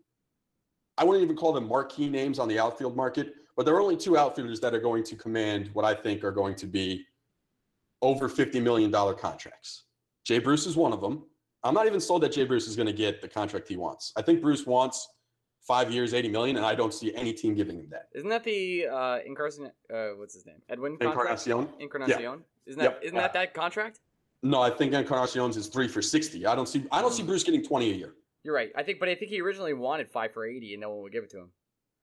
I 0.98 1.04
wouldn't 1.04 1.24
even 1.24 1.36
call 1.36 1.54
them 1.54 1.68
marquee 1.68 2.10
names 2.10 2.40
on 2.40 2.48
the 2.48 2.60
outfield 2.60 2.96
market, 2.96 3.36
but 3.56 3.66
there 3.66 3.76
are 3.76 3.82
only 3.82 3.96
two 3.98 4.18
outfielders 4.18 4.60
that 4.62 4.74
are 4.74 4.80
going 4.80 5.04
to 5.04 5.16
command 5.16 5.70
what 5.74 5.86
I 5.86 5.94
think 5.94 6.24
are 6.24 6.32
going 6.32 6.56
to 6.56 6.66
be 6.66 7.06
over 8.02 8.28
fifty 8.30 8.60
million 8.60 8.90
dollar 8.92 9.14
contracts. 9.14 9.84
Jay 10.26 10.40
Bruce 10.40 10.66
is 10.66 10.76
one 10.76 10.94
of 10.94 11.02
them. 11.02 11.24
I'm 11.64 11.74
not 11.74 11.86
even 11.88 12.00
sold 12.00 12.24
that 12.24 12.32
Jay 12.32 12.46
Bruce 12.46 12.68
is 12.68 12.76
going 12.76 12.88
to 12.88 12.94
get 12.94 13.22
the 13.22 13.28
contract 13.28 13.68
he 13.68 13.78
wants. 13.78 14.14
I 14.16 14.22
think 14.22 14.42
Bruce 14.42 14.66
wants 14.66 15.08
five 15.62 15.92
years, 15.92 16.14
eighty 16.14 16.30
million, 16.30 16.58
and 16.58 16.66
I 16.66 16.76
don't 16.76 16.94
see 16.94 17.14
any 17.16 17.34
team 17.34 17.54
giving 17.56 17.78
him 17.80 17.88
that. 17.92 18.10
Isn't 18.14 18.30
that 18.30 18.44
the 18.44 18.88
uh 18.88 19.20
Encarnacion? 19.26 19.72
Uh, 19.94 20.10
what's 20.16 20.34
his 20.34 20.46
name? 20.46 20.62
Edwin. 20.70 20.98
contract? 20.98 21.46
Encarnacion. 21.48 21.70
Encarnacion. 21.80 22.44
Isn't 22.66 22.80
that 22.82 23.00
Yep. 23.04 23.14
not 23.14 23.22
that 23.22 23.34
that 23.34 23.54
contract? 23.54 24.00
No, 24.44 24.62
I 24.62 24.70
think 24.70 24.94
Encarnacion's 24.94 25.58
is 25.58 25.68
three 25.68 25.88
for 25.88 26.02
sixty. 26.02 26.46
I 26.46 26.56
don't 26.56 26.68
see. 26.70 26.86
I 26.92 27.02
don't 27.02 27.14
see 27.14 27.24
Bruce 27.24 27.44
getting 27.44 27.64
twenty 27.64 27.92
a 27.92 27.96
year. 27.96 28.14
You're 28.48 28.56
right. 28.56 28.72
I 28.78 28.84
think, 28.84 29.02
but 29.02 29.10
I 29.10 29.16
think 29.16 29.30
he 29.30 29.42
originally 29.42 29.74
wanted 29.74 30.10
five 30.10 30.32
for 30.32 30.46
eighty, 30.46 30.74
and 30.74 30.80
no 30.80 30.90
one 30.92 31.02
would 31.02 31.12
give 31.12 31.26
it 31.26 31.30
to 31.32 31.38
him. 31.40 31.50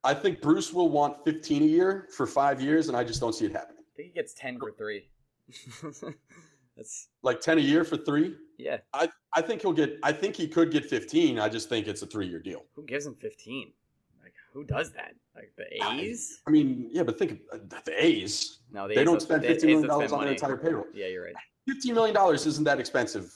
I 0.04 0.12
think 0.12 0.42
Bruce 0.42 0.74
will 0.74 0.90
want 0.90 1.24
fifteen 1.24 1.62
a 1.62 1.64
year 1.64 2.06
for 2.14 2.26
five 2.26 2.60
years, 2.60 2.88
and 2.88 2.96
I 2.98 3.02
just 3.02 3.18
don't 3.18 3.32
see 3.34 3.46
it 3.46 3.52
happening. 3.52 3.78
I 3.80 3.96
think 3.96 4.08
he 4.08 4.12
gets 4.14 4.34
ten 4.34 4.58
for 4.58 4.70
three. 4.70 5.08
That's 6.76 7.08
Like 7.22 7.40
ten 7.40 7.56
a 7.56 7.62
year 7.62 7.82
for 7.82 7.96
three. 7.96 8.36
yeah. 8.58 8.76
I 8.92 9.08
I 9.34 9.40
think 9.40 9.62
he'll 9.62 9.72
get. 9.72 9.98
I 10.02 10.12
think 10.12 10.36
he 10.36 10.46
could 10.46 10.70
get 10.70 10.84
fifteen. 10.84 11.38
I 11.38 11.48
just 11.48 11.70
think 11.70 11.86
it's 11.88 12.02
a 12.02 12.06
three-year 12.06 12.40
deal. 12.40 12.64
Who 12.74 12.84
gives 12.84 13.06
him 13.06 13.14
fifteen? 13.14 13.72
Like 14.22 14.34
who 14.52 14.64
does 14.64 14.92
that? 14.92 15.14
Like 15.34 15.50
the 15.56 15.64
A's? 15.94 16.42
I 16.46 16.50
mean, 16.50 16.90
yeah, 16.92 17.04
but 17.04 17.18
think 17.18 17.40
of 17.52 17.62
uh, 17.72 17.80
the 17.86 18.04
A's. 18.04 18.58
No, 18.70 18.86
the 18.86 18.96
They 18.96 19.00
A's 19.00 19.06
don't 19.06 19.22
spend 19.22 19.46
fifteen 19.46 19.70
million 19.70 19.88
dollars 19.88 20.12
on 20.12 20.24
their 20.24 20.32
entire 20.32 20.58
payroll. 20.58 20.84
Yeah, 20.92 21.06
you're 21.06 21.24
right. 21.24 21.34
Fifteen 21.66 21.94
million 21.94 22.14
dollars 22.14 22.44
isn't 22.44 22.64
that 22.64 22.80
expensive 22.80 23.32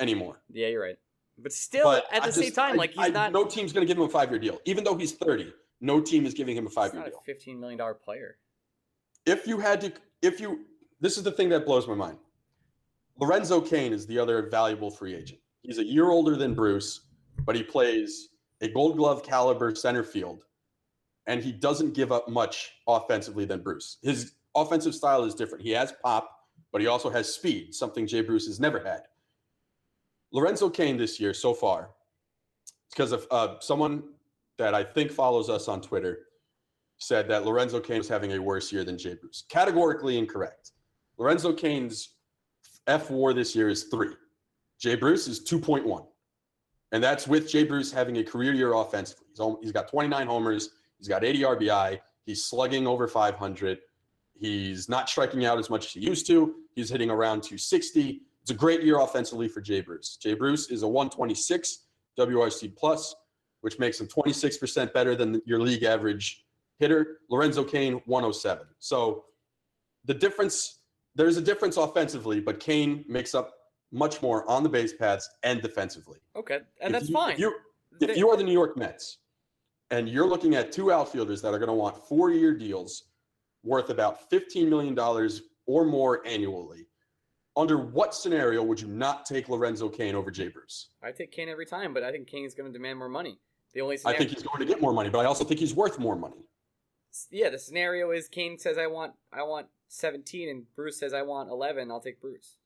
anymore. 0.00 0.40
Yeah, 0.50 0.68
you're 0.68 0.82
right. 0.82 0.96
But 1.38 1.52
still, 1.52 1.84
But 1.84 2.06
at 2.12 2.24
the 2.24 2.32
same 2.32 2.52
time, 2.52 2.72
I- 2.74 2.76
like 2.76 2.90
he's 2.92 2.98
I- 3.06 3.08
not. 3.08 3.32
No 3.32 3.44
team's 3.44 3.72
going 3.72 3.86
to 3.86 3.88
give 3.88 3.98
him 3.98 4.04
a 4.04 4.08
five-year 4.08 4.38
deal, 4.38 4.58
even 4.64 4.84
though 4.84 4.96
he's 4.96 5.12
thirty. 5.12 5.52
No 5.80 6.00
team 6.00 6.24
is 6.24 6.32
giving 6.32 6.56
him 6.56 6.66
a 6.66 6.70
five-year 6.70 7.04
deal. 7.04 7.22
fifteen 7.26 7.60
million 7.60 7.78
dollar 7.78 7.94
player. 7.94 8.38
if 9.26 9.46
you 9.46 9.58
had 9.58 9.80
to 9.82 9.92
if 10.22 10.40
you 10.40 10.64
this 11.00 11.18
is 11.18 11.22
the 11.24 11.32
thing 11.32 11.48
that 11.50 11.66
blows 11.66 11.86
my 11.86 11.94
mind 11.94 12.16
lorenzo 13.20 13.60
cain 13.60 13.92
is 13.92 14.06
the 14.06 14.18
other 14.18 14.48
valuable 14.48 14.90
free 14.90 15.14
agent 15.14 15.40
he's 15.62 15.78
a 15.78 15.84
year 15.84 16.08
older 16.10 16.36
than 16.36 16.54
bruce 16.54 17.02
but 17.44 17.54
he 17.56 17.62
plays 17.62 18.28
a 18.62 18.68
gold 18.68 18.96
glove 18.96 19.22
caliber 19.22 19.74
center 19.74 20.02
field 20.04 20.44
and 21.26 21.42
he 21.42 21.50
doesn't 21.52 21.92
give 21.92 22.12
up 22.12 22.28
much 22.28 22.72
offensively 22.86 23.44
than 23.44 23.60
bruce 23.62 23.98
his 24.02 24.32
offensive 24.54 24.94
style 24.94 25.24
is 25.24 25.34
different 25.34 25.62
he 25.64 25.70
has 25.72 25.92
pop 26.02 26.30
but 26.72 26.80
he 26.80 26.86
also 26.86 27.10
has 27.10 27.32
speed 27.34 27.74
something 27.74 28.06
jay 28.06 28.20
bruce 28.22 28.46
has 28.46 28.60
never 28.60 28.78
had 28.78 29.02
lorenzo 30.32 30.68
cain 30.68 30.96
this 30.96 31.18
year 31.20 31.32
so 31.32 31.54
far 31.54 31.90
because 32.90 33.12
of 33.12 33.26
uh, 33.30 33.54
someone 33.60 34.02
that 34.58 34.74
i 34.74 34.82
think 34.82 35.10
follows 35.10 35.48
us 35.48 35.68
on 35.68 35.80
twitter 35.80 36.26
said 36.98 37.28
that 37.28 37.44
Lorenzo 37.44 37.80
Cain 37.80 37.98
was 37.98 38.08
having 38.08 38.32
a 38.32 38.38
worse 38.38 38.72
year 38.72 38.84
than 38.84 38.96
Jay 38.96 39.14
Bruce. 39.14 39.44
Categorically 39.48 40.18
incorrect. 40.18 40.72
Lorenzo 41.18 41.52
Cain's 41.52 42.14
F 42.86 43.10
war 43.10 43.32
this 43.32 43.54
year 43.54 43.68
is 43.68 43.84
three. 43.84 44.14
Jay 44.80 44.94
Bruce 44.94 45.26
is 45.28 45.40
2.1. 45.44 46.06
And 46.92 47.02
that's 47.02 47.26
with 47.26 47.50
Jay 47.50 47.64
Bruce 47.64 47.92
having 47.92 48.18
a 48.18 48.24
career 48.24 48.52
year 48.52 48.74
offensively. 48.74 49.26
He's, 49.28 49.46
he's 49.62 49.72
got 49.72 49.88
29 49.88 50.26
homers, 50.26 50.70
he's 50.98 51.08
got 51.08 51.24
80 51.24 51.40
RBI, 51.40 52.00
he's 52.24 52.44
slugging 52.44 52.86
over 52.86 53.08
500, 53.08 53.78
he's 54.38 54.88
not 54.88 55.08
striking 55.08 55.44
out 55.44 55.58
as 55.58 55.68
much 55.68 55.86
as 55.86 55.92
he 55.92 56.00
used 56.00 56.26
to, 56.28 56.54
he's 56.74 56.88
hitting 56.88 57.10
around 57.10 57.42
260. 57.42 58.22
It's 58.46 58.52
a 58.52 58.54
great 58.54 58.84
year 58.84 59.00
offensively 59.00 59.48
for 59.48 59.60
Jay 59.60 59.80
Bruce. 59.80 60.16
Jay 60.22 60.32
Bruce 60.34 60.70
is 60.70 60.84
a 60.84 60.86
126 60.86 61.78
WRC 62.16 62.76
plus, 62.76 63.12
which 63.62 63.80
makes 63.80 64.00
him 64.00 64.06
26% 64.06 64.92
better 64.92 65.16
than 65.16 65.42
your 65.46 65.58
league 65.58 65.82
average 65.82 66.44
hitter. 66.78 67.18
Lorenzo 67.28 67.64
Cain, 67.64 67.94
107. 68.06 68.64
So 68.78 69.24
the 70.04 70.14
difference, 70.14 70.78
there's 71.16 71.36
a 71.36 71.40
difference 71.40 71.76
offensively, 71.76 72.38
but 72.38 72.60
Cain 72.60 73.04
makes 73.08 73.34
up 73.34 73.52
much 73.90 74.22
more 74.22 74.48
on 74.48 74.62
the 74.62 74.68
base 74.68 74.92
paths 74.92 75.28
and 75.42 75.60
defensively. 75.60 76.20
Okay, 76.36 76.60
and 76.80 76.94
If 76.94 77.00
that's 77.00 77.08
you- 77.08 77.14
fine. 77.14 77.32
If 77.32 77.38
you, 77.40 77.56
if 78.00 78.08
They- 78.10 78.16
you 78.16 78.30
are 78.30 78.36
the 78.36 78.44
New 78.44 78.52
York 78.52 78.76
Mets 78.76 79.18
and 79.90 80.08
you're 80.08 80.28
looking 80.28 80.54
at 80.54 80.70
two 80.70 80.92
outfielders 80.92 81.42
that 81.42 81.52
are 81.52 81.58
going 81.58 81.66
to 81.66 81.74
want 81.74 81.96
four 82.06 82.30
year 82.30 82.54
deals 82.54 83.06
worth 83.64 83.90
about 83.90 84.30
$15 84.30 84.68
million 84.68 84.96
or 85.66 85.84
more 85.84 86.24
annually, 86.24 86.85
under 87.56 87.78
what 87.78 88.14
scenario 88.14 88.62
would 88.62 88.80
you 88.80 88.88
not 88.88 89.24
take 89.24 89.48
Lorenzo 89.48 89.88
Cain 89.88 90.14
over 90.14 90.30
Jay 90.30 90.48
Bruce? 90.48 90.90
I 91.02 91.10
take 91.12 91.32
Cain 91.32 91.48
every 91.48 91.66
time, 91.66 91.94
but 91.94 92.02
I 92.02 92.12
think 92.12 92.26
Cain's 92.26 92.54
going 92.54 92.70
to 92.70 92.72
demand 92.72 92.98
more 92.98 93.08
money. 93.08 93.38
The 93.74 93.80
only 93.80 93.98
I 94.04 94.16
think 94.16 94.30
he's 94.30 94.42
going 94.42 94.60
to 94.60 94.66
get 94.66 94.80
more 94.80 94.92
money, 94.92 95.10
but 95.10 95.18
I 95.18 95.24
also 95.24 95.44
think 95.44 95.60
he's 95.60 95.74
worth 95.74 95.98
more 95.98 96.16
money. 96.16 96.46
yeah, 97.30 97.50
the 97.50 97.58
scenario 97.58 98.10
is 98.10 98.28
Cain 98.28 98.58
says 98.58 98.78
I 98.78 98.86
want 98.86 99.12
I 99.32 99.42
want 99.42 99.66
17 99.88 100.48
and 100.48 100.64
Bruce 100.74 100.98
says 100.98 101.12
I 101.12 101.22
want 101.22 101.50
11. 101.50 101.90
I'll 101.90 102.00
take 102.00 102.20
Bruce. 102.20 102.56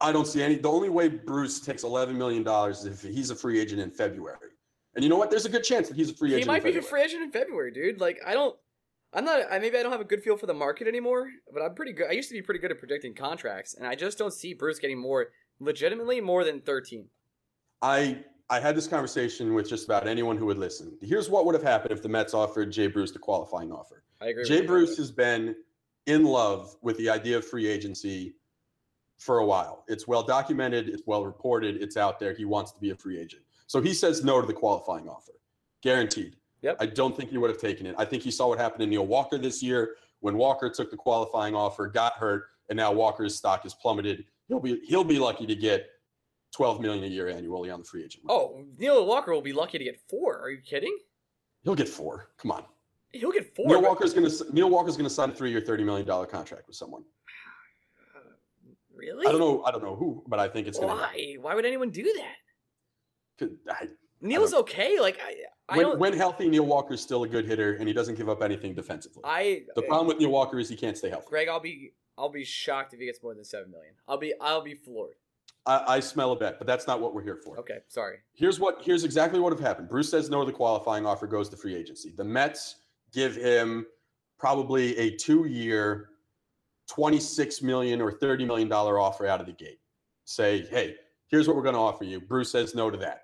I 0.00 0.12
don't 0.12 0.26
see 0.26 0.42
any. 0.42 0.56
The 0.56 0.68
only 0.70 0.88
way 0.88 1.08
Bruce 1.08 1.60
takes 1.60 1.84
eleven 1.84 2.18
million 2.18 2.42
dollars 2.42 2.84
is 2.84 3.04
if 3.04 3.14
he's 3.14 3.30
a 3.30 3.34
free 3.34 3.60
agent 3.60 3.80
in 3.80 3.90
February. 3.90 4.50
And 4.94 5.02
you 5.02 5.08
know 5.08 5.16
what? 5.16 5.30
There's 5.30 5.46
a 5.46 5.48
good 5.48 5.64
chance 5.64 5.88
that 5.88 5.96
he's 5.96 6.10
a 6.10 6.14
free 6.14 6.30
He 6.30 6.34
agent. 6.36 6.44
He 6.44 6.48
might 6.48 6.64
be 6.64 6.76
a 6.76 6.82
free 6.82 7.02
agent 7.02 7.22
in 7.22 7.30
February, 7.30 7.72
dude. 7.72 8.00
Like 8.00 8.20
I 8.26 8.34
don't. 8.34 8.56
I'm 9.14 9.24
not. 9.24 9.42
I 9.50 9.58
maybe 9.58 9.78
I 9.78 9.82
don't 9.82 9.92
have 9.92 10.00
a 10.00 10.04
good 10.04 10.22
feel 10.22 10.36
for 10.36 10.46
the 10.46 10.54
market 10.54 10.88
anymore, 10.88 11.30
but 11.52 11.62
I'm 11.62 11.74
pretty 11.74 11.92
good. 11.92 12.08
I 12.08 12.12
used 12.12 12.28
to 12.30 12.34
be 12.34 12.42
pretty 12.42 12.60
good 12.60 12.72
at 12.72 12.78
predicting 12.78 13.14
contracts, 13.14 13.74
and 13.74 13.86
I 13.86 13.94
just 13.94 14.18
don't 14.18 14.32
see 14.32 14.54
Bruce 14.54 14.78
getting 14.78 14.98
more, 14.98 15.28
legitimately 15.60 16.20
more 16.20 16.44
than 16.44 16.60
13. 16.60 17.06
I 17.80 18.18
I 18.50 18.60
had 18.60 18.76
this 18.76 18.88
conversation 18.88 19.54
with 19.54 19.68
just 19.68 19.84
about 19.84 20.06
anyone 20.08 20.36
who 20.36 20.46
would 20.46 20.58
listen. 20.58 20.98
Here's 21.00 21.30
what 21.30 21.46
would 21.46 21.54
have 21.54 21.62
happened 21.62 21.92
if 21.92 22.02
the 22.02 22.08
Mets 22.08 22.34
offered 22.34 22.72
Jay 22.72 22.88
Bruce 22.88 23.12
the 23.12 23.18
qualifying 23.18 23.70
offer. 23.70 24.02
I 24.20 24.28
agree. 24.28 24.44
Jay. 24.44 24.62
Bruce 24.62 24.96
has 24.96 25.12
been 25.12 25.54
in 26.06 26.24
love 26.24 26.76
with 26.82 26.96
the 26.98 27.08
idea 27.08 27.36
of 27.36 27.46
free 27.46 27.68
agency 27.68 28.34
for 29.18 29.38
a 29.38 29.46
while. 29.46 29.84
It's 29.86 30.08
well 30.08 30.22
documented, 30.22 30.88
it's 30.88 31.04
well 31.06 31.24
reported, 31.24 31.80
it's 31.80 31.96
out 31.96 32.18
there. 32.18 32.34
He 32.34 32.44
wants 32.44 32.72
to 32.72 32.80
be 32.80 32.90
a 32.90 32.96
free 32.96 33.18
agent. 33.18 33.42
So 33.66 33.80
he 33.80 33.94
says 33.94 34.24
no 34.24 34.40
to 34.40 34.46
the 34.46 34.52
qualifying 34.52 35.08
offer. 35.08 35.32
Guaranteed. 35.82 36.36
Yep. 36.64 36.78
I 36.80 36.86
don't 36.86 37.14
think 37.14 37.28
he 37.28 37.36
would 37.36 37.50
have 37.50 37.60
taken 37.60 37.84
it. 37.84 37.94
I 37.98 38.06
think 38.06 38.22
he 38.22 38.30
saw 38.30 38.48
what 38.48 38.58
happened 38.58 38.80
to 38.80 38.86
Neil 38.86 39.06
Walker 39.06 39.36
this 39.36 39.62
year 39.62 39.96
when 40.20 40.38
Walker 40.38 40.70
took 40.70 40.90
the 40.90 40.96
qualifying 40.96 41.54
offer, 41.54 41.86
got 41.86 42.14
hurt, 42.14 42.44
and 42.70 42.76
now 42.78 42.90
Walker's 42.90 43.36
stock 43.36 43.64
has 43.64 43.74
plummeted. 43.74 44.24
He'll 44.48 44.60
be 44.60 44.80
he'll 44.86 45.04
be 45.04 45.18
lucky 45.18 45.46
to 45.46 45.54
get 45.54 45.86
12 46.52 46.80
million 46.80 47.04
a 47.04 47.06
year 47.06 47.28
annually 47.28 47.70
on 47.70 47.80
the 47.80 47.84
free 47.84 48.02
agent. 48.02 48.24
market. 48.24 48.42
Oh, 48.42 48.64
Neil 48.78 49.04
Walker 49.04 49.34
will 49.34 49.42
be 49.42 49.52
lucky 49.52 49.76
to 49.76 49.84
get 49.84 50.00
four. 50.08 50.40
Are 50.40 50.48
you 50.48 50.62
kidding? 50.62 50.96
He'll 51.64 51.74
get 51.74 51.88
4. 51.88 52.28
Come 52.38 52.50
on. 52.50 52.64
He'll 53.12 53.32
get 53.32 53.54
four. 53.54 53.66
Neil 53.66 53.80
but- 53.82 53.88
Walker's 53.88 54.14
going 54.14 54.30
to 54.30 54.54
Neil 54.54 54.70
Walker's 54.70 54.96
going 54.96 55.08
to 55.08 55.14
sign 55.14 55.30
a 55.30 55.32
3-year 55.34 55.60
30 55.60 55.84
million 55.84 56.06
dollar 56.06 56.24
contract 56.26 56.66
with 56.66 56.76
someone. 56.76 57.04
Really? 58.94 59.26
I 59.26 59.32
don't 59.32 59.40
know. 59.40 59.62
I 59.64 59.70
don't 59.70 59.82
know 59.82 59.96
who, 59.96 60.24
but 60.28 60.38
I 60.38 60.48
think 60.48 60.66
it's 60.66 60.78
going 60.78 60.96
to. 60.96 61.02
Why? 61.02 61.36
Why 61.40 61.54
would 61.54 61.66
anyone 61.66 61.90
do 61.90 62.04
that? 63.40 63.50
I, 63.68 63.88
Neil's 64.24 64.54
okay. 64.54 64.98
Like 64.98 65.20
I, 65.24 65.34
I 65.68 65.78
When, 65.78 65.98
when 65.98 66.12
healthy, 66.14 66.48
Neil 66.48 66.66
Walker's 66.66 67.00
still 67.00 67.22
a 67.24 67.28
good 67.28 67.44
hitter, 67.44 67.74
and 67.74 67.86
he 67.86 67.94
doesn't 67.94 68.16
give 68.16 68.28
up 68.28 68.42
anything 68.42 68.74
defensively. 68.74 69.22
I 69.24 69.62
the 69.76 69.82
eh, 69.82 69.86
problem 69.86 70.08
with 70.08 70.18
Neil 70.18 70.30
Walker 70.30 70.58
is 70.58 70.68
he 70.68 70.76
can't 70.76 70.96
stay 70.96 71.10
healthy. 71.10 71.26
Greg, 71.28 71.48
I'll 71.48 71.60
be 71.60 71.92
I'll 72.16 72.30
be 72.30 72.44
shocked 72.44 72.94
if 72.94 73.00
he 73.00 73.06
gets 73.06 73.22
more 73.22 73.34
than 73.34 73.44
seven 73.44 73.70
million. 73.70 73.94
I'll 74.08 74.18
be 74.18 74.34
I'll 74.40 74.62
be 74.62 74.74
floored. 74.74 75.14
I, 75.66 75.96
I 75.96 76.00
smell 76.00 76.32
a 76.32 76.36
bet, 76.36 76.58
but 76.58 76.66
that's 76.66 76.86
not 76.86 77.00
what 77.00 77.14
we're 77.14 77.22
here 77.22 77.38
for. 77.42 77.58
Okay, 77.58 77.78
sorry. 77.88 78.18
Here's 78.32 78.58
what 78.58 78.82
here's 78.82 79.04
exactly 79.04 79.40
what 79.40 79.52
have 79.52 79.60
happened. 79.60 79.88
Bruce 79.88 80.10
says 80.10 80.30
no 80.30 80.40
to 80.40 80.46
the 80.46 80.52
qualifying 80.52 81.06
offer 81.06 81.26
goes 81.26 81.48
to 81.50 81.56
free 81.56 81.74
agency. 81.74 82.12
The 82.16 82.24
Mets 82.24 82.76
give 83.12 83.36
him 83.36 83.86
probably 84.38 84.96
a 84.98 85.16
two-year, 85.16 86.10
26 86.88 87.62
million 87.62 88.00
or 88.02 88.12
30 88.12 88.44
million 88.44 88.68
dollar 88.68 88.98
offer 88.98 89.26
out 89.26 89.40
of 89.40 89.46
the 89.46 89.52
gate. 89.52 89.78
Say, 90.24 90.66
hey, 90.70 90.96
here's 91.28 91.46
what 91.46 91.56
we're 91.56 91.62
going 91.62 91.74
to 91.74 91.80
offer 91.80 92.04
you. 92.04 92.20
Bruce 92.20 92.50
says 92.50 92.74
no 92.74 92.90
to 92.90 92.96
that. 92.98 93.23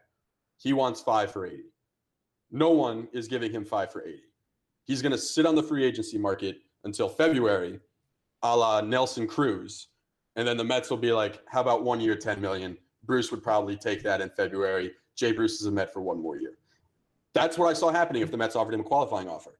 He 0.60 0.74
wants 0.74 1.00
five 1.00 1.32
for 1.32 1.46
80. 1.46 1.62
No 2.50 2.70
one 2.70 3.08
is 3.12 3.28
giving 3.28 3.50
him 3.50 3.64
five 3.64 3.90
for 3.90 4.02
80. 4.02 4.20
He's 4.84 5.00
going 5.00 5.12
to 5.12 5.18
sit 5.18 5.46
on 5.46 5.54
the 5.54 5.62
free 5.62 5.84
agency 5.84 6.18
market 6.18 6.58
until 6.84 7.08
February, 7.08 7.80
a 8.42 8.56
la 8.56 8.82
Nelson 8.82 9.26
Cruz. 9.26 9.88
And 10.36 10.46
then 10.46 10.58
the 10.58 10.64
Mets 10.64 10.90
will 10.90 10.98
be 10.98 11.12
like, 11.12 11.40
how 11.48 11.62
about 11.62 11.82
one 11.82 11.98
year, 12.00 12.14
10 12.14 12.40
million? 12.40 12.76
Bruce 13.04 13.30
would 13.30 13.42
probably 13.42 13.74
take 13.74 14.02
that 14.02 14.20
in 14.20 14.28
February. 14.30 14.92
Jay 15.16 15.32
Bruce 15.32 15.60
is 15.60 15.66
a 15.66 15.70
Met 15.70 15.92
for 15.94 16.02
one 16.02 16.20
more 16.20 16.36
year. 16.36 16.58
That's 17.32 17.56
what 17.56 17.68
I 17.68 17.72
saw 17.72 17.90
happening 17.90 18.20
if 18.20 18.30
the 18.30 18.36
Mets 18.36 18.54
offered 18.54 18.74
him 18.74 18.80
a 18.80 18.84
qualifying 18.84 19.28
offer. 19.28 19.58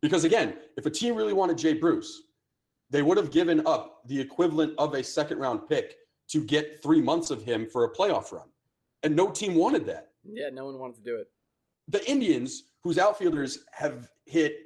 Because 0.00 0.24
again, 0.24 0.54
if 0.78 0.86
a 0.86 0.90
team 0.90 1.16
really 1.16 1.34
wanted 1.34 1.58
Jay 1.58 1.74
Bruce, 1.74 2.22
they 2.88 3.02
would 3.02 3.18
have 3.18 3.30
given 3.30 3.66
up 3.66 4.00
the 4.06 4.18
equivalent 4.18 4.72
of 4.78 4.94
a 4.94 5.04
second 5.04 5.38
round 5.38 5.68
pick 5.68 5.96
to 6.28 6.42
get 6.44 6.82
three 6.82 7.02
months 7.02 7.30
of 7.30 7.42
him 7.42 7.66
for 7.66 7.84
a 7.84 7.92
playoff 7.92 8.32
run. 8.32 8.48
And 9.02 9.14
no 9.14 9.30
team 9.30 9.54
wanted 9.54 9.84
that. 9.86 10.09
Yeah, 10.24 10.50
no 10.50 10.66
one 10.66 10.78
wanted 10.78 10.96
to 10.96 11.02
do 11.02 11.16
it. 11.16 11.28
The 11.88 12.08
Indians, 12.08 12.64
whose 12.82 12.98
outfielders 12.98 13.60
have 13.72 14.10
hit 14.26 14.56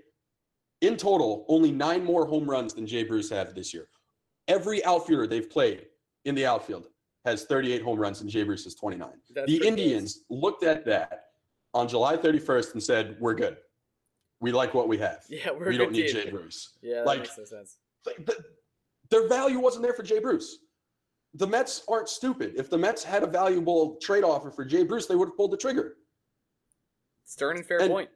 in 0.80 0.96
total 0.96 1.44
only 1.48 1.72
nine 1.72 2.04
more 2.04 2.26
home 2.26 2.48
runs 2.48 2.74
than 2.74 2.86
Jay 2.86 3.04
Bruce 3.04 3.30
have 3.30 3.54
this 3.54 3.72
year. 3.72 3.88
Every 4.48 4.84
outfielder 4.84 5.26
they've 5.26 5.48
played 5.48 5.86
in 6.24 6.34
the 6.34 6.44
outfield 6.44 6.88
has 7.24 7.44
38 7.44 7.80
home 7.82 7.98
runs 7.98 8.20
and 8.20 8.28
Jay 8.28 8.42
Bruce 8.42 8.64
has 8.64 8.74
29. 8.74 9.08
That's 9.34 9.46
the 9.46 9.66
Indians 9.66 10.24
looked 10.28 10.62
at 10.64 10.84
that 10.84 11.26
on 11.72 11.88
July 11.88 12.16
31st 12.16 12.74
and 12.74 12.82
said, 12.82 13.16
"We're 13.20 13.34
good. 13.34 13.56
We 14.40 14.52
like 14.52 14.74
what 14.74 14.88
we 14.88 14.98
have. 14.98 15.24
Yeah, 15.30 15.50
we're 15.52 15.70
we 15.70 15.78
don't 15.78 15.92
need 15.92 16.08
team. 16.08 16.24
Jay 16.24 16.30
Bruce." 16.30 16.76
Yeah, 16.82 16.96
that 16.96 17.06
Like- 17.06 17.20
makes 17.20 17.38
no 17.38 17.44
sense. 17.44 17.78
Like, 18.04 18.26
the- 18.26 18.44
their 19.10 19.26
value 19.28 19.58
wasn't 19.60 19.84
there 19.84 19.94
for 19.94 20.02
Jay 20.02 20.18
Bruce. 20.18 20.58
The 21.34 21.46
Mets 21.46 21.82
aren't 21.88 22.08
stupid. 22.08 22.54
If 22.56 22.70
the 22.70 22.78
Mets 22.78 23.02
had 23.02 23.22
a 23.22 23.26
valuable 23.26 23.96
trade 23.96 24.22
offer 24.22 24.50
for 24.50 24.64
Jay 24.64 24.84
Bruce, 24.84 25.06
they 25.06 25.16
would 25.16 25.28
have 25.28 25.36
pulled 25.36 25.50
the 25.50 25.56
trigger. 25.56 25.96
Stern 27.24 27.56
and 27.56 27.66
fair 27.66 27.80
And- 27.80 27.90
point. 27.90 28.10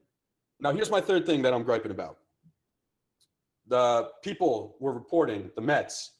Now, 0.60 0.72
here's 0.72 0.90
my 0.90 1.00
third 1.00 1.26
thing 1.26 1.42
that 1.42 1.52
I'm 1.52 1.62
griping 1.62 1.90
about. 1.90 2.18
The 3.66 4.10
people 4.22 4.76
were 4.80 4.92
reporting 4.92 5.50
the 5.54 5.60
Mets, 5.60 6.12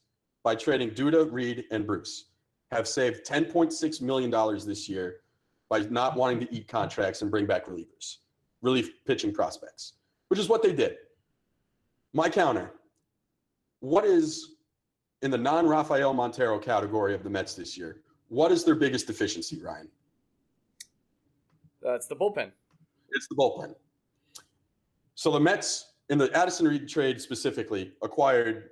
by 0.43 0.55
trading 0.55 0.91
Duda, 0.91 1.29
Reed, 1.31 1.65
and 1.71 1.85
Bruce, 1.85 2.29
have 2.71 2.87
saved 2.87 3.25
$10.6 3.25 4.01
million 4.01 4.31
this 4.65 4.87
year 4.87 5.21
by 5.67 5.79
not 5.81 6.15
wanting 6.15 6.39
to 6.39 6.53
eat 6.53 6.67
contracts 6.67 7.21
and 7.21 7.29
bring 7.29 7.45
back 7.45 7.65
relievers, 7.65 8.17
relief 8.61 9.03
pitching 9.05 9.33
prospects, 9.33 9.93
which 10.29 10.39
is 10.39 10.47
what 10.47 10.61
they 10.63 10.73
did. 10.73 10.97
My 12.13 12.29
counter 12.29 12.73
what 13.81 14.03
is 14.05 14.55
in 15.21 15.31
the 15.31 15.37
non 15.37 15.67
Rafael 15.67 16.13
Montero 16.13 16.59
category 16.59 17.13
of 17.13 17.23
the 17.23 17.29
Mets 17.29 17.53
this 17.55 17.77
year? 17.77 18.01
What 18.29 18.51
is 18.51 18.63
their 18.63 18.75
biggest 18.75 19.07
deficiency, 19.07 19.61
Ryan? 19.61 19.89
That's 21.81 22.07
the 22.07 22.15
bullpen. 22.15 22.51
It's 23.11 23.27
the 23.27 23.35
bullpen. 23.35 23.73
So 25.15 25.31
the 25.31 25.39
Mets, 25.39 25.93
in 26.09 26.17
the 26.17 26.31
Addison 26.37 26.67
Reed 26.67 26.87
trade 26.87 27.19
specifically, 27.19 27.93
acquired 28.01 28.69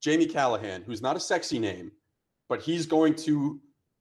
Jamie 0.00 0.26
Callahan, 0.26 0.82
who's 0.82 1.02
not 1.02 1.16
a 1.16 1.20
sexy 1.20 1.58
name, 1.58 1.92
but 2.48 2.60
he's 2.60 2.86
going 2.86 3.14
to 3.16 3.60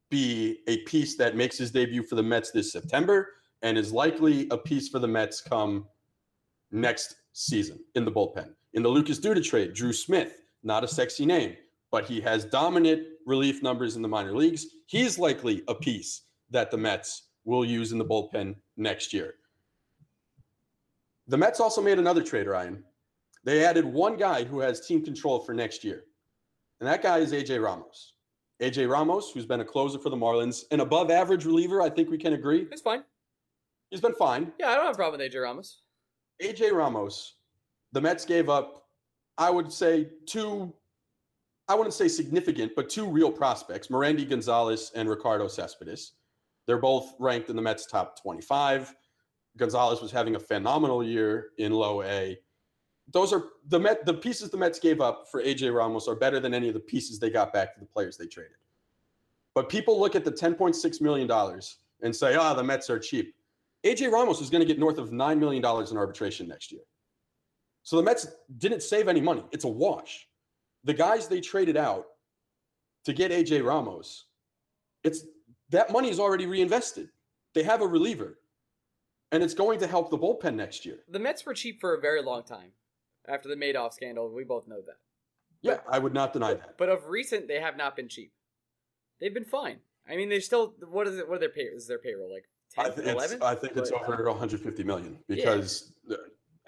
be 0.10 0.60
a 0.68 0.78
piece 0.84 1.16
that 1.18 1.36
makes 1.36 1.58
his 1.58 1.72
debut 1.72 2.04
for 2.04 2.16
the 2.16 2.24
Mets 2.24 2.52
this 2.52 2.72
September 2.72 3.30
and 3.62 3.78
is 3.78 3.92
likely 3.92 4.48
a 4.52 4.58
piece 4.58 4.89
for 4.89 5.00
the 5.00 5.08
Mets 5.08 5.42
come 5.42 5.86
next 6.72 7.16
season 7.34 7.80
in 7.96 8.06
the 8.06 8.12
bullpen. 8.12 8.54
In 8.74 8.84
the 8.84 8.89
Lucas 8.89 9.20
Duda 9.20 9.44
trade, 9.44 9.74
Drew 9.74 9.94
Smith, 9.94 10.42
not 10.63 10.84
a 10.84 10.88
sexy 10.88 11.26
name, 11.26 11.56
but 11.91 12.06
he 12.06 12.21
has 12.21 12.45
dominant 12.45 13.04
relief 13.26 13.62
numbers 13.62 13.95
in 13.95 14.02
the 14.02 14.08
minor 14.08 14.36
leagues. 14.36 14.65
He's 14.88 15.19
likely 15.19 15.63
a 15.67 15.76
piece 15.76 16.23
that 16.49 16.71
the 16.71 16.78
Mets 16.78 17.30
will 17.45 17.65
use 17.65 17.91
in 17.91 17.97
the 17.97 18.06
bullpen 18.06 18.56
next 18.78 19.13
year. 19.13 19.36
The 21.28 21.38
Mets 21.38 21.60
also 21.60 21.82
made 21.82 21.99
another 21.99 22.21
trade, 22.21 22.47
Ryan. 22.47 22.84
They 23.43 23.65
added 23.65 23.86
one 23.86 24.17
guy 24.17 24.43
who 24.43 24.60
has 24.60 24.86
team 24.86 25.04
control 25.04 25.39
for 25.39 25.54
next 25.54 25.84
year, 25.84 26.06
and 26.80 26.88
that 26.88 27.02
guy 27.02 27.19
is 27.19 27.34
AJ 27.34 27.62
Ramos. 27.63 28.13
AJ 28.62 28.89
Ramos, 28.89 29.32
who's 29.34 29.45
been 29.45 29.60
a 29.60 29.65
closer 29.65 29.99
for 29.99 30.10
the 30.10 30.15
Marlins, 30.15 30.63
an 30.71 30.80
above 30.80 31.12
average 31.12 31.45
reliever, 31.45 31.82
I 31.82 31.89
think 31.89 32.10
we 32.10 32.17
can 32.17 32.34
agree. 32.34 32.67
It's 32.71 32.82
fine. 32.82 33.04
He's 33.89 34.02
been 34.02 34.15
fine. 34.15 34.52
Yeah, 34.60 34.69
I 34.69 34.76
don't 34.76 34.86
have 34.86 34.95
a 34.95 34.97
problem 34.97 35.19
with 35.19 35.32
AJ 35.32 35.41
Ramos. 35.41 35.82
AJ 36.41 36.71
Ramos, 36.71 37.36
the 37.91 38.02
Mets 38.02 38.26
gave 38.26 38.49
up, 38.49 38.83
I 39.38 39.50
would 39.50 39.72
say, 39.72 40.10
two, 40.26 40.74
I 41.67 41.76
wouldn't 41.76 41.93
say 41.93 42.08
significant, 42.08 42.74
but 42.76 42.89
two 42.89 43.06
real 43.06 43.32
prospects, 43.32 43.88
Merandy 43.88 44.28
Gonzalez 44.28 44.91
and 44.96 45.10
Ricardo 45.10 45.48
Cespedes. 45.48 46.13
They're 46.65 46.78
both 46.78 47.13
ranked 47.19 47.50
in 47.50 47.56
the 47.56 47.62
Mets 47.62 47.86
top 47.86 48.22
25. 48.22 48.96
Gonzalez 49.58 50.02
was 50.02 50.12
having 50.12 50.36
a 50.36 50.39
phenomenal 50.39 51.04
year 51.04 51.50
in 51.58 51.72
low 51.72 52.04
A. 52.04 52.39
Those 53.12 53.34
are 53.34 53.46
the 53.67 53.80
Met, 53.80 54.06
the 54.06 54.13
pieces 54.13 54.50
the 54.50 54.58
Mets 54.58 54.80
gave 54.80 55.02
up 55.02 55.26
for 55.30 55.43
AJ 55.43 55.76
Ramos 55.76 56.08
are 56.08 56.15
better 56.15 56.39
than 56.39 56.54
any 56.54 56.69
of 56.69 56.74
the 56.74 56.80
pieces 56.80 57.19
they 57.19 57.30
got 57.30 57.52
back 57.52 57.74
for 57.74 57.80
the 57.82 57.86
players 57.86 58.17
they 58.17 58.28
traded. 58.28 58.58
But 59.54 59.69
people 59.69 60.00
look 60.00 60.15
at 60.15 60.26
the 60.26 60.32
$10.6 60.32 61.02
million 61.02 61.30
and 62.02 62.15
say, 62.15 62.36
ah, 62.36 62.54
the 62.54 62.63
Mets 62.63 62.89
are 62.89 63.00
cheap. 63.00 63.36
AJ 63.84 64.12
Ramos 64.12 64.41
is 64.41 64.50
going 64.50 64.62
to 64.62 64.65
get 64.65 64.80
north 64.80 64.98
of 64.98 65.10
$9 65.10 65.38
million 65.38 65.63
in 65.63 65.98
arbitration 65.98 66.48
next 66.48 66.72
year. 66.72 66.82
So 67.84 67.98
the 67.98 68.04
Mets 68.04 68.28
didn't 68.58 68.82
save 68.82 69.08
any 69.08 69.22
money. 69.22 69.43
It's 69.52 69.65
a 69.65 69.69
wash. 69.69 70.28
The 70.84 70.93
guys 70.93 71.28
they 71.28 71.41
traded 71.41 71.78
out 71.78 72.06
to 73.06 73.13
get 73.13 73.32
AJ 73.32 73.65
Ramos, 73.65 74.26
it's 75.04 75.26
that 75.69 75.91
money 75.91 76.10
is 76.10 76.19
already 76.19 76.46
reinvested. 76.46 77.10
They 77.54 77.63
have 77.63 77.82
a 77.82 77.88
reliever. 77.88 78.39
And 79.32 79.41
it's 79.41 79.54
going 79.54 79.80
to 79.80 79.88
help 79.88 80.12
the 80.12 80.17
bullpen 80.17 80.56
next 80.56 80.86
year. 80.86 81.00
The 81.10 81.19
Mets 81.19 81.46
were 81.46 81.56
cheap 81.56 81.82
for 81.82 81.96
a 81.96 82.00
very 82.00 82.22
long 82.22 82.43
time. 82.43 82.72
After 83.28 83.50
the 83.50 83.56
Madoff 83.56 83.93
scandal, 83.93 84.30
we 84.30 84.43
both 84.43 84.67
know 84.67 84.82
that. 84.86 84.98
Yeah, 85.62 85.78
I 85.89 85.98
would 85.98 86.13
not 86.13 86.34
deny 86.34 86.54
that. 86.54 86.78
But 86.78 86.89
of 86.89 87.08
recent, 87.08 87.48
they 87.48 87.60
have 87.60 87.78
not 87.78 87.96
been 87.96 88.10
cheap. 88.10 88.32
They've 89.19 89.34
been 89.34 89.46
fine. 89.46 89.78
I 90.08 90.17
mean, 90.17 90.30
they're 90.30 90.41
still. 90.41 90.76
What 90.89 91.08
is 91.08 91.17
it? 91.17 91.28
What 91.28 91.38
are 91.38 91.39
their 91.39 91.50
pay? 91.50 91.62
Is 91.62 91.88
their 91.88 92.00
payroll 92.00 92.32
like 92.32 92.43
I, 92.78 92.89
10, 92.89 92.96
th- 92.96 93.08
it's, 93.08 93.15
11? 93.15 93.43
I 93.43 93.56
think 93.56 93.78
it's 93.78 93.91
over 93.91 94.24
150 94.30 94.84
million 94.84 95.17
because, 95.28 95.93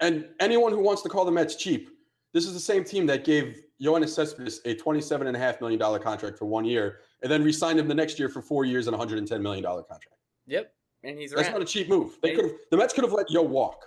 and 0.00 0.26
anyone 0.40 0.72
who 0.72 0.80
wants 0.80 1.02
to 1.02 1.08
call 1.08 1.24
the 1.24 1.30
Mets 1.32 1.56
cheap, 1.56 1.90
this 2.32 2.46
is 2.46 2.52
the 2.54 2.60
same 2.60 2.84
team 2.84 3.06
that 3.06 3.24
gave 3.24 3.62
Yoenis 3.82 4.10
Cespedes 4.10 4.60
a 4.64 4.74
27 4.74 5.26
and 5.26 5.36
a 5.36 5.40
half 5.40 5.60
million 5.60 5.78
dollar 5.78 5.98
contract 5.98 6.38
for 6.38 6.46
one 6.46 6.64
year, 6.64 7.00
and 7.22 7.30
then 7.30 7.42
re-signed 7.42 7.78
him 7.78 7.88
the 7.88 7.94
next 7.94 8.18
year 8.18 8.28
for 8.28 8.42
four 8.42 8.64
years 8.64 8.86
and 8.86 8.92
110 8.96 9.42
million 9.42 9.62
dollar 9.62 9.82
contract. 9.82 10.16
Yep, 10.46 10.72
and 11.04 11.18
he's 11.18 11.32
around. 11.32 11.42
That's 11.44 11.52
not 11.52 11.62
a 11.62 11.66
cheap 11.66 11.88
move. 11.88 12.18
They 12.22 12.34
could 12.34 12.44
have 12.46 12.54
the 12.70 12.76
Mets 12.76 12.92
could 12.92 13.04
have 13.04 13.12
let 13.12 13.30
Yo 13.30 13.42
walk. 13.42 13.84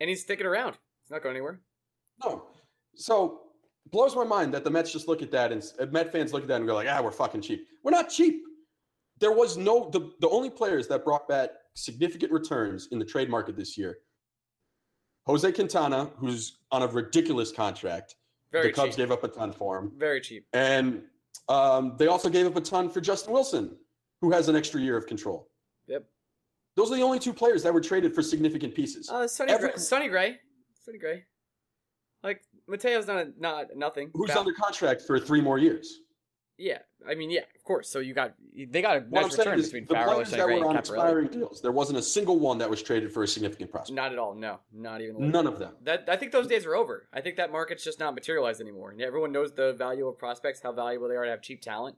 and 0.00 0.08
he's 0.08 0.22
sticking 0.22 0.46
around. 0.46 0.72
He's 1.02 1.10
not 1.10 1.22
going 1.22 1.36
anywhere. 1.36 1.60
No, 2.24 2.44
so 2.94 3.40
blows 3.92 4.16
my 4.16 4.24
mind 4.24 4.52
that 4.54 4.64
the 4.64 4.70
Mets 4.70 4.90
just 4.92 5.06
look 5.08 5.22
at 5.22 5.30
that 5.30 5.52
and 5.52 5.62
s- 5.62 5.74
Met 5.92 6.10
fans 6.12 6.32
look 6.32 6.42
at 6.42 6.48
that 6.48 6.56
and 6.56 6.66
go 6.66 6.74
like, 6.74 6.88
ah, 6.90 7.00
we're 7.02 7.10
fucking 7.12 7.40
cheap. 7.42 7.66
We're 7.84 7.90
not 7.92 8.08
cheap. 8.10 8.42
There 9.20 9.32
was 9.32 9.56
no 9.56 9.88
the 9.90 10.12
the 10.20 10.28
only 10.28 10.50
players 10.50 10.86
that 10.88 11.04
brought 11.04 11.28
back 11.28 11.50
significant 11.74 12.32
returns 12.32 12.88
in 12.90 12.98
the 12.98 13.04
trade 13.04 13.28
market 13.30 13.56
this 13.56 13.76
year. 13.78 13.98
Jose 15.26 15.50
Quintana, 15.52 16.10
who's 16.18 16.58
on 16.70 16.82
a 16.82 16.86
ridiculous 16.86 17.50
contract. 17.52 18.14
Very 18.52 18.68
the 18.68 18.72
Cubs 18.72 18.90
cheap. 18.90 18.96
gave 18.98 19.10
up 19.10 19.24
a 19.24 19.28
ton 19.28 19.52
for 19.52 19.78
him. 19.78 19.92
Very 19.96 20.20
cheap. 20.20 20.46
And 20.52 21.02
um, 21.48 21.94
they 21.98 22.06
also 22.06 22.28
gave 22.28 22.46
up 22.46 22.56
a 22.56 22.60
ton 22.60 22.88
for 22.88 23.00
Justin 23.00 23.32
Wilson, 23.32 23.76
who 24.20 24.30
has 24.30 24.48
an 24.48 24.56
extra 24.56 24.80
year 24.80 24.96
of 24.96 25.06
control. 25.06 25.48
Yep. 25.88 26.04
Those 26.76 26.92
are 26.92 26.96
the 26.96 27.02
only 27.02 27.18
two 27.18 27.32
players 27.32 27.62
that 27.64 27.74
were 27.74 27.80
traded 27.80 28.14
for 28.14 28.22
significant 28.22 28.74
pieces. 28.74 29.10
Uh, 29.10 29.26
Sonny, 29.26 29.52
Every- 29.52 29.70
Gray, 29.70 29.78
Sonny 29.78 30.08
Gray. 30.08 30.38
Sonny 30.84 30.98
Gray. 30.98 31.24
Like 32.22 32.42
Mateo's 32.68 33.06
not 33.06 33.16
a, 33.18 33.32
not 33.38 33.66
nothing. 33.76 34.10
Who's 34.14 34.30
Val- 34.30 34.40
under 34.40 34.52
contract 34.52 35.02
for 35.02 35.18
three 35.18 35.40
more 35.40 35.58
years? 35.58 36.00
Yeah, 36.58 36.78
I 37.06 37.14
mean, 37.14 37.30
yeah, 37.30 37.42
of 37.54 37.64
course. 37.64 37.88
So 37.90 37.98
you 37.98 38.14
got 38.14 38.34
they 38.54 38.80
got 38.80 38.96
a 38.96 39.00
What 39.00 39.22
nice 39.22 39.38
return 39.38 39.60
between 39.60 39.84
the 39.86 39.94
Farrell, 39.94 40.14
players 40.14 40.30
that 40.30 40.46
were 40.46 40.64
on 40.64 40.76
expiring 40.76 41.28
deals, 41.28 41.60
there 41.60 41.72
wasn't 41.72 41.98
a 41.98 42.02
single 42.02 42.38
one 42.38 42.58
that 42.58 42.70
was 42.70 42.82
traded 42.82 43.12
for 43.12 43.22
a 43.22 43.28
significant 43.28 43.70
prospect. 43.70 43.94
Not 43.94 44.12
at 44.12 44.18
all. 44.18 44.34
No, 44.34 44.60
not 44.72 45.02
even. 45.02 45.30
None 45.30 45.46
of 45.46 45.58
them. 45.58 45.74
That 45.82 46.08
I 46.08 46.16
think 46.16 46.32
those 46.32 46.46
days 46.46 46.64
are 46.64 46.74
over. 46.74 47.08
I 47.12 47.20
think 47.20 47.36
that 47.36 47.52
market's 47.52 47.84
just 47.84 48.00
not 48.00 48.14
materialized 48.14 48.60
anymore. 48.60 48.90
And 48.90 49.02
everyone 49.02 49.32
knows 49.32 49.52
the 49.52 49.74
value 49.74 50.08
of 50.08 50.18
prospects, 50.18 50.60
how 50.62 50.72
valuable 50.72 51.08
they 51.08 51.16
are 51.16 51.24
to 51.24 51.30
have 51.30 51.42
cheap 51.42 51.60
talent. 51.60 51.96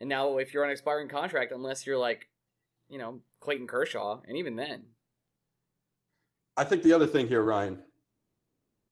And 0.00 0.08
now, 0.08 0.38
if 0.38 0.54
you're 0.54 0.64
on 0.64 0.70
an 0.70 0.72
expiring 0.72 1.08
contract, 1.08 1.52
unless 1.52 1.86
you're 1.86 1.98
like 1.98 2.30
you 2.90 2.98
know, 2.98 3.20
Clayton 3.40 3.66
Kershaw, 3.66 4.20
and 4.26 4.36
even 4.36 4.56
then. 4.56 4.82
I 6.56 6.64
think 6.64 6.82
the 6.82 6.92
other 6.92 7.06
thing 7.06 7.28
here, 7.28 7.42
Ryan, 7.42 7.78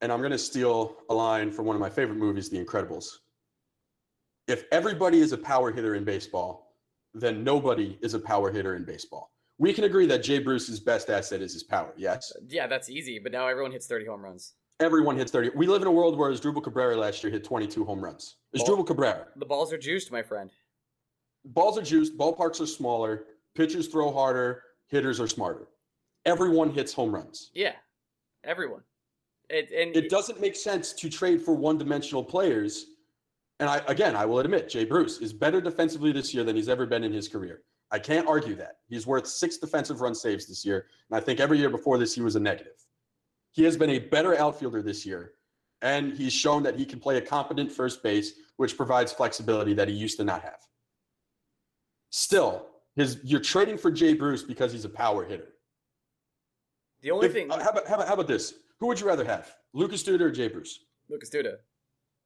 and 0.01 0.13
I'm 0.13 0.21
going 0.21 0.31
to 0.31 0.39
steal 0.39 0.97
a 1.11 1.15
line 1.15 1.51
from 1.51 1.67
one 1.67 1.77
of 1.77 1.81
my 1.81 1.91
favorite 1.91 2.17
movies, 2.17 2.49
The 2.49 2.65
Incredibles. 2.65 3.09
If 4.49 4.65
everybody 4.73 5.21
is 5.21 5.33
a 5.33 5.39
power 5.39 5.71
hitter 5.71 5.95
in 5.95 6.05
baseball, 6.05 6.75
then 7.13 7.45
nobody 7.45 7.99
is 8.01 8.15
a 8.15 8.19
power 8.19 8.51
hitter 8.51 8.77
in 8.77 8.85
baseball. 8.85 9.31
We 9.59 9.75
can 9.75 9.85
agree 9.85 10.07
that 10.07 10.23
Jay 10.23 10.39
Bruce's 10.39 10.81
best 10.81 11.11
asset 11.11 11.43
is 11.43 11.53
his 11.53 11.63
power, 11.63 11.93
yes? 11.99 12.33
Uh, 12.35 12.41
yeah, 12.49 12.67
that's 12.67 12.89
easy, 12.89 13.19
but 13.19 13.31
now 13.31 13.47
everyone 13.47 13.73
hits 13.73 13.87
30 13.87 14.07
home 14.07 14.23
runs. 14.23 14.55
Everyone 14.81 15.19
hits 15.19 15.31
30. 15.33 15.51
We 15.55 15.67
live 15.67 15.83
in 15.83 15.89
a 15.89 15.93
world 15.93 16.17
where 16.17 16.33
Asdrubal 16.33 16.63
Cabrera 16.63 16.97
last 16.97 17.23
year 17.23 17.31
hit 17.31 17.45
22 17.45 17.85
home 17.85 18.03
runs. 18.03 18.37
Asdrubal 18.57 18.87
Cabrera. 18.87 19.27
The 19.37 19.45
balls 19.45 19.71
are 19.73 19.79
juiced, 19.79 20.11
my 20.11 20.23
friend. 20.23 20.51
Balls 21.45 21.77
are 21.77 21.83
juiced, 21.83 22.17
ballparks 22.17 22.61
are 22.61 22.67
smaller, 22.67 23.25
pitchers 23.55 23.89
throw 23.89 24.11
harder, 24.13 24.63
hitters 24.87 25.21
are 25.21 25.29
smarter. 25.29 25.69
Everyone 26.25 26.71
hits 26.71 26.93
home 26.93 27.15
runs. 27.15 27.51
Yeah, 27.53 27.75
everyone. 28.45 28.81
It, 29.51 29.71
and 29.73 29.97
it 29.97 30.09
doesn't 30.09 30.41
make 30.41 30.57
sense 30.57 30.93
to 30.95 31.11
trade 31.11 31.43
for 31.43 31.55
one-dimensional 31.55 32.25
players. 32.25 32.87
And 33.61 33.69
I 33.69 33.79
again, 33.89 34.15
I 34.17 34.25
will 34.25 34.39
admit, 34.39 34.69
Jay 34.69 34.85
Bruce 34.85 35.19
is 35.19 35.33
better 35.33 35.61
defensively 35.61 36.13
this 36.13 36.33
year 36.33 36.45
than 36.45 36.55
he's 36.57 36.69
ever 36.69 36.87
been 36.87 37.05
in 37.05 37.13
his 37.13 37.29
career. 37.29 37.63
I 37.91 37.99
can't 37.99 38.29
argue 38.29 38.55
that. 38.57 38.79
He's 38.89 39.07
worth 39.07 39.27
six 39.27 39.57
defensive 39.59 40.01
run 40.01 40.15
saves 40.15 40.47
this 40.47 40.65
year, 40.65 40.87
and 41.11 41.17
I 41.17 41.21
think 41.21 41.41
every 41.41 41.59
year 41.59 41.71
before 41.71 41.99
this 41.99 42.15
he 42.15 42.21
was 42.21 42.37
a 42.37 42.41
negative. 42.41 42.75
He 43.53 43.65
has 43.65 43.77
been 43.77 43.91
a 43.91 43.99
better 43.99 44.39
outfielder 44.39 44.83
this 44.83 45.05
year, 45.07 45.33
and 45.83 46.13
he's 46.13 46.33
shown 46.33 46.63
that 46.65 46.77
he 46.77 46.85
can 46.85 47.01
play 47.01 47.17
a 47.17 47.21
competent 47.23 47.73
first 47.73 48.03
base, 48.03 48.35
which 48.59 48.77
provides 48.77 49.11
flexibility 49.13 49.73
that 49.75 49.89
he 49.89 49.95
used 49.95 50.19
to 50.19 50.25
not 50.25 50.43
have. 50.43 50.59
Still, 52.11 52.67
his 52.95 53.19
you're 53.25 53.41
trading 53.41 53.79
for 53.79 53.91
Jay 53.91 54.15
Bruce 54.15 54.43
because 54.43 54.73
he's 54.73 54.85
a 54.85 54.89
power 54.91 55.25
hitter. 55.25 55.55
The 57.01 57.11
only 57.11 57.27
If- 57.27 57.33
thing, 57.33 57.51
uh, 57.51 57.63
how, 57.63 57.71
about, 57.71 57.87
how, 57.89 57.95
about, 57.95 58.09
how 58.09 58.15
about 58.15 58.29
this? 58.29 58.55
Who 58.81 58.87
would 58.87 59.01
you 59.01 59.07
rather 59.07 59.25
have, 59.25 59.53
Lucas 59.73 60.03
Duda 60.03 60.21
or 60.21 60.31
Jay 60.31 60.49
Bruce? 60.49 60.85
Lucas 61.09 61.31
Duda. 61.31 61.57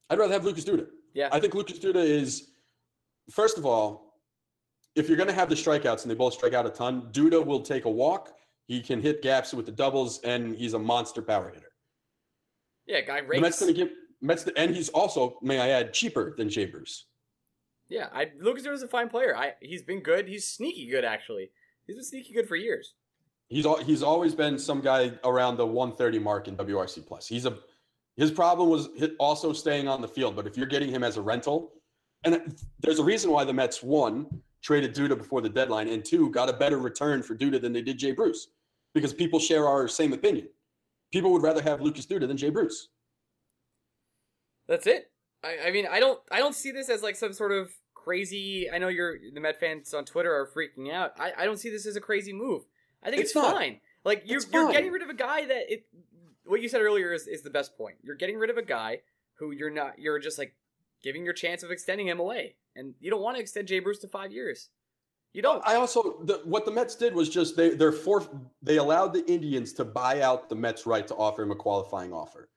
I'd 0.09 0.19
rather 0.19 0.33
have 0.33 0.45
Lucas 0.45 0.65
Duda. 0.65 0.87
Yeah, 1.13 1.29
I 1.31 1.39
think 1.39 1.53
Lucas 1.53 1.79
Duda 1.79 2.03
is, 2.03 2.49
first 3.31 3.57
of 3.57 3.65
all, 3.65 4.19
if 4.95 5.07
you're 5.07 5.17
going 5.17 5.29
to 5.29 5.35
have 5.35 5.49
the 5.49 5.55
strikeouts 5.55 6.03
and 6.03 6.11
they 6.11 6.15
both 6.15 6.33
strike 6.33 6.53
out 6.53 6.65
a 6.65 6.69
ton, 6.69 7.09
Duda 7.11 7.43
will 7.43 7.61
take 7.61 7.85
a 7.85 7.89
walk. 7.89 8.33
He 8.67 8.81
can 8.81 9.01
hit 9.01 9.21
gaps 9.21 9.53
with 9.53 9.65
the 9.65 9.71
doubles, 9.71 10.21
and 10.21 10.55
he's 10.55 10.73
a 10.73 10.79
monster 10.79 11.21
power 11.21 11.49
hitter. 11.53 11.71
yeah, 12.85 13.01
guy 13.01 13.21
The 13.21 13.41
Mets 13.41 13.59
going 13.59 13.73
to 13.73 13.77
give 13.77 13.91
Mets, 14.21 14.47
and 14.55 14.75
he's 14.75 14.89
also, 14.89 15.37
may 15.41 15.59
I 15.59 15.69
add, 15.69 15.93
cheaper 15.93 16.35
than 16.37 16.49
Bruce. 16.71 17.07
Yeah, 17.89 18.07
I, 18.13 18.31
Lucas 18.39 18.63
Duda's 18.63 18.81
a 18.81 18.87
fine 18.87 19.09
player. 19.09 19.35
I 19.35 19.53
he's 19.61 19.83
been 19.83 19.99
good. 20.01 20.27
He's 20.27 20.47
sneaky 20.47 20.87
good 20.87 21.03
actually. 21.03 21.51
He's 21.85 21.95
been 21.97 22.05
sneaky 22.05 22.33
good 22.33 22.47
for 22.47 22.55
years. 22.55 22.93
He's 23.49 23.65
al- 23.65 23.83
he's 23.83 24.01
always 24.01 24.33
been 24.33 24.57
some 24.57 24.81
guy 24.81 25.11
around 25.23 25.57
the 25.57 25.65
130 25.65 26.17
mark 26.19 26.47
in 26.47 26.55
WRC 26.55 27.05
plus. 27.05 27.27
He's 27.27 27.45
a 27.45 27.57
his 28.17 28.31
problem 28.31 28.69
was 28.69 28.89
also 29.19 29.53
staying 29.53 29.87
on 29.87 30.01
the 30.01 30.07
field. 30.07 30.35
But 30.35 30.47
if 30.47 30.57
you're 30.57 30.67
getting 30.67 30.89
him 30.89 31.03
as 31.03 31.17
a 31.17 31.21
rental, 31.21 31.71
and 32.23 32.55
there's 32.79 32.99
a 32.99 33.03
reason 33.03 33.31
why 33.31 33.43
the 33.43 33.53
Mets 33.53 33.81
one 33.81 34.27
traded 34.61 34.95
Duda 34.95 35.17
before 35.17 35.41
the 35.41 35.49
deadline, 35.49 35.89
and 35.89 36.05
two 36.05 36.29
got 36.29 36.49
a 36.49 36.53
better 36.53 36.77
return 36.77 37.21
for 37.21 37.35
Duda 37.35 37.61
than 37.61 37.73
they 37.73 37.81
did 37.81 37.97
Jay 37.97 38.11
Bruce, 38.11 38.47
because 38.93 39.13
people 39.13 39.39
share 39.39 39.67
our 39.67 39.87
same 39.87 40.13
opinion. 40.13 40.47
People 41.11 41.31
would 41.33 41.43
rather 41.43 41.61
have 41.61 41.81
Lucas 41.81 42.05
Duda 42.05 42.27
than 42.27 42.37
Jay 42.37 42.49
Bruce. 42.49 42.89
That's 44.67 44.87
it. 44.87 45.11
I, 45.43 45.57
I 45.67 45.71
mean, 45.71 45.85
I 45.89 45.99
don't 45.99 46.19
I 46.31 46.39
don't 46.39 46.55
see 46.55 46.71
this 46.71 46.89
as 46.89 47.03
like 47.03 47.15
some 47.15 47.33
sort 47.33 47.51
of 47.51 47.71
crazy. 47.93 48.69
I 48.71 48.77
know 48.77 48.87
you're 48.87 49.17
the 49.33 49.41
Met 49.41 49.59
fans 49.59 49.93
on 49.93 50.05
Twitter 50.05 50.33
are 50.33 50.47
freaking 50.47 50.91
out. 50.91 51.11
I, 51.19 51.33
I 51.39 51.45
don't 51.45 51.57
see 51.57 51.69
this 51.69 51.85
as 51.85 51.95
a 51.95 52.01
crazy 52.01 52.31
move. 52.31 52.63
I 53.03 53.09
think 53.09 53.21
it's, 53.21 53.35
It's 53.35 53.45
fine. 53.45 53.79
Like 54.05 54.23
you're 54.25 54.41
you're 54.51 54.71
getting 54.71 54.91
rid 54.91 55.01
of 55.01 55.09
a 55.09 55.13
guy 55.13 55.45
that 55.45 55.71
it. 55.71 55.85
What 56.45 56.61
you 56.61 56.69
said 56.69 56.81
earlier 56.81 57.13
is, 57.13 57.27
is 57.27 57.41
the 57.41 57.49
best 57.49 57.77
point. 57.77 57.95
You're 58.03 58.15
getting 58.15 58.37
rid 58.37 58.49
of 58.49 58.57
a 58.57 58.63
guy 58.63 58.99
who 59.35 59.51
you're 59.51 59.69
not. 59.69 59.97
You're 59.97 60.19
just 60.19 60.37
like 60.37 60.55
giving 61.01 61.23
your 61.23 61.33
chance 61.33 61.63
of 61.63 61.71
extending 61.71 62.07
him 62.07 62.19
away, 62.19 62.55
and 62.75 62.93
you 62.99 63.09
don't 63.09 63.21
want 63.21 63.37
to 63.37 63.41
extend 63.41 63.67
Jay 63.67 63.79
Bruce 63.79 63.99
to 63.99 64.07
five 64.07 64.31
years. 64.31 64.69
You 65.33 65.41
don't. 65.41 65.63
I 65.65 65.75
also 65.75 66.21
the, 66.23 66.41
what 66.45 66.65
the 66.65 66.71
Mets 66.71 66.95
did 66.95 67.15
was 67.15 67.29
just 67.29 67.55
they 67.55 67.71
they're 67.71 67.91
for 67.91 68.23
they 68.61 68.77
allowed 68.77 69.13
the 69.13 69.25
Indians 69.25 69.73
to 69.73 69.85
buy 69.85 70.21
out 70.21 70.49
the 70.49 70.55
Mets' 70.55 70.85
right 70.85 71.07
to 71.07 71.15
offer 71.15 71.43
him 71.43 71.51
a 71.51 71.55
qualifying 71.55 72.13
offer. 72.13 72.49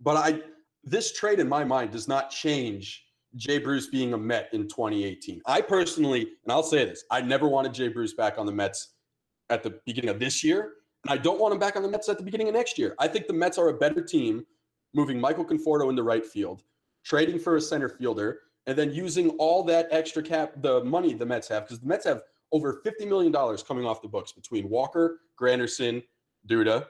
But 0.00 0.16
I 0.16 0.40
this 0.84 1.12
trade 1.12 1.40
in 1.40 1.48
my 1.48 1.64
mind 1.64 1.92
does 1.92 2.08
not 2.08 2.30
change 2.30 3.06
Jay 3.36 3.58
Bruce 3.58 3.86
being 3.86 4.12
a 4.12 4.18
Met 4.18 4.48
in 4.52 4.68
2018. 4.68 5.40
I 5.46 5.60
personally, 5.60 6.20
and 6.20 6.52
I'll 6.52 6.62
say 6.62 6.84
this, 6.84 7.04
I 7.10 7.20
never 7.20 7.48
wanted 7.48 7.72
Jay 7.72 7.88
Bruce 7.88 8.14
back 8.14 8.38
on 8.38 8.46
the 8.46 8.52
Mets 8.52 8.94
at 9.50 9.62
the 9.62 9.80
beginning 9.86 10.10
of 10.10 10.18
this 10.18 10.42
year, 10.42 10.74
and 11.04 11.12
I 11.12 11.16
don't 11.16 11.40
want 11.40 11.52
him 11.52 11.58
back 11.58 11.76
on 11.76 11.82
the 11.82 11.88
Mets 11.88 12.08
at 12.08 12.18
the 12.18 12.24
beginning 12.24 12.48
of 12.48 12.54
next 12.54 12.78
year. 12.78 12.94
I 12.98 13.08
think 13.08 13.26
the 13.26 13.32
Mets 13.32 13.58
are 13.58 13.68
a 13.68 13.74
better 13.74 14.02
team 14.02 14.44
moving 14.94 15.20
Michael 15.20 15.44
Conforto 15.44 15.88
into 15.88 16.02
right 16.02 16.24
field, 16.24 16.62
trading 17.04 17.38
for 17.38 17.56
a 17.56 17.60
center 17.60 17.88
fielder, 17.88 18.40
and 18.66 18.76
then 18.76 18.92
using 18.92 19.30
all 19.30 19.62
that 19.64 19.88
extra 19.90 20.22
cap, 20.22 20.52
the 20.58 20.84
money 20.84 21.14
the 21.14 21.26
Mets 21.26 21.48
have, 21.48 21.64
because 21.64 21.80
the 21.80 21.86
Mets 21.86 22.04
have 22.04 22.22
over 22.52 22.80
$50 22.84 23.08
million 23.08 23.32
coming 23.66 23.84
off 23.84 24.02
the 24.02 24.08
books 24.08 24.32
between 24.32 24.68
Walker, 24.68 25.20
Granderson, 25.40 26.02
Duda, 26.46 26.86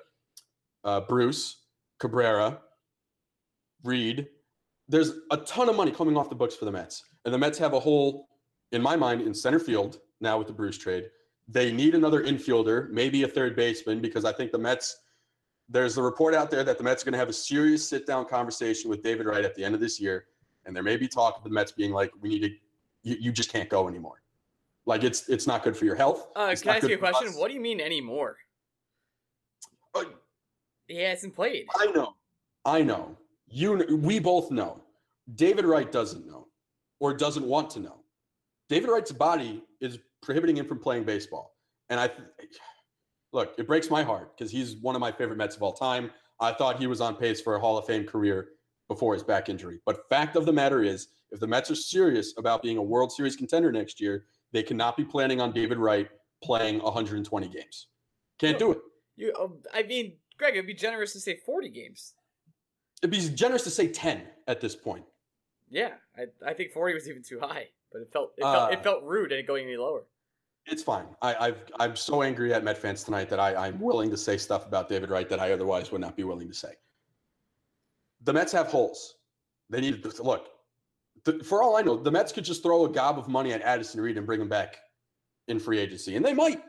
uh, 0.84 1.00
Bruce, 1.02 1.64
Cabrera, 1.98 2.60
Reed. 3.84 4.28
There's 4.88 5.12
a 5.30 5.36
ton 5.38 5.68
of 5.68 5.76
money 5.76 5.92
coming 5.92 6.16
off 6.16 6.28
the 6.28 6.34
books 6.34 6.56
for 6.56 6.64
the 6.64 6.72
Mets. 6.72 7.04
And 7.24 7.32
the 7.32 7.38
Mets 7.38 7.58
have 7.58 7.74
a 7.74 7.80
hole, 7.80 8.28
in 8.72 8.82
my 8.82 8.96
mind, 8.96 9.20
in 9.20 9.34
center 9.34 9.58
field 9.58 9.98
now 10.20 10.38
with 10.38 10.46
the 10.46 10.52
Bruce 10.52 10.78
trade. 10.78 11.10
They 11.50 11.72
need 11.72 11.94
another 11.94 12.22
infielder, 12.22 12.90
maybe 12.90 13.24
a 13.24 13.28
third 13.28 13.56
baseman, 13.56 14.00
because 14.00 14.24
I 14.24 14.32
think 14.32 14.52
the 14.52 14.58
Mets, 14.58 14.98
there's 15.68 15.98
a 15.98 16.02
report 16.02 16.34
out 16.34 16.50
there 16.50 16.62
that 16.62 16.78
the 16.78 16.84
Mets 16.84 17.02
are 17.02 17.06
going 17.06 17.12
to 17.12 17.18
have 17.18 17.28
a 17.28 17.32
serious 17.32 17.86
sit 17.88 18.06
down 18.06 18.26
conversation 18.26 18.88
with 18.88 19.02
David 19.02 19.26
Wright 19.26 19.44
at 19.44 19.54
the 19.54 19.64
end 19.64 19.74
of 19.74 19.80
this 19.80 20.00
year. 20.00 20.26
And 20.64 20.76
there 20.76 20.82
may 20.82 20.96
be 20.96 21.08
talk 21.08 21.36
of 21.38 21.44
the 21.44 21.50
Mets 21.50 21.72
being 21.72 21.90
like, 21.92 22.12
we 22.20 22.28
need 22.28 22.42
to, 22.42 22.50
you, 23.02 23.16
you 23.18 23.32
just 23.32 23.50
can't 23.50 23.68
go 23.68 23.88
anymore. 23.88 24.22
Like 24.86 25.04
it's 25.04 25.28
it's 25.28 25.46
not 25.46 25.62
good 25.62 25.76
for 25.76 25.84
your 25.84 25.94
health. 25.94 26.28
Uh, 26.34 26.54
can 26.60 26.72
I 26.72 26.76
ask 26.76 26.88
you 26.88 26.94
a 26.94 26.98
question? 26.98 27.28
us. 27.28 27.36
What 27.36 27.48
do 27.48 27.54
you 27.54 27.60
mean 27.60 27.80
anymore? 27.80 28.36
Uh, 29.94 30.04
He 30.88 30.96
hasn't 31.02 31.34
played. 31.34 31.66
I 31.78 31.86
know. 31.86 32.14
I 32.64 32.82
know. 32.82 33.16
You 33.46 33.98
we 34.00 34.18
both 34.18 34.50
know. 34.50 34.80
David 35.34 35.64
Wright 35.64 35.90
doesn't 35.92 36.26
know 36.26 36.48
or 36.98 37.14
doesn't 37.14 37.44
want 37.44 37.70
to 37.70 37.80
know. 37.80 37.98
David 38.68 38.90
Wright's 38.90 39.12
body 39.12 39.62
is 39.80 39.98
prohibiting 40.22 40.56
him 40.56 40.66
from 40.66 40.78
playing 40.78 41.04
baseball. 41.04 41.56
And 41.88 41.98
I 42.00 42.08
th- 42.08 42.20
look, 43.32 43.54
it 43.58 43.66
breaks 43.66 43.90
my 43.90 44.02
heart 44.02 44.36
because 44.36 44.50
he's 44.50 44.76
one 44.76 44.94
of 44.94 45.00
my 45.00 45.12
favorite 45.12 45.36
Mets 45.36 45.56
of 45.56 45.62
all 45.62 45.72
time. 45.72 46.10
I 46.40 46.52
thought 46.52 46.78
he 46.78 46.86
was 46.86 47.00
on 47.00 47.16
pace 47.16 47.40
for 47.40 47.56
a 47.56 47.60
Hall 47.60 47.76
of 47.78 47.86
Fame 47.86 48.04
career 48.04 48.48
before 48.88 49.14
his 49.14 49.22
back 49.22 49.48
injury. 49.48 49.80
But 49.86 50.08
fact 50.08 50.36
of 50.36 50.46
the 50.46 50.52
matter 50.52 50.82
is, 50.82 51.08
if 51.30 51.38
the 51.38 51.46
Mets 51.46 51.70
are 51.70 51.76
serious 51.76 52.34
about 52.38 52.62
being 52.62 52.76
a 52.76 52.82
World 52.82 53.12
Series 53.12 53.36
contender 53.36 53.70
next 53.70 54.00
year, 54.00 54.24
they 54.52 54.62
cannot 54.62 54.96
be 54.96 55.04
planning 55.04 55.40
on 55.40 55.52
David 55.52 55.78
Wright 55.78 56.08
playing 56.42 56.82
120 56.82 57.48
games. 57.48 57.86
Can't 58.38 58.58
do 58.58 58.72
it. 58.72 58.78
You, 59.16 59.32
uh, 59.38 59.48
I 59.72 59.82
mean, 59.82 60.14
Greg, 60.38 60.54
it'd 60.54 60.66
be 60.66 60.74
generous 60.74 61.12
to 61.12 61.20
say 61.20 61.36
forty 61.36 61.68
games. 61.68 62.14
It'd 63.02 63.10
be 63.10 63.34
generous 63.34 63.62
to 63.64 63.70
say 63.70 63.88
10 63.88 64.22
at 64.46 64.60
this 64.60 64.74
point. 64.74 65.04
Yeah, 65.68 65.92
I, 66.16 66.24
I 66.44 66.54
think 66.54 66.72
forty 66.72 66.94
was 66.94 67.08
even 67.08 67.22
too 67.22 67.38
high, 67.38 67.68
but 67.92 68.02
it 68.02 68.12
felt 68.12 68.32
it 68.36 68.42
felt, 68.42 68.70
Uh, 68.70 68.72
it 68.72 68.82
felt 68.82 69.02
rude 69.04 69.32
and 69.32 69.46
going 69.46 69.66
any 69.66 69.76
lower. 69.76 70.04
It's 70.66 70.82
fine. 70.82 71.06
I, 71.22 71.34
I've 71.46 71.62
I'm 71.80 71.96
so 71.96 72.22
angry 72.22 72.52
at 72.52 72.62
Met 72.62 72.78
fans 72.78 73.02
tonight 73.02 73.28
that 73.30 73.40
I, 73.40 73.54
I'm 73.66 73.80
willing 73.80 74.10
to 74.10 74.16
say 74.16 74.36
stuff 74.36 74.66
about 74.66 74.88
David 74.88 75.10
Wright 75.10 75.28
that 75.28 75.40
I 75.40 75.52
otherwise 75.52 75.90
would 75.90 76.00
not 76.00 76.16
be 76.16 76.24
willing 76.24 76.48
to 76.48 76.54
say. 76.54 76.74
The 78.22 78.32
Mets 78.32 78.52
have 78.52 78.66
holes. 78.66 79.16
They 79.70 79.80
need 79.80 80.02
to 80.02 80.22
look. 80.22 80.48
The, 81.24 81.42
for 81.44 81.62
all 81.62 81.76
I 81.76 81.82
know, 81.82 81.96
the 81.96 82.10
Mets 82.10 82.32
could 82.32 82.44
just 82.44 82.62
throw 82.62 82.84
a 82.84 82.88
gob 82.88 83.18
of 83.18 83.28
money 83.28 83.52
at 83.52 83.62
Addison 83.62 84.00
Reed 84.00 84.18
and 84.18 84.26
bring 84.26 84.40
him 84.40 84.48
back 84.48 84.78
in 85.48 85.58
free 85.58 85.78
agency, 85.78 86.16
and 86.16 86.24
they 86.24 86.34
might. 86.34 86.62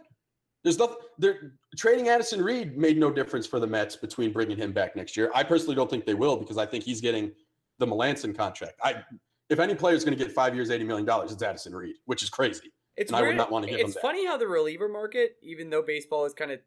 There's 0.63 0.77
nothing. 0.77 0.97
They're 1.17 1.53
trading 1.75 2.09
Addison 2.09 2.41
Reed 2.41 2.77
made 2.77 2.97
no 2.97 3.11
difference 3.11 3.47
for 3.47 3.59
the 3.59 3.67
Mets 3.67 3.95
between 3.95 4.31
bringing 4.31 4.57
him 4.57 4.71
back 4.71 4.95
next 4.95 5.17
year. 5.17 5.31
I 5.33 5.43
personally 5.43 5.75
don't 5.75 5.89
think 5.89 6.05
they 6.05 6.13
will 6.13 6.37
because 6.37 6.57
I 6.57 6.65
think 6.65 6.83
he's 6.83 7.01
getting 7.01 7.31
the 7.79 7.87
Melancon 7.87 8.35
contract. 8.35 8.75
I, 8.83 9.03
if 9.51 9.59
any 9.59 9.75
player 9.75 9.93
is 9.93 10.03
going 10.03 10.17
to 10.17 10.23
get 10.23 10.33
five 10.33 10.55
years, 10.55 10.71
eighty 10.71 10.85
million 10.85 11.05
dollars, 11.05 11.31
it's 11.31 11.43
Addison 11.43 11.75
Reed, 11.75 11.95
which 12.05 12.23
is 12.23 12.29
crazy. 12.29 12.71
It's 12.95 13.11
and 13.11 13.17
I 13.17 13.21
would 13.21 13.35
not 13.35 13.51
wanna 13.51 13.67
give 13.67 13.79
him 13.79 13.87
it's 13.87 13.99
funny 13.99 14.25
how 14.25 14.37
the 14.37 14.47
reliever 14.47 14.87
market, 14.87 15.35
even 15.41 15.69
though 15.69 15.81
baseball 15.81 16.25
is 16.25 16.33
kind 16.33 16.51
of 16.51 16.59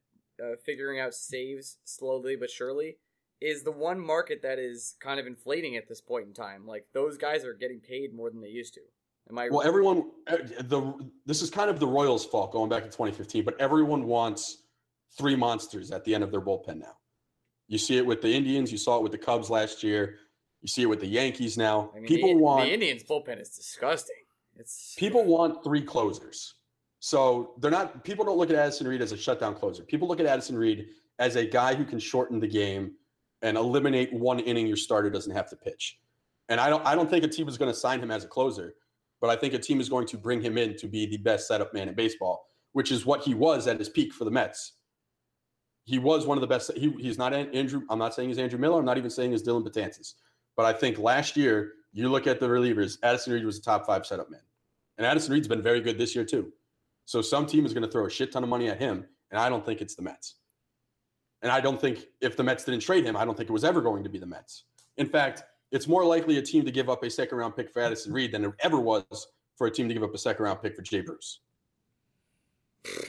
uh, 0.42 0.56
figuring 0.64 1.00
out 1.00 1.14
saves 1.14 1.78
slowly 1.84 2.36
but 2.36 2.50
surely, 2.50 2.98
is 3.40 3.62
the 3.62 3.70
one 3.70 3.98
market 3.98 4.42
that 4.42 4.58
is 4.58 4.96
kind 5.00 5.18
of 5.18 5.26
inflating 5.26 5.76
at 5.76 5.88
this 5.88 6.00
point 6.00 6.26
in 6.26 6.34
time. 6.34 6.66
Like 6.66 6.86
those 6.92 7.16
guys 7.16 7.44
are 7.44 7.54
getting 7.54 7.80
paid 7.80 8.14
more 8.14 8.30
than 8.30 8.40
they 8.40 8.48
used 8.48 8.74
to. 8.74 8.80
Am 9.30 9.38
I? 9.38 9.48
Well, 9.50 9.62
everyone, 9.66 10.10
eh, 10.26 10.36
the 10.60 11.10
this 11.24 11.40
is 11.40 11.50
kind 11.50 11.70
of 11.70 11.80
the 11.80 11.86
Royals' 11.86 12.26
fault 12.26 12.52
going 12.52 12.68
back 12.68 12.82
to 12.82 12.90
2015, 12.90 13.44
but 13.44 13.58
everyone 13.58 14.04
wants 14.04 14.64
three 15.16 15.36
monsters 15.36 15.90
at 15.90 16.04
the 16.04 16.14
end 16.14 16.22
of 16.22 16.30
their 16.30 16.42
bullpen 16.42 16.80
now. 16.80 16.96
You 17.66 17.78
see 17.78 17.96
it 17.96 18.04
with 18.04 18.20
the 18.20 18.28
Indians, 18.28 18.70
you 18.70 18.76
saw 18.76 18.98
it 18.98 19.02
with 19.02 19.12
the 19.12 19.18
Cubs 19.18 19.48
last 19.48 19.82
year, 19.82 20.18
you 20.64 20.68
see 20.68 20.80
it 20.80 20.86
with 20.86 21.00
the 21.00 21.06
Yankees 21.06 21.58
now. 21.58 21.90
I 21.94 21.98
mean, 21.98 22.06
people 22.06 22.30
the, 22.30 22.36
want 22.36 22.64
the 22.64 22.72
Indians 22.72 23.04
bullpen 23.04 23.38
is 23.38 23.50
disgusting. 23.50 24.16
It's 24.56 24.94
people 24.96 25.22
want 25.22 25.62
three 25.62 25.82
closers. 25.82 26.54
So 27.00 27.52
they're 27.60 27.70
not. 27.70 28.02
People 28.02 28.24
don't 28.24 28.38
look 28.38 28.48
at 28.48 28.56
Addison 28.56 28.88
Reed 28.88 29.02
as 29.02 29.12
a 29.12 29.16
shutdown 29.18 29.54
closer. 29.54 29.82
People 29.82 30.08
look 30.08 30.20
at 30.20 30.26
Addison 30.26 30.56
Reed 30.56 30.86
as 31.18 31.36
a 31.36 31.44
guy 31.44 31.74
who 31.74 31.84
can 31.84 31.98
shorten 31.98 32.40
the 32.40 32.46
game 32.46 32.92
and 33.42 33.58
eliminate 33.58 34.10
one 34.14 34.40
inning 34.40 34.66
your 34.66 34.78
starter 34.78 35.10
doesn't 35.10 35.34
have 35.34 35.50
to 35.50 35.56
pitch. 35.56 35.98
And 36.48 36.58
I 36.58 36.70
don't. 36.70 36.84
I 36.86 36.94
don't 36.94 37.10
think 37.10 37.24
a 37.24 37.28
team 37.28 37.46
is 37.46 37.58
going 37.58 37.70
to 37.70 37.78
sign 37.78 38.00
him 38.00 38.10
as 38.10 38.24
a 38.24 38.28
closer, 38.28 38.72
but 39.20 39.28
I 39.28 39.36
think 39.36 39.52
a 39.52 39.58
team 39.58 39.82
is 39.82 39.90
going 39.90 40.06
to 40.06 40.16
bring 40.16 40.40
him 40.40 40.56
in 40.56 40.78
to 40.78 40.86
be 40.86 41.04
the 41.04 41.18
best 41.18 41.46
setup 41.46 41.74
man 41.74 41.90
in 41.90 41.94
baseball, 41.94 42.46
which 42.72 42.90
is 42.90 43.04
what 43.04 43.22
he 43.22 43.34
was 43.34 43.66
at 43.66 43.78
his 43.78 43.90
peak 43.90 44.14
for 44.14 44.24
the 44.24 44.30
Mets. 44.30 44.72
He 45.84 45.98
was 45.98 46.26
one 46.26 46.38
of 46.38 46.40
the 46.40 46.46
best. 46.46 46.72
He, 46.74 46.90
he's 46.92 47.18
not 47.18 47.34
Andrew. 47.34 47.82
I'm 47.90 47.98
not 47.98 48.14
saying 48.14 48.30
he's 48.30 48.38
Andrew 48.38 48.58
Miller. 48.58 48.78
I'm 48.78 48.86
not 48.86 48.96
even 48.96 49.10
saying 49.10 49.32
he's 49.32 49.42
Dellin 49.42 49.62
Betances. 49.62 50.14
But 50.56 50.66
I 50.66 50.72
think 50.72 50.98
last 50.98 51.36
year, 51.36 51.72
you 51.92 52.08
look 52.08 52.26
at 52.26 52.40
the 52.40 52.46
relievers, 52.46 52.98
Addison 53.02 53.32
Reed 53.32 53.44
was 53.44 53.58
a 53.58 53.62
top 53.62 53.86
five 53.86 54.06
setup 54.06 54.30
man. 54.30 54.40
And 54.98 55.06
Addison 55.06 55.32
Reed's 55.32 55.48
been 55.48 55.62
very 55.62 55.80
good 55.80 55.98
this 55.98 56.14
year, 56.14 56.24
too. 56.24 56.52
So 57.04 57.20
some 57.20 57.46
team 57.46 57.66
is 57.66 57.74
going 57.74 57.84
to 57.84 57.90
throw 57.90 58.06
a 58.06 58.10
shit 58.10 58.32
ton 58.32 58.42
of 58.42 58.48
money 58.48 58.68
at 58.68 58.78
him. 58.78 59.04
And 59.30 59.40
I 59.40 59.48
don't 59.48 59.64
think 59.64 59.80
it's 59.80 59.94
the 59.94 60.02
Mets. 60.02 60.36
And 61.42 61.52
I 61.52 61.60
don't 61.60 61.80
think 61.80 62.06
if 62.20 62.36
the 62.36 62.42
Mets 62.42 62.64
didn't 62.64 62.80
trade 62.80 63.04
him, 63.04 63.16
I 63.16 63.24
don't 63.24 63.36
think 63.36 63.50
it 63.50 63.52
was 63.52 63.64
ever 63.64 63.82
going 63.82 64.02
to 64.04 64.08
be 64.08 64.18
the 64.18 64.26
Mets. 64.26 64.64
In 64.96 65.06
fact, 65.06 65.42
it's 65.72 65.88
more 65.88 66.04
likely 66.04 66.38
a 66.38 66.42
team 66.42 66.64
to 66.64 66.70
give 66.70 66.88
up 66.88 67.02
a 67.02 67.10
second 67.10 67.36
round 67.36 67.56
pick 67.56 67.70
for 67.70 67.82
Addison 67.82 68.12
Reed 68.12 68.32
than 68.32 68.44
it 68.44 68.52
ever 68.60 68.80
was 68.80 69.04
for 69.56 69.66
a 69.66 69.70
team 69.70 69.88
to 69.88 69.94
give 69.94 70.02
up 70.02 70.14
a 70.14 70.18
second 70.18 70.44
round 70.44 70.62
pick 70.62 70.76
for 70.76 70.82
Jay 70.82 71.00
Bruce. 71.00 71.40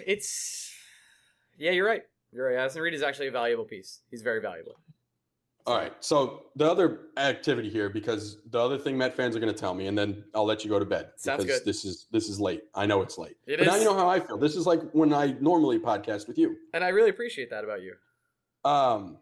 It's 0.06 0.74
yeah, 1.58 1.72
you're 1.72 1.86
right. 1.86 2.04
You're 2.32 2.48
right. 2.48 2.58
Addison 2.58 2.82
Reed 2.82 2.94
is 2.94 3.04
actually 3.04 3.28
a 3.28 3.32
valuable 3.32 3.66
piece. 3.66 4.02
He's 4.10 4.22
very 4.22 4.42
valuable. 4.42 4.80
All 5.68 5.76
right. 5.78 5.94
So 6.00 6.44
the 6.56 6.70
other 6.70 7.00
activity 7.18 7.70
here, 7.70 7.90
because 7.90 8.38
the 8.52 8.60
other 8.60 8.78
thing 8.78 8.98
Met 8.98 9.16
fans 9.16 9.36
are 9.36 9.40
going 9.40 9.52
to 9.54 9.60
tell 9.60 9.74
me, 9.74 9.88
and 9.88 9.98
then 9.98 10.24
I'll 10.36 10.46
let 10.46 10.64
you 10.64 10.70
go 10.70 10.78
to 10.78 10.86
bed. 10.86 11.10
Sounds 11.16 11.44
because 11.44 11.60
good. 11.60 11.66
This 11.68 11.86
is 11.86 12.06
this 12.12 12.30
is 12.30 12.40
late. 12.40 12.64
I 12.76 12.86
know 12.86 13.02
it's 13.02 13.18
late. 13.18 13.36
It 13.48 13.58
but 13.58 13.68
now 13.68 13.76
you 13.76 13.84
know 13.84 13.96
how 13.96 14.08
I 14.08 14.20
feel. 14.20 14.38
This 14.38 14.56
is 14.56 14.68
like 14.68 14.82
when 14.92 15.12
I 15.14 15.36
normally 15.40 15.80
podcast 15.80 16.28
with 16.28 16.38
you. 16.38 16.56
And 16.74 16.84
I 16.84 16.90
really 16.90 17.10
appreciate 17.10 17.50
that 17.50 17.64
about 17.64 17.82
you. 17.82 17.96
Um, 18.64 19.18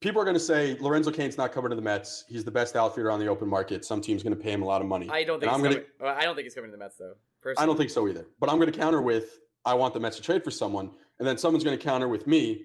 people 0.00 0.20
are 0.20 0.24
going 0.24 0.34
to 0.34 0.40
say 0.40 0.76
Lorenzo 0.80 1.10
Cain's 1.10 1.38
not 1.38 1.52
coming 1.52 1.70
to 1.70 1.76
the 1.76 1.82
Mets. 1.82 2.24
He's 2.28 2.44
the 2.44 2.50
best 2.50 2.76
outfielder 2.76 3.10
on 3.10 3.18
the 3.20 3.26
open 3.26 3.48
market. 3.48 3.84
Some 3.84 4.02
team's 4.02 4.22
going 4.22 4.36
to 4.36 4.42
pay 4.42 4.52
him 4.52 4.62
a 4.62 4.66
lot 4.66 4.82
of 4.82 4.86
money. 4.86 5.08
I 5.10 5.24
don't 5.24 5.40
think 5.40 5.50
I'm 5.50 5.62
gonna- 5.62 5.82
well, 5.98 6.14
I 6.14 6.24
don't 6.24 6.34
think 6.34 6.44
he's 6.44 6.54
coming 6.54 6.70
to 6.70 6.76
the 6.76 6.82
Mets 6.82 6.96
though. 6.96 7.14
Personally. 7.40 7.62
I 7.62 7.66
don't 7.66 7.76
think 7.78 7.88
so 7.90 8.06
either. 8.06 8.26
But 8.38 8.50
I'm 8.50 8.56
going 8.58 8.70
to 8.70 8.78
counter 8.78 9.00
with 9.00 9.40
I 9.64 9.72
want 9.74 9.94
the 9.94 10.00
Mets 10.00 10.16
to 10.16 10.22
trade 10.22 10.44
for 10.44 10.50
someone, 10.50 10.90
and 11.18 11.26
then 11.26 11.38
someone's 11.38 11.64
going 11.64 11.76
to 11.78 11.82
counter 11.82 12.08
with 12.08 12.26
me. 12.26 12.64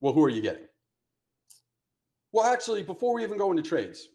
Well, 0.00 0.12
who 0.12 0.24
are 0.24 0.28
you 0.28 0.40
getting? 0.40 0.67
Well, 2.32 2.44
actually, 2.44 2.82
before 2.82 3.14
we 3.14 3.22
even 3.22 3.38
go 3.38 3.50
into 3.50 3.62
trades, 3.62 4.08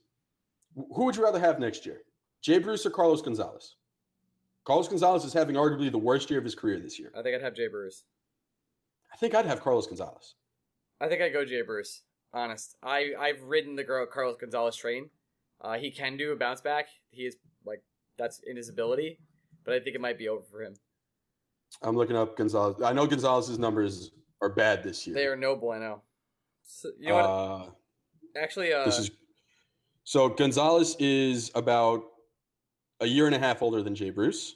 who 0.76 1.06
would 1.06 1.16
you 1.16 1.24
rather 1.24 1.40
have 1.40 1.60
next 1.60 1.86
year, 1.86 2.02
Jay 2.42 2.60
Bruce 2.60 2.86
or 2.86 2.90
Carlos 2.90 3.22
Gonzalez? 3.22 3.76
Carlos 4.66 4.88
Gonzalez 4.88 5.26
is 5.26 5.34
having 5.34 5.56
arguably 5.56 5.92
the 5.92 5.98
worst 5.98 6.30
year 6.30 6.40
of 6.40 6.46
his 6.46 6.56
career 6.56 6.80
this 6.80 7.00
year. 7.00 7.12
I 7.18 7.22
think 7.22 7.36
I'd 7.36 7.42
have 7.42 7.56
Jay 7.56 7.68
Bruce. 7.68 8.04
I 9.12 9.18
think 9.18 9.36
I'd 9.36 9.46
have 9.46 9.62
Carlos 9.62 9.88
Gonzalez. 9.88 10.36
I 11.02 11.08
think 11.08 11.22
I'd 11.22 11.34
go 11.34 11.44
Jay 11.44 11.62
Bruce. 11.62 12.02
Honest. 12.34 12.76
I 12.82 13.12
I've 13.20 13.42
ridden 13.44 13.76
the 13.76 13.84
girl 13.84 14.06
Carlos 14.06 14.38
Gonzalez 14.40 14.76
train. 14.76 15.10
Uh, 15.62 15.78
he 15.78 15.92
can 15.92 16.18
do 16.18 16.32
a 16.32 16.36
bounce 16.36 16.62
back. 16.62 16.88
He 17.12 17.24
is 17.24 17.36
like 17.66 17.84
that's 18.18 18.40
in 18.48 18.58
his 18.58 18.70
ability, 18.70 19.20
but 19.66 19.74
I 19.74 19.80
think 19.80 19.96
it 19.96 20.02
might 20.02 20.18
be 20.18 20.30
over 20.30 20.44
for 20.44 20.64
him. 20.64 20.74
I'm 21.82 21.96
looking 21.96 22.16
up 22.16 22.38
Gonzalez. 22.38 22.82
I 22.84 22.94
know 22.94 23.06
Gonzalez's 23.06 23.60
numbers 23.60 24.12
are 24.42 24.50
bad 24.50 24.84
this 24.84 25.06
year. 25.06 25.16
They 25.16 25.26
are 25.26 25.36
no 25.36 25.56
bueno. 25.56 26.02
So, 26.64 26.90
you 27.00 27.10
know 27.10 27.16
what? 27.16 27.26
Uh, 27.26 27.70
Actually, 28.38 28.74
uh, 28.74 28.86
this 28.86 29.00
is 29.00 29.12
so 30.04 30.30
Gonzalez 30.30 30.96
is 31.00 31.52
about 31.56 32.04
a 33.00 33.06
year 33.06 33.26
and 33.26 33.36
a 33.36 33.40
half 33.40 33.62
older 33.62 33.82
than 33.84 33.96
Jay 33.96 34.10
Bruce. 34.10 34.56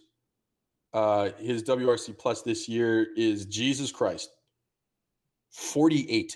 Uh, 0.94 1.30
his 1.38 1.64
WRC 1.64 2.18
plus 2.18 2.42
this 2.42 2.68
year 2.68 3.08
is 3.16 3.46
Jesus 3.46 3.92
Christ, 3.92 4.30
forty-eight. 5.52 6.36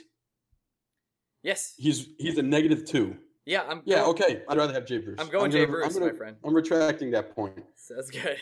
yes, 1.43 1.73
He's 1.77 2.09
he's 2.19 2.37
a 2.37 2.43
negative 2.43 2.85
two. 2.85 3.17
yeah, 3.45 3.63
I'm. 3.67 3.81
Yeah, 3.85 3.97
going- 4.01 4.09
okay. 4.11 4.41
I'd 4.47 4.57
rather 4.57 4.73
have 4.73 4.85
Jay 4.85 4.99
Bruce. 4.99 5.19
I'm 5.19 5.27
going 5.29 5.49
gonna- 5.51 5.65
Jay 5.65 5.65
Bruce, 5.65 5.93
gonna- 5.93 6.11
my 6.11 6.17
friend. 6.17 6.37
I'm 6.43 6.53
retracting 6.53 7.11
that 7.11 7.33
point. 7.35 7.63
So 7.75 7.95
that's 7.95 8.11
good. 8.11 8.37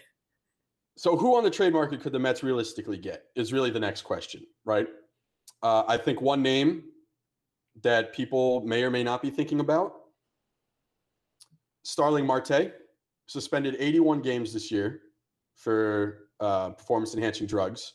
So, 0.98 1.16
who 1.16 1.38
on 1.38 1.44
the 1.46 1.50
trade 1.50 1.72
market 1.72 2.02
could 2.02 2.12
the 2.12 2.20
Mets 2.20 2.44
realistically 2.44 2.98
get? 2.98 3.24
Is 3.36 3.54
really 3.54 3.70
the 3.70 3.80
next 3.80 4.02
question, 4.02 4.46
right? 4.66 4.88
Uh, 5.64 5.84
I 5.88 5.96
think 5.96 6.20
one 6.20 6.42
name 6.42 6.84
that 7.84 8.14
people 8.14 8.62
may 8.62 8.84
or 8.84 8.90
may 8.90 9.04
not 9.04 9.22
be 9.22 9.30
thinking 9.30 9.60
about 9.60 9.94
Starling 11.84 12.26
Marte, 12.26 12.74
suspended 13.28 13.76
81 13.80 14.22
games 14.22 14.54
this 14.54 14.72
year 14.72 15.02
for 15.56 16.28
uh, 16.40 16.70
performance 16.72 17.14
enhancing 17.16 17.48
drugs. 17.48 17.94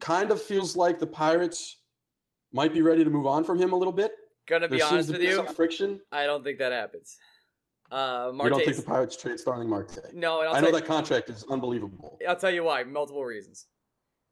Kind 0.00 0.30
of 0.30 0.40
feels 0.40 0.76
like 0.76 0.98
the 0.98 1.06
Pirates 1.06 1.78
might 2.52 2.72
be 2.72 2.82
ready 2.82 3.02
to 3.02 3.10
move 3.10 3.26
on 3.26 3.44
from 3.44 3.58
him 3.58 3.72
a 3.72 3.76
little 3.76 3.92
bit. 3.92 4.12
Gonna 4.46 4.68
be 4.68 4.78
There 4.78 4.86
honest 4.86 5.10
with 5.10 5.20
be 5.20 5.26
you, 5.26 5.42
friction. 5.48 6.00
I 6.12 6.26
don't 6.26 6.44
think 6.44 6.58
that 6.58 6.70
happens. 6.72 7.16
Uh, 7.90 8.30
You 8.32 8.38
don't 8.50 8.50
think 8.50 8.66
Marte's 8.66 8.76
the 8.78 8.84
Pirates 8.84 9.16
trade 9.16 9.40
Starling 9.40 9.68
Marte? 9.68 9.98
no, 10.12 10.40
and 10.40 10.48
I'll 10.50 10.56
I 10.56 10.60
know 10.60 10.70
that 10.72 10.84
contract 10.86 11.30
is 11.30 11.44
unbelievable. 11.50 12.18
I'll 12.28 12.36
tell 12.36 12.50
you 12.50 12.64
why. 12.64 12.84
Multiple 12.84 13.24
reasons. 13.24 13.66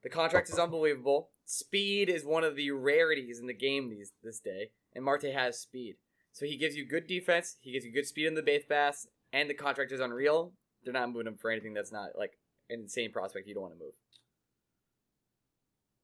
The 0.05 0.11
contract 0.11 0.51
is 0.51 0.59
unbelievable. 0.59 1.31
Speed 1.47 2.11
is 2.11 2.25
one 2.27 2.45
of 2.45 2.57
the 2.57 2.71
rarities 2.71 3.41
in 3.41 3.47
the 3.47 3.55
game 3.55 3.89
these 3.89 4.13
this 4.23 4.39
day, 4.39 4.71
and 4.95 5.03
Marte 5.05 5.25
has 5.33 5.59
speed. 5.59 5.97
So 6.33 6.45
he 6.45 6.57
gives 6.59 6.77
you 6.77 6.87
good 6.87 7.07
defense. 7.07 7.57
He 7.61 7.73
gives 7.73 7.87
you 7.87 7.93
good 7.93 8.07
speed 8.07 8.27
in 8.27 8.35
the 8.35 8.43
base 8.43 8.65
pass, 8.69 9.07
and 9.33 9.49
the 9.49 9.55
contract 9.55 9.93
is 9.93 10.01
unreal. 10.01 10.53
They're 10.85 10.93
not 10.93 11.09
moving 11.11 11.27
him 11.27 11.37
for 11.39 11.51
anything 11.51 11.73
that's 11.73 11.91
not 11.93 12.11
like 12.19 12.33
an 12.69 12.81
insane 12.81 13.13
prospect 13.13 13.49
you 13.49 13.55
don't 13.55 13.63
want 13.63 13.75
to 13.75 13.81
move. 13.83 13.95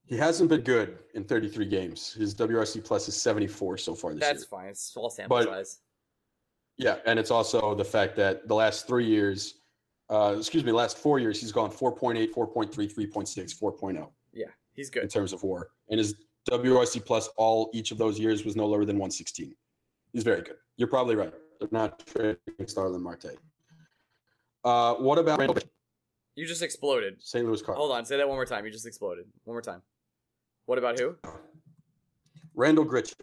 He 0.06 0.16
hasn't 0.16 0.48
been 0.48 0.62
good 0.62 0.98
in 1.14 1.24
33 1.24 1.66
games. 1.66 2.14
His 2.14 2.34
WRC 2.34 2.82
plus 2.82 3.06
is 3.06 3.20
74 3.20 3.76
so 3.76 3.94
far 3.94 4.12
this 4.12 4.20
That's 4.20 4.28
year. 4.30 4.34
That's 4.36 4.44
fine. 4.46 4.66
It's 4.68 4.82
small 4.92 5.10
sample 5.10 5.36
But- 5.36 5.44
size. 5.46 5.78
Yeah, 6.78 7.00
and 7.04 7.18
it's 7.18 7.30
also 7.30 7.74
the 7.74 7.84
fact 7.84 8.16
that 8.16 8.48
the 8.48 8.54
last 8.54 8.86
three 8.86 9.04
years, 9.04 9.59
uh, 10.10 10.34
excuse 10.36 10.64
me, 10.64 10.72
last 10.72 10.98
four 10.98 11.18
years, 11.18 11.40
he's 11.40 11.52
gone 11.52 11.70
4.8, 11.70 12.32
4.3, 12.32 12.70
3.6, 12.72 13.58
4.0 13.58 14.08
Yeah, 14.32 14.46
he's 14.74 14.90
good. 14.90 15.04
in 15.04 15.08
terms 15.08 15.32
of 15.32 15.42
WAR, 15.42 15.68
and 15.88 15.98
his 15.98 16.14
WRC 16.50 17.04
plus 17.04 17.28
all 17.36 17.70
each 17.72 17.90
of 17.92 17.98
those 17.98 18.18
years 18.18 18.44
was 18.44 18.56
no 18.56 18.66
lower 18.66 18.84
than 18.84 18.96
116. 18.96 19.54
He's 20.12 20.22
very 20.24 20.42
good. 20.42 20.56
You're 20.76 20.88
probably 20.88 21.14
right. 21.14 21.32
They're 21.60 21.68
not 21.70 22.04
trading 22.06 22.36
Starling 22.66 23.02
Marte. 23.02 23.36
Uh, 24.64 24.94
what 24.94 25.18
about 25.18 25.38
Randall 25.38 25.54
Grichuk, 25.56 25.68
You 26.34 26.46
just 26.46 26.62
exploded. 26.62 27.16
St. 27.22 27.46
Louis 27.46 27.62
Cardinals? 27.62 27.86
Hold 27.88 27.98
on, 27.98 28.04
say 28.04 28.16
that 28.16 28.26
one 28.28 28.36
more 28.36 28.44
time. 28.46 28.64
You 28.64 28.70
just 28.70 28.86
exploded. 28.86 29.26
One 29.44 29.54
more 29.54 29.62
time. 29.62 29.82
What 30.66 30.78
about 30.78 30.98
who? 30.98 31.16
Randall 32.54 32.84
Grichuk. 32.84 33.14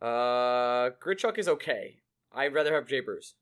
Uh, 0.00 0.90
Grichuk 1.02 1.38
is 1.38 1.48
okay. 1.48 1.96
I'd 2.32 2.54
rather 2.54 2.72
have 2.74 2.86
Jay 2.86 3.00
Bruce. 3.00 3.34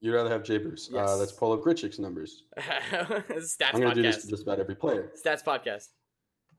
You'd 0.00 0.14
rather 0.14 0.30
have 0.30 0.42
Jay 0.42 0.58
Bruce. 0.58 0.88
Uh, 0.92 0.96
Yes. 0.96 1.18
let's 1.18 1.32
pull 1.32 1.52
up 1.52 1.60
Grichuk's 1.62 1.98
numbers. 1.98 2.44
Stats 2.58 3.74
I'm 3.74 3.80
going 3.80 3.94
to 3.94 3.94
do 3.94 4.02
this 4.02 4.16
podcast. 4.16 4.20
to 4.22 4.28
just 4.28 4.42
about 4.42 4.58
every 4.60 4.74
player. 4.74 5.12
Stats 5.24 5.44
podcast. 5.44 5.88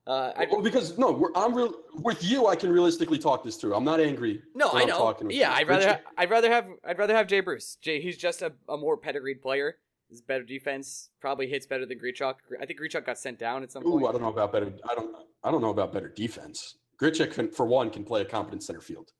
Uh, 0.06 0.32
I, 0.36 0.46
well, 0.50 0.60
because 0.62 0.98
no, 0.98 1.12
we're, 1.12 1.30
I'm 1.36 1.54
real 1.54 1.74
with 1.94 2.24
you. 2.24 2.48
I 2.48 2.56
can 2.56 2.70
realistically 2.70 3.18
talk 3.18 3.44
this 3.44 3.56
through. 3.56 3.74
I'm 3.74 3.84
not 3.84 4.00
angry. 4.00 4.42
no, 4.54 4.70
I 4.72 4.84
know. 4.84 4.98
talking 4.98 5.30
Yeah, 5.30 5.50
you. 5.52 5.56
I'd 5.60 5.68
rather, 5.68 5.88
ha- 5.88 6.00
I'd 6.18 6.30
rather 6.30 6.50
have, 6.50 6.66
I'd 6.84 6.98
rather 6.98 7.14
have 7.14 7.28
Jay 7.28 7.38
Bruce. 7.40 7.76
Jay, 7.80 8.00
he's 8.00 8.16
just 8.16 8.42
a, 8.42 8.52
a 8.68 8.76
more 8.76 8.96
pedigreed 8.96 9.40
player. 9.42 9.76
He's 10.08 10.20
better 10.20 10.42
defense. 10.44 11.10
Probably 11.20 11.46
hits 11.46 11.66
better 11.66 11.86
than 11.86 11.98
Grichuk. 12.00 12.34
I 12.60 12.66
think 12.66 12.80
Grichuk 12.80 13.06
got 13.06 13.16
sent 13.16 13.38
down 13.38 13.62
at 13.62 13.70
some 13.72 13.86
Ooh, 13.86 13.92
point. 13.92 14.06
I 14.08 14.12
don't 14.12 14.22
know 14.22 14.28
about 14.28 14.52
better. 14.52 14.72
I 14.90 14.94
don't. 14.94 15.14
I 15.44 15.50
don't 15.50 15.62
know 15.62 15.70
about 15.70 15.92
better 15.92 16.08
defense. 16.08 16.76
Grichuk, 17.00 17.32
can, 17.32 17.48
for 17.50 17.64
one, 17.66 17.88
can 17.88 18.04
play 18.04 18.20
a 18.22 18.24
competent 18.24 18.62
center 18.62 18.80
field. 18.80 19.12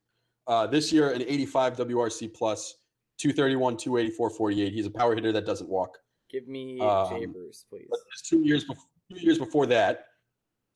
Uh, 0.46 0.66
this 0.66 0.92
year, 0.92 1.11
an 1.11 1.22
85 1.22 1.76
WRC 1.78 2.35
plus, 2.35 2.74
231, 3.22 3.76
284, 3.76 4.30
48. 4.30 4.72
He's 4.72 4.87
a 4.87 4.90
power 4.90 5.14
hitter 5.14 5.30
that 5.30 5.46
doesn't 5.46 5.70
walk. 5.70 5.96
Give 6.28 6.48
me 6.48 6.80
Um, 6.80 7.08
Jay 7.08 7.26
Bruce, 7.26 7.64
please. 7.70 7.87
Two 8.24 8.40
years 8.42 8.64
before, 8.64 8.85
two 9.14 9.20
years 9.20 9.38
before 9.38 9.66
that, 9.66 10.06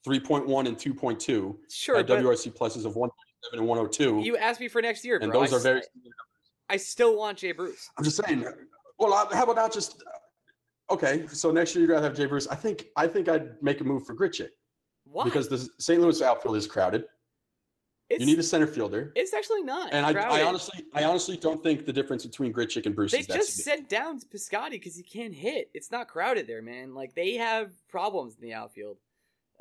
3.1 0.07 0.69
and 0.69 0.77
2.2 0.77 1.57
Sure, 1.69 1.97
but 1.97 2.07
WRC 2.07 2.57
pluses 2.57 2.85
of 2.85 2.95
137 2.95 3.59
and 3.59 3.67
102. 3.67 4.21
you 4.21 4.37
asked 4.37 4.61
me 4.61 4.69
for 4.69 4.81
next 4.81 5.05
year, 5.05 5.19
and 5.21 5.33
bro. 5.33 5.41
those 5.41 5.53
I 5.53 5.57
are 5.57 5.61
very. 5.61 5.83
I 6.69 6.77
still 6.77 7.17
want 7.17 7.39
Jay 7.39 7.51
Bruce. 7.51 7.91
I'm 7.99 8.05
just 8.05 8.25
saying. 8.25 8.45
Well, 8.99 9.29
how 9.33 9.43
about 9.43 9.57
not 9.57 9.73
just? 9.73 10.05
Okay, 10.89 11.27
so 11.27 11.51
next 11.51 11.75
year 11.75 11.83
you'd 11.83 11.91
rather 11.91 12.07
have 12.07 12.17
Jay 12.17 12.27
Bruce. 12.27 12.47
I 12.47 12.55
think. 12.55 12.87
I 12.97 13.09
think 13.09 13.29
I'd 13.29 13.61
make 13.61 13.81
a 13.81 13.85
move 13.85 14.07
for 14.07 14.15
Grichuk 14.15 14.51
Why? 15.05 15.25
because 15.25 15.49
the 15.49 15.69
St. 15.81 16.01
Louis 16.01 16.23
outfield 16.23 16.57
is 16.57 16.69
crowded. 16.69 17.05
It's, 18.09 18.21
you 18.21 18.27
need 18.27 18.39
a 18.39 18.43
center 18.43 18.67
fielder. 18.67 19.13
it's 19.17 19.35
actually 19.35 19.63
not. 19.63 19.93
And 19.93 20.07
I, 20.07 20.13
I 20.13 20.43
honestly, 20.45 20.85
I 20.95 21.05
honestly 21.05 21.37
don't 21.37 21.63
think 21.63 21.87
the 21.87 21.93
difference 21.93 22.25
between 22.25 22.53
Grichuk 22.53 22.87
and 22.87 22.95
Bruce 22.95 23.13
They 23.13 23.19
is 23.19 23.27
that 23.27 23.37
just 23.37 23.57
sent 23.57 23.89
down 23.89 24.21
Piscotty 24.21 24.73
because 24.73 24.97
he 24.97 25.03
can't 25.03 25.35
hit. 25.35 25.71
It's 25.75 25.91
not 25.91 26.09
crowded 26.09 26.47
there, 26.47 26.63
man. 26.63 26.95
Like 26.95 27.15
they 27.15 27.35
have 27.35 27.73
problems 27.89 28.37
in 28.41 28.43
the 28.43 28.55
outfield. 28.55 28.99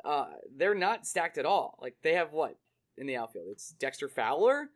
Uh, 0.04 0.26
they're 0.56 0.74
not 0.74 1.06
stacked 1.06 1.38
at 1.38 1.46
all. 1.46 1.78
Like 1.82 1.96
they 2.02 2.14
have 2.14 2.32
what 2.32 2.56
in 2.96 3.06
the 3.06 3.16
outfield? 3.16 3.48
It's 3.50 3.70
Dexter 3.70 4.08
Fowler, 4.08 4.68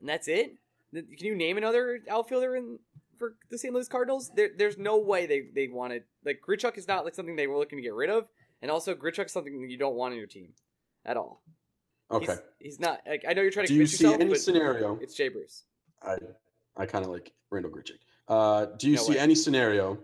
and 0.00 0.08
that's 0.08 0.26
it. 0.26 0.56
Can 0.92 1.06
you 1.20 1.34
name 1.36 1.56
another 1.56 2.00
outfielder 2.10 2.56
in 2.56 2.78
for 3.22 3.36
the 3.50 3.56
St. 3.56 3.72
Louis 3.72 3.86
Cardinals. 3.86 4.32
There, 4.34 4.50
there's 4.58 4.78
no 4.78 4.98
way 4.98 5.26
they 5.26 5.44
they 5.54 5.68
wanted 5.68 6.02
like 6.24 6.40
Grichuk 6.46 6.76
is 6.76 6.88
not 6.88 7.04
like 7.04 7.14
something 7.14 7.36
they 7.36 7.46
were 7.46 7.56
looking 7.56 7.78
to 7.78 7.82
get 7.82 7.94
rid 7.94 8.10
of, 8.10 8.28
and 8.60 8.68
also 8.68 8.96
Grichuk's 8.96 9.32
something 9.32 9.70
you 9.70 9.78
don't 9.78 9.94
want 9.94 10.10
on 10.10 10.18
your 10.18 10.26
team 10.26 10.54
at 11.04 11.16
all. 11.16 11.40
Okay. 12.10 12.26
He's, 12.26 12.38
he's 12.74 12.80
not. 12.80 13.00
Like, 13.06 13.24
I 13.28 13.32
know 13.32 13.42
you're 13.42 13.50
trying 13.50 13.66
to 13.66 13.72
Do 13.72 13.78
you 13.78 13.86
see 13.86 14.04
yourself, 14.04 14.20
any 14.20 14.34
scenario? 14.34 14.98
it's 15.00 15.14
Jay 15.14 15.28
Bruce. 15.28 15.64
I 16.02 16.16
I 16.76 16.86
kind 16.86 17.04
of 17.04 17.10
like 17.10 17.32
Randall 17.50 17.70
Grichuk. 17.72 17.98
Uh, 18.28 18.66
do 18.78 18.88
you 18.90 18.96
No 18.96 19.02
see 19.02 19.12
way. 19.12 19.18
any 19.18 19.34
scenario 19.34 19.98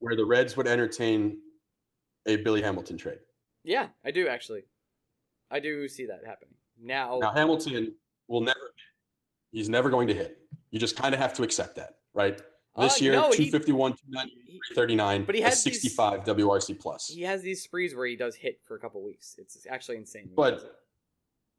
where 0.00 0.16
the 0.16 0.24
Reds 0.24 0.56
would 0.56 0.66
entertain 0.66 1.38
a 2.26 2.36
Billy 2.36 2.62
Hamilton 2.62 2.96
trade? 2.96 3.18
Yeah, 3.64 3.88
I 4.04 4.10
do 4.10 4.28
actually. 4.28 4.62
I 5.50 5.60
do 5.60 5.86
see 5.88 6.06
that 6.06 6.20
happening 6.26 6.54
now. 6.80 7.18
Now 7.20 7.32
Hamilton 7.32 7.94
will 8.28 8.40
never 8.40 8.58
hit. 8.58 8.82
He's 9.52 9.68
never 9.68 9.90
going 9.90 10.08
to 10.08 10.14
hit. 10.14 10.38
You 10.70 10.78
just 10.80 10.96
kind 10.96 11.14
of 11.14 11.20
have 11.20 11.34
to 11.34 11.42
accept 11.42 11.76
that, 11.76 11.96
right? 12.14 12.40
This 12.78 13.00
Uh, 13.00 13.04
year, 13.04 13.12
no, 13.12 13.30
he- 13.30 13.50
251, 13.50 13.92
290, 13.92 14.34
he- 14.46 14.58
339, 14.74 15.24
but 15.26 15.34
he 15.34 15.42
has 15.42 15.62
these- 15.62 15.74
65 15.82 16.24
WRC 16.24 16.72
plus. 16.80 17.06
he 17.08 17.20
has 17.22 17.42
these 17.42 17.62
sprees 17.62 17.94
where 17.94 18.06
he 18.06 18.16
does 18.16 18.34
hit 18.34 18.60
for 18.64 18.76
a 18.76 18.80
couple 18.80 19.02
weeks. 19.04 19.34
It's 19.38 19.66
actually 19.68 19.98
insane. 19.98 20.30
when 20.34 20.46
he 20.52 20.54
does 20.56 20.64
it. 20.64 20.70
But 20.72 20.81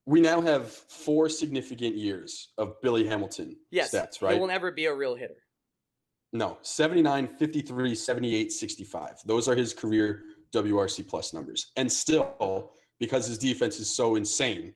we 0.06 0.20
now 0.20 0.42
have 0.42 0.70
four 0.70 1.30
significant 1.30 1.96
years 1.96 2.50
of 2.58 2.82
Billy 2.82 3.08
Hamilton 3.08 3.56
yes, 3.72 3.94
stats, 3.94 4.22
right? 4.22 4.34
he 4.34 4.40
will 4.40 4.48
never 4.48 4.72
be 4.72 4.86
a 4.86 4.94
real 4.94 5.16
hitter. 5.16 5.38
No, 6.34 6.58
79, 6.62 7.28
53, 7.28 7.96
78, 7.96 8.52
65. 8.52 9.10
Those 9.26 9.48
are 9.48 9.56
his 9.56 9.74
career 9.74 10.24
WRC 10.54 11.08
plus 11.08 11.34
numbers. 11.34 11.72
And 11.76 11.92
still, 11.92 12.72
because 13.00 13.28
his 13.28 13.38
defense 13.38 13.80
is 13.80 13.96
so 13.96 14.16
insane, 14.16 14.74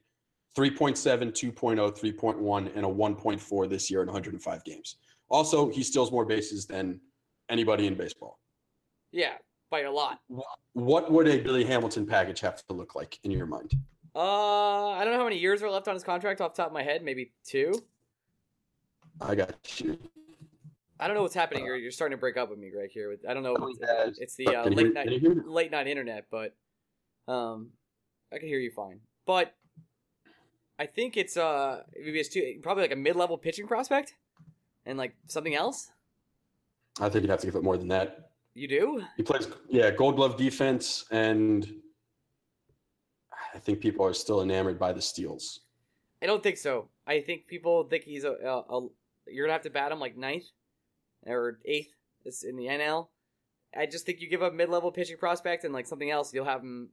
3.7, 0.57 1.31
2.0, 1.31 1.99
3.1, 1.99 2.75
and 2.75 2.85
a 2.85 2.89
1.4 2.89 3.69
this 3.69 3.91
year 3.91 4.01
in 4.01 4.07
105 4.07 4.63
games. 4.63 4.97
Also, 5.29 5.69
he 5.69 5.83
steals 5.83 6.11
more 6.11 6.25
bases 6.25 6.65
than 6.65 7.01
anybody 7.49 7.87
in 7.87 7.95
baseball. 7.95 8.39
Yeah, 9.11 9.33
by 9.69 9.81
a 9.81 9.91
lot. 9.91 10.19
What 10.73 11.11
would 11.11 11.27
a 11.27 11.39
Billy 11.39 11.65
Hamilton 11.65 12.05
package 12.05 12.39
have 12.41 12.65
to 12.67 12.73
look 12.73 12.95
like 12.95 13.19
in 13.23 13.31
your 13.31 13.45
mind? 13.45 13.73
Uh, 14.17 14.89
I 14.89 15.03
don't 15.03 15.13
know 15.13 15.19
how 15.19 15.25
many 15.25 15.37
years 15.37 15.61
are 15.61 15.69
left 15.69 15.87
on 15.87 15.93
his 15.93 16.03
contract 16.03 16.41
off 16.41 16.55
the 16.55 16.63
top 16.63 16.69
of 16.69 16.73
my 16.73 16.81
head. 16.81 17.03
Maybe 17.03 17.33
two. 17.45 17.71
I 19.21 19.35
got 19.35 19.79
you. 19.79 19.99
I 20.99 21.05
don't 21.05 21.15
know 21.15 21.21
what's 21.21 21.35
happening. 21.35 21.65
You're, 21.65 21.75
you're 21.75 21.91
starting 21.91 22.17
to 22.17 22.19
break 22.19 22.35
up 22.35 22.49
with 22.49 22.57
me, 22.57 22.71
Greg. 22.71 22.89
Here, 22.91 23.15
I 23.29 23.35
don't 23.35 23.43
know. 23.43 23.55
It's, 24.07 24.17
it's 24.17 24.35
the 24.35 24.47
uh, 24.47 24.65
late 24.65 24.91
night 24.91 25.03
can 25.03 25.13
you 25.13 25.19
hear 25.19 25.35
me? 25.35 25.41
late 25.45 25.69
night 25.69 25.85
internet, 25.85 26.25
but 26.31 26.55
um, 27.27 27.69
I 28.33 28.39
can 28.39 28.47
hear 28.47 28.57
you 28.57 28.71
fine. 28.71 29.01
But 29.27 29.53
I 30.79 30.87
think 30.87 31.15
it's 31.15 31.37
uh 31.37 31.83
maybe 31.95 32.19
it's 32.19 32.29
two 32.29 32.59
probably 32.63 32.83
like 32.83 32.93
a 32.93 32.95
mid 32.95 33.15
level 33.15 33.37
pitching 33.37 33.67
prospect, 33.67 34.15
and 34.87 34.97
like 34.97 35.13
something 35.27 35.53
else. 35.53 35.91
I 36.99 37.09
think 37.09 37.21
you'd 37.21 37.29
have 37.29 37.41
to 37.41 37.47
give 37.47 37.55
it 37.55 37.63
more 37.63 37.77
than 37.77 37.89
that. 37.89 38.31
You 38.55 38.67
do? 38.67 39.03
He 39.15 39.21
plays, 39.21 39.47
yeah, 39.69 39.91
gold 39.91 40.15
glove 40.15 40.35
defense, 40.35 41.05
and 41.11 41.71
I 43.53 43.59
think 43.59 43.79
people 43.79 44.05
are 44.05 44.13
still 44.13 44.41
enamored 44.41 44.79
by 44.79 44.93
the 44.93 45.01
steals. 45.01 45.61
I 46.21 46.25
don't 46.25 46.43
think 46.43 46.57
so. 46.57 46.89
I 47.05 47.21
think 47.21 47.47
people 47.47 47.83
think 47.83 48.03
he's 48.03 48.23
a, 48.23 48.31
a, 48.31 48.77
a 48.77 48.87
you're 49.27 49.45
gonna 49.45 49.53
have 49.53 49.63
to 49.63 49.69
bat 49.69 49.91
him 49.91 49.99
like 49.99 50.17
ninth 50.17 50.45
or 51.25 51.59
eighth 51.65 51.93
in 52.43 52.55
the 52.55 52.65
NL. 52.65 53.07
I 53.75 53.85
just 53.85 54.05
think 54.05 54.19
you 54.19 54.29
give 54.29 54.41
up 54.41 54.53
mid 54.53 54.69
level 54.69 54.91
pitching 54.91 55.17
prospect 55.17 55.63
and 55.63 55.73
like 55.73 55.85
something 55.85 56.09
else, 56.09 56.33
you'll 56.33 56.45
have 56.45 56.61
him 56.61 56.89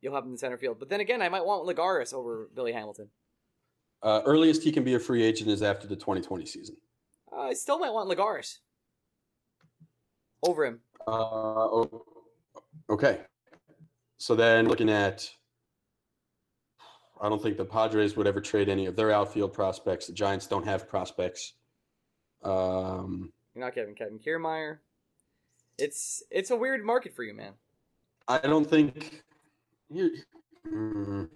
you'll 0.00 0.14
have 0.14 0.24
him 0.24 0.32
in 0.32 0.36
center 0.36 0.58
field. 0.58 0.78
But 0.78 0.88
then 0.88 1.00
again, 1.00 1.22
I 1.22 1.28
might 1.28 1.44
want 1.44 1.66
Lagares 1.66 2.12
over 2.12 2.48
Billy 2.54 2.72
Hamilton. 2.72 3.08
Uh, 4.02 4.22
earliest 4.26 4.62
he 4.62 4.70
can 4.70 4.84
be 4.84 4.94
a 4.94 5.00
free 5.00 5.22
agent 5.22 5.50
is 5.50 5.62
after 5.62 5.86
the 5.86 5.96
2020 5.96 6.46
season. 6.46 6.76
Uh, 7.32 7.42
I 7.42 7.54
still 7.54 7.78
might 7.78 7.92
want 7.92 8.10
Lagares 8.10 8.58
over 10.42 10.64
him. 10.64 10.80
Uh, 11.06 11.86
okay. 12.90 13.20
So 14.18 14.34
then 14.34 14.68
looking 14.68 14.90
at, 14.90 15.28
I 17.20 17.28
don't 17.28 17.42
think 17.42 17.56
the 17.56 17.64
Padres 17.64 18.16
would 18.16 18.26
ever 18.26 18.40
trade 18.40 18.68
any 18.68 18.86
of 18.86 18.96
their 18.96 19.10
outfield 19.10 19.52
prospects. 19.52 20.06
The 20.06 20.12
Giants 20.12 20.46
don't 20.46 20.64
have 20.64 20.88
prospects. 20.88 21.54
Um, 22.42 23.32
You're 23.54 23.64
not 23.64 23.74
getting 23.74 23.94
Kevin 23.94 24.18
Kiermaier. 24.18 24.78
It's 25.78 26.22
it's 26.30 26.50
a 26.50 26.56
weird 26.56 26.84
market 26.84 27.14
for 27.14 27.22
you, 27.22 27.34
man. 27.34 27.52
I 28.28 28.38
don't 28.38 28.68
think. 28.68 29.22
You, 29.88 30.10
mm, 30.66 31.28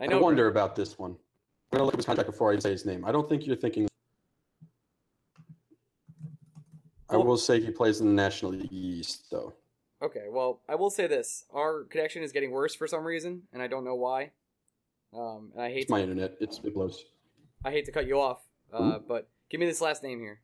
I 0.00 0.04
I, 0.04 0.06
know. 0.06 0.20
wonder 0.20 0.48
about 0.48 0.74
this 0.74 0.98
one. 0.98 1.12
I'm 1.12 1.78
gonna 1.78 1.84
look 1.84 1.94
at 1.94 1.98
his 1.98 2.06
contract 2.06 2.30
before 2.30 2.52
I 2.52 2.58
say 2.58 2.70
his 2.70 2.84
name. 2.84 3.04
I 3.04 3.12
don't 3.12 3.28
think 3.28 3.46
you're 3.46 3.56
thinking. 3.56 3.88
I 7.08 7.16
will 7.16 7.36
say 7.36 7.60
he 7.60 7.70
plays 7.70 8.00
in 8.00 8.08
the 8.08 8.14
National 8.14 8.52
League 8.52 8.72
East, 8.72 9.30
though. 9.30 9.52
Okay, 10.04 10.24
well, 10.30 10.60
I 10.68 10.74
will 10.74 10.90
say 10.90 11.06
this: 11.06 11.46
our 11.50 11.84
connection 11.84 12.22
is 12.22 12.30
getting 12.30 12.50
worse 12.50 12.74
for 12.74 12.86
some 12.86 13.04
reason, 13.04 13.42
and 13.54 13.62
I 13.62 13.68
don't 13.68 13.84
know 13.84 13.94
why. 13.94 14.32
Um, 15.16 15.50
and 15.54 15.62
I 15.62 15.70
hate 15.70 15.82
It's 15.82 15.90
my 15.90 16.02
internet. 16.02 16.34
It's 16.40 16.60
it 16.62 16.74
blows. 16.74 17.04
I 17.64 17.70
hate 17.70 17.86
to 17.86 17.92
cut 17.92 18.06
you 18.06 18.20
off, 18.20 18.42
uh, 18.70 18.98
but 18.98 19.30
give 19.48 19.60
me 19.60 19.66
this 19.66 19.80
last 19.80 20.02
name 20.02 20.20
here. 20.20 20.40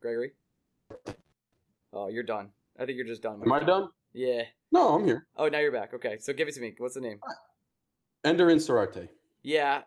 Gregory. 0.00 0.34
Oh, 1.92 2.08
you're 2.08 2.22
done. 2.22 2.50
I 2.78 2.84
think 2.84 2.96
you're 2.96 3.06
just 3.06 3.22
done. 3.22 3.40
Am 3.42 3.52
I 3.52 3.60
done? 3.64 3.88
Yeah. 4.12 4.42
No, 4.70 4.94
I'm 4.94 5.04
here. 5.04 5.26
Oh, 5.36 5.48
now 5.48 5.58
you're 5.58 5.72
back. 5.72 5.94
Okay, 5.94 6.18
so 6.20 6.32
give 6.32 6.46
it 6.46 6.54
to 6.54 6.60
me. 6.60 6.74
What's 6.78 6.94
the 6.94 7.00
name? 7.00 7.18
Ender 8.22 8.46
Inciarte. 8.46 9.08
Yeah. 9.42 9.82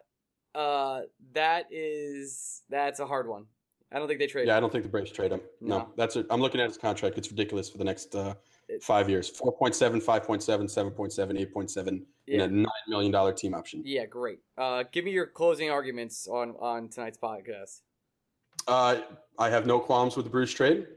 Uh, 0.53 1.01
that 1.33 1.67
is 1.71 2.63
that's 2.69 2.99
a 2.99 3.05
hard 3.05 3.29
one. 3.29 3.45
I 3.91 3.99
don't 3.99 4.07
think 4.07 4.19
they 4.19 4.27
trade. 4.27 4.47
Yeah, 4.47 4.57
I 4.57 4.59
don't 4.59 4.71
think 4.71 4.83
the 4.83 4.89
Braves 4.89 5.11
trade 5.11 5.31
him. 5.31 5.41
No, 5.61 5.77
No. 5.79 5.89
that's 5.95 6.15
it. 6.17 6.25
I'm 6.29 6.41
looking 6.41 6.59
at 6.59 6.67
his 6.67 6.77
contract. 6.77 7.17
It's 7.17 7.29
ridiculous 7.31 7.69
for 7.69 7.77
the 7.77 7.85
next 7.85 8.13
uh, 8.15 8.33
five 8.81 9.09
years 9.09 9.31
4.7, 9.31 10.03
5.7, 10.03 10.65
7.7, 10.65 11.51
8.7 11.53 11.87
in 11.87 12.05
Yeah. 12.27 12.43
a 12.43 12.47
$9 12.49 12.65
million 12.89 13.35
team 13.35 13.53
option. 13.53 13.81
Yeah, 13.85 14.05
great. 14.05 14.39
Uh, 14.57 14.83
give 14.91 15.05
me 15.05 15.11
your 15.11 15.25
closing 15.27 15.69
arguments 15.69 16.27
on 16.27 16.55
on 16.59 16.89
tonight's 16.89 17.17
podcast. 17.17 17.81
Uh, 18.67 19.01
I 19.39 19.49
have 19.49 19.65
no 19.65 19.79
qualms 19.79 20.17
with 20.17 20.25
the 20.25 20.31
Bruce 20.31 20.51
trade. 20.53 20.87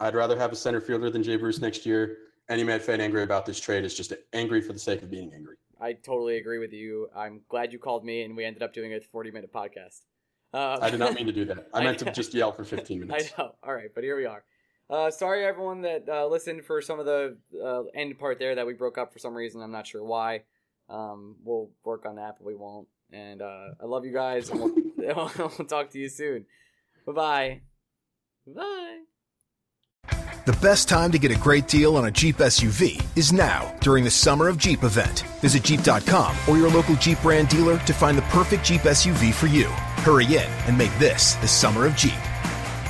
I'd 0.00 0.14
rather 0.14 0.36
have 0.36 0.50
a 0.50 0.56
center 0.56 0.80
fielder 0.80 1.08
than 1.10 1.22
Jay 1.22 1.36
Bruce 1.36 1.60
next 1.68 1.86
year. 1.86 2.16
Any 2.48 2.64
Met 2.64 2.82
fan 2.82 3.00
angry 3.00 3.22
about 3.22 3.46
this 3.46 3.60
trade 3.60 3.84
is 3.84 3.94
just 3.94 4.12
angry 4.32 4.60
for 4.60 4.72
the 4.72 4.78
sake 4.78 5.02
of 5.02 5.10
being 5.10 5.30
angry. 5.32 5.54
I 5.80 5.92
totally 5.92 6.38
agree 6.38 6.58
with 6.58 6.72
you. 6.72 7.08
I'm 7.14 7.42
glad 7.48 7.72
you 7.72 7.78
called 7.78 8.04
me, 8.04 8.22
and 8.22 8.36
we 8.36 8.44
ended 8.44 8.62
up 8.64 8.74
doing 8.74 8.94
a 8.94 9.00
40 9.00 9.30
minute 9.30 9.52
podcast. 9.52 10.00
Uh, 10.52 10.78
I 10.80 10.90
did 10.90 10.98
not 10.98 11.14
mean 11.14 11.26
to 11.26 11.32
do 11.32 11.44
that. 11.46 11.68
I 11.72 11.80
I 11.80 11.84
meant 11.84 11.98
to 12.00 12.10
just 12.12 12.34
yell 12.34 12.52
for 12.52 12.64
15 12.64 13.00
minutes. 13.00 13.12
I 13.14 13.16
minutes. 13.18 13.38
know. 13.38 13.54
All 13.62 13.74
right, 13.74 13.90
but 13.94 14.04
here 14.04 14.16
we 14.16 14.26
are. 14.26 14.42
Uh, 14.88 15.10
sorry, 15.10 15.44
everyone 15.44 15.82
that 15.82 16.08
uh, 16.08 16.26
listened 16.26 16.64
for 16.64 16.82
some 16.82 16.98
of 16.98 17.06
the 17.06 17.36
uh, 17.64 17.82
end 17.94 18.18
part 18.18 18.40
there 18.40 18.56
that 18.56 18.66
we 18.66 18.72
broke 18.72 18.98
up 18.98 19.12
for 19.12 19.20
some 19.20 19.34
reason. 19.34 19.62
I'm 19.62 19.70
not 19.70 19.86
sure 19.86 20.02
why. 20.02 20.42
Um, 20.88 21.36
we'll 21.44 21.70
work 21.84 22.06
on 22.06 22.16
that, 22.16 22.36
but 22.38 22.44
we 22.44 22.56
won't. 22.56 22.88
And 23.12 23.40
uh, 23.40 23.68
I 23.80 23.86
love 23.86 24.04
you 24.04 24.12
guys, 24.12 24.50
and 24.50 24.60
we'll, 24.60 24.74
we'll 25.38 25.66
talk 25.66 25.90
to 25.90 25.98
you 25.98 26.08
soon. 26.08 26.46
Bye 27.06 27.12
bye. 27.12 27.60
Bye. 28.46 28.98
The 30.46 30.56
best 30.60 30.88
time 30.88 31.12
to 31.12 31.18
get 31.18 31.30
a 31.30 31.36
great 31.36 31.68
deal 31.68 31.96
on 31.96 32.06
a 32.06 32.10
Jeep 32.10 32.38
SUV 32.38 33.00
is 33.16 33.32
now 33.32 33.72
during 33.80 34.02
the 34.02 34.10
Summer 34.10 34.48
of 34.48 34.58
Jeep 34.58 34.82
event. 34.82 35.20
Visit 35.40 35.62
Jeep.com 35.62 36.34
or 36.48 36.56
your 36.56 36.70
local 36.70 36.96
Jeep 36.96 37.20
brand 37.22 37.48
dealer 37.48 37.78
to 37.78 37.92
find 37.92 38.18
the 38.18 38.22
perfect 38.22 38.64
Jeep 38.64 38.80
SUV 38.80 39.32
for 39.32 39.46
you. 39.46 39.70
Hurry 40.00 40.24
in 40.24 40.48
and 40.66 40.78
make 40.78 40.96
this 40.98 41.34
the 41.34 41.48
Summer 41.48 41.84
of 41.84 41.94
Jeep. 41.94 42.18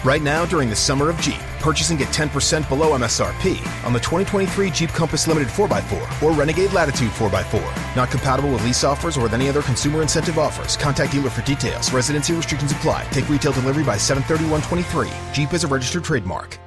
Right 0.04 0.22
now, 0.22 0.46
during 0.46 0.70
the 0.70 0.76
Summer 0.76 1.10
of 1.10 1.20
Jeep, 1.20 1.40
purchase 1.58 1.90
and 1.90 1.98
get 1.98 2.06
10% 2.08 2.68
below 2.68 2.96
MSRP 2.96 3.58
on 3.84 3.92
the 3.92 3.98
2023 3.98 4.70
Jeep 4.70 4.90
Compass 4.90 5.26
Limited 5.26 5.48
4x4 5.48 6.22
or 6.22 6.30
Renegade 6.30 6.72
Latitude 6.72 7.10
4x4. 7.10 7.96
Not 7.96 8.10
compatible 8.10 8.50
with 8.50 8.64
lease 8.64 8.84
offers 8.84 9.18
or 9.18 9.22
with 9.22 9.34
any 9.34 9.48
other 9.48 9.60
consumer 9.60 10.02
incentive 10.02 10.38
offers. 10.38 10.76
Contact 10.76 11.10
dealer 11.10 11.30
for 11.30 11.42
details. 11.42 11.92
Residency 11.92 12.32
restrictions 12.32 12.70
apply. 12.70 13.04
Take 13.10 13.28
retail 13.28 13.52
delivery 13.52 13.84
by 13.84 13.96
731.23. 13.96 15.34
Jeep 15.34 15.52
is 15.52 15.64
a 15.64 15.66
registered 15.66 16.04
trademark. 16.04 16.60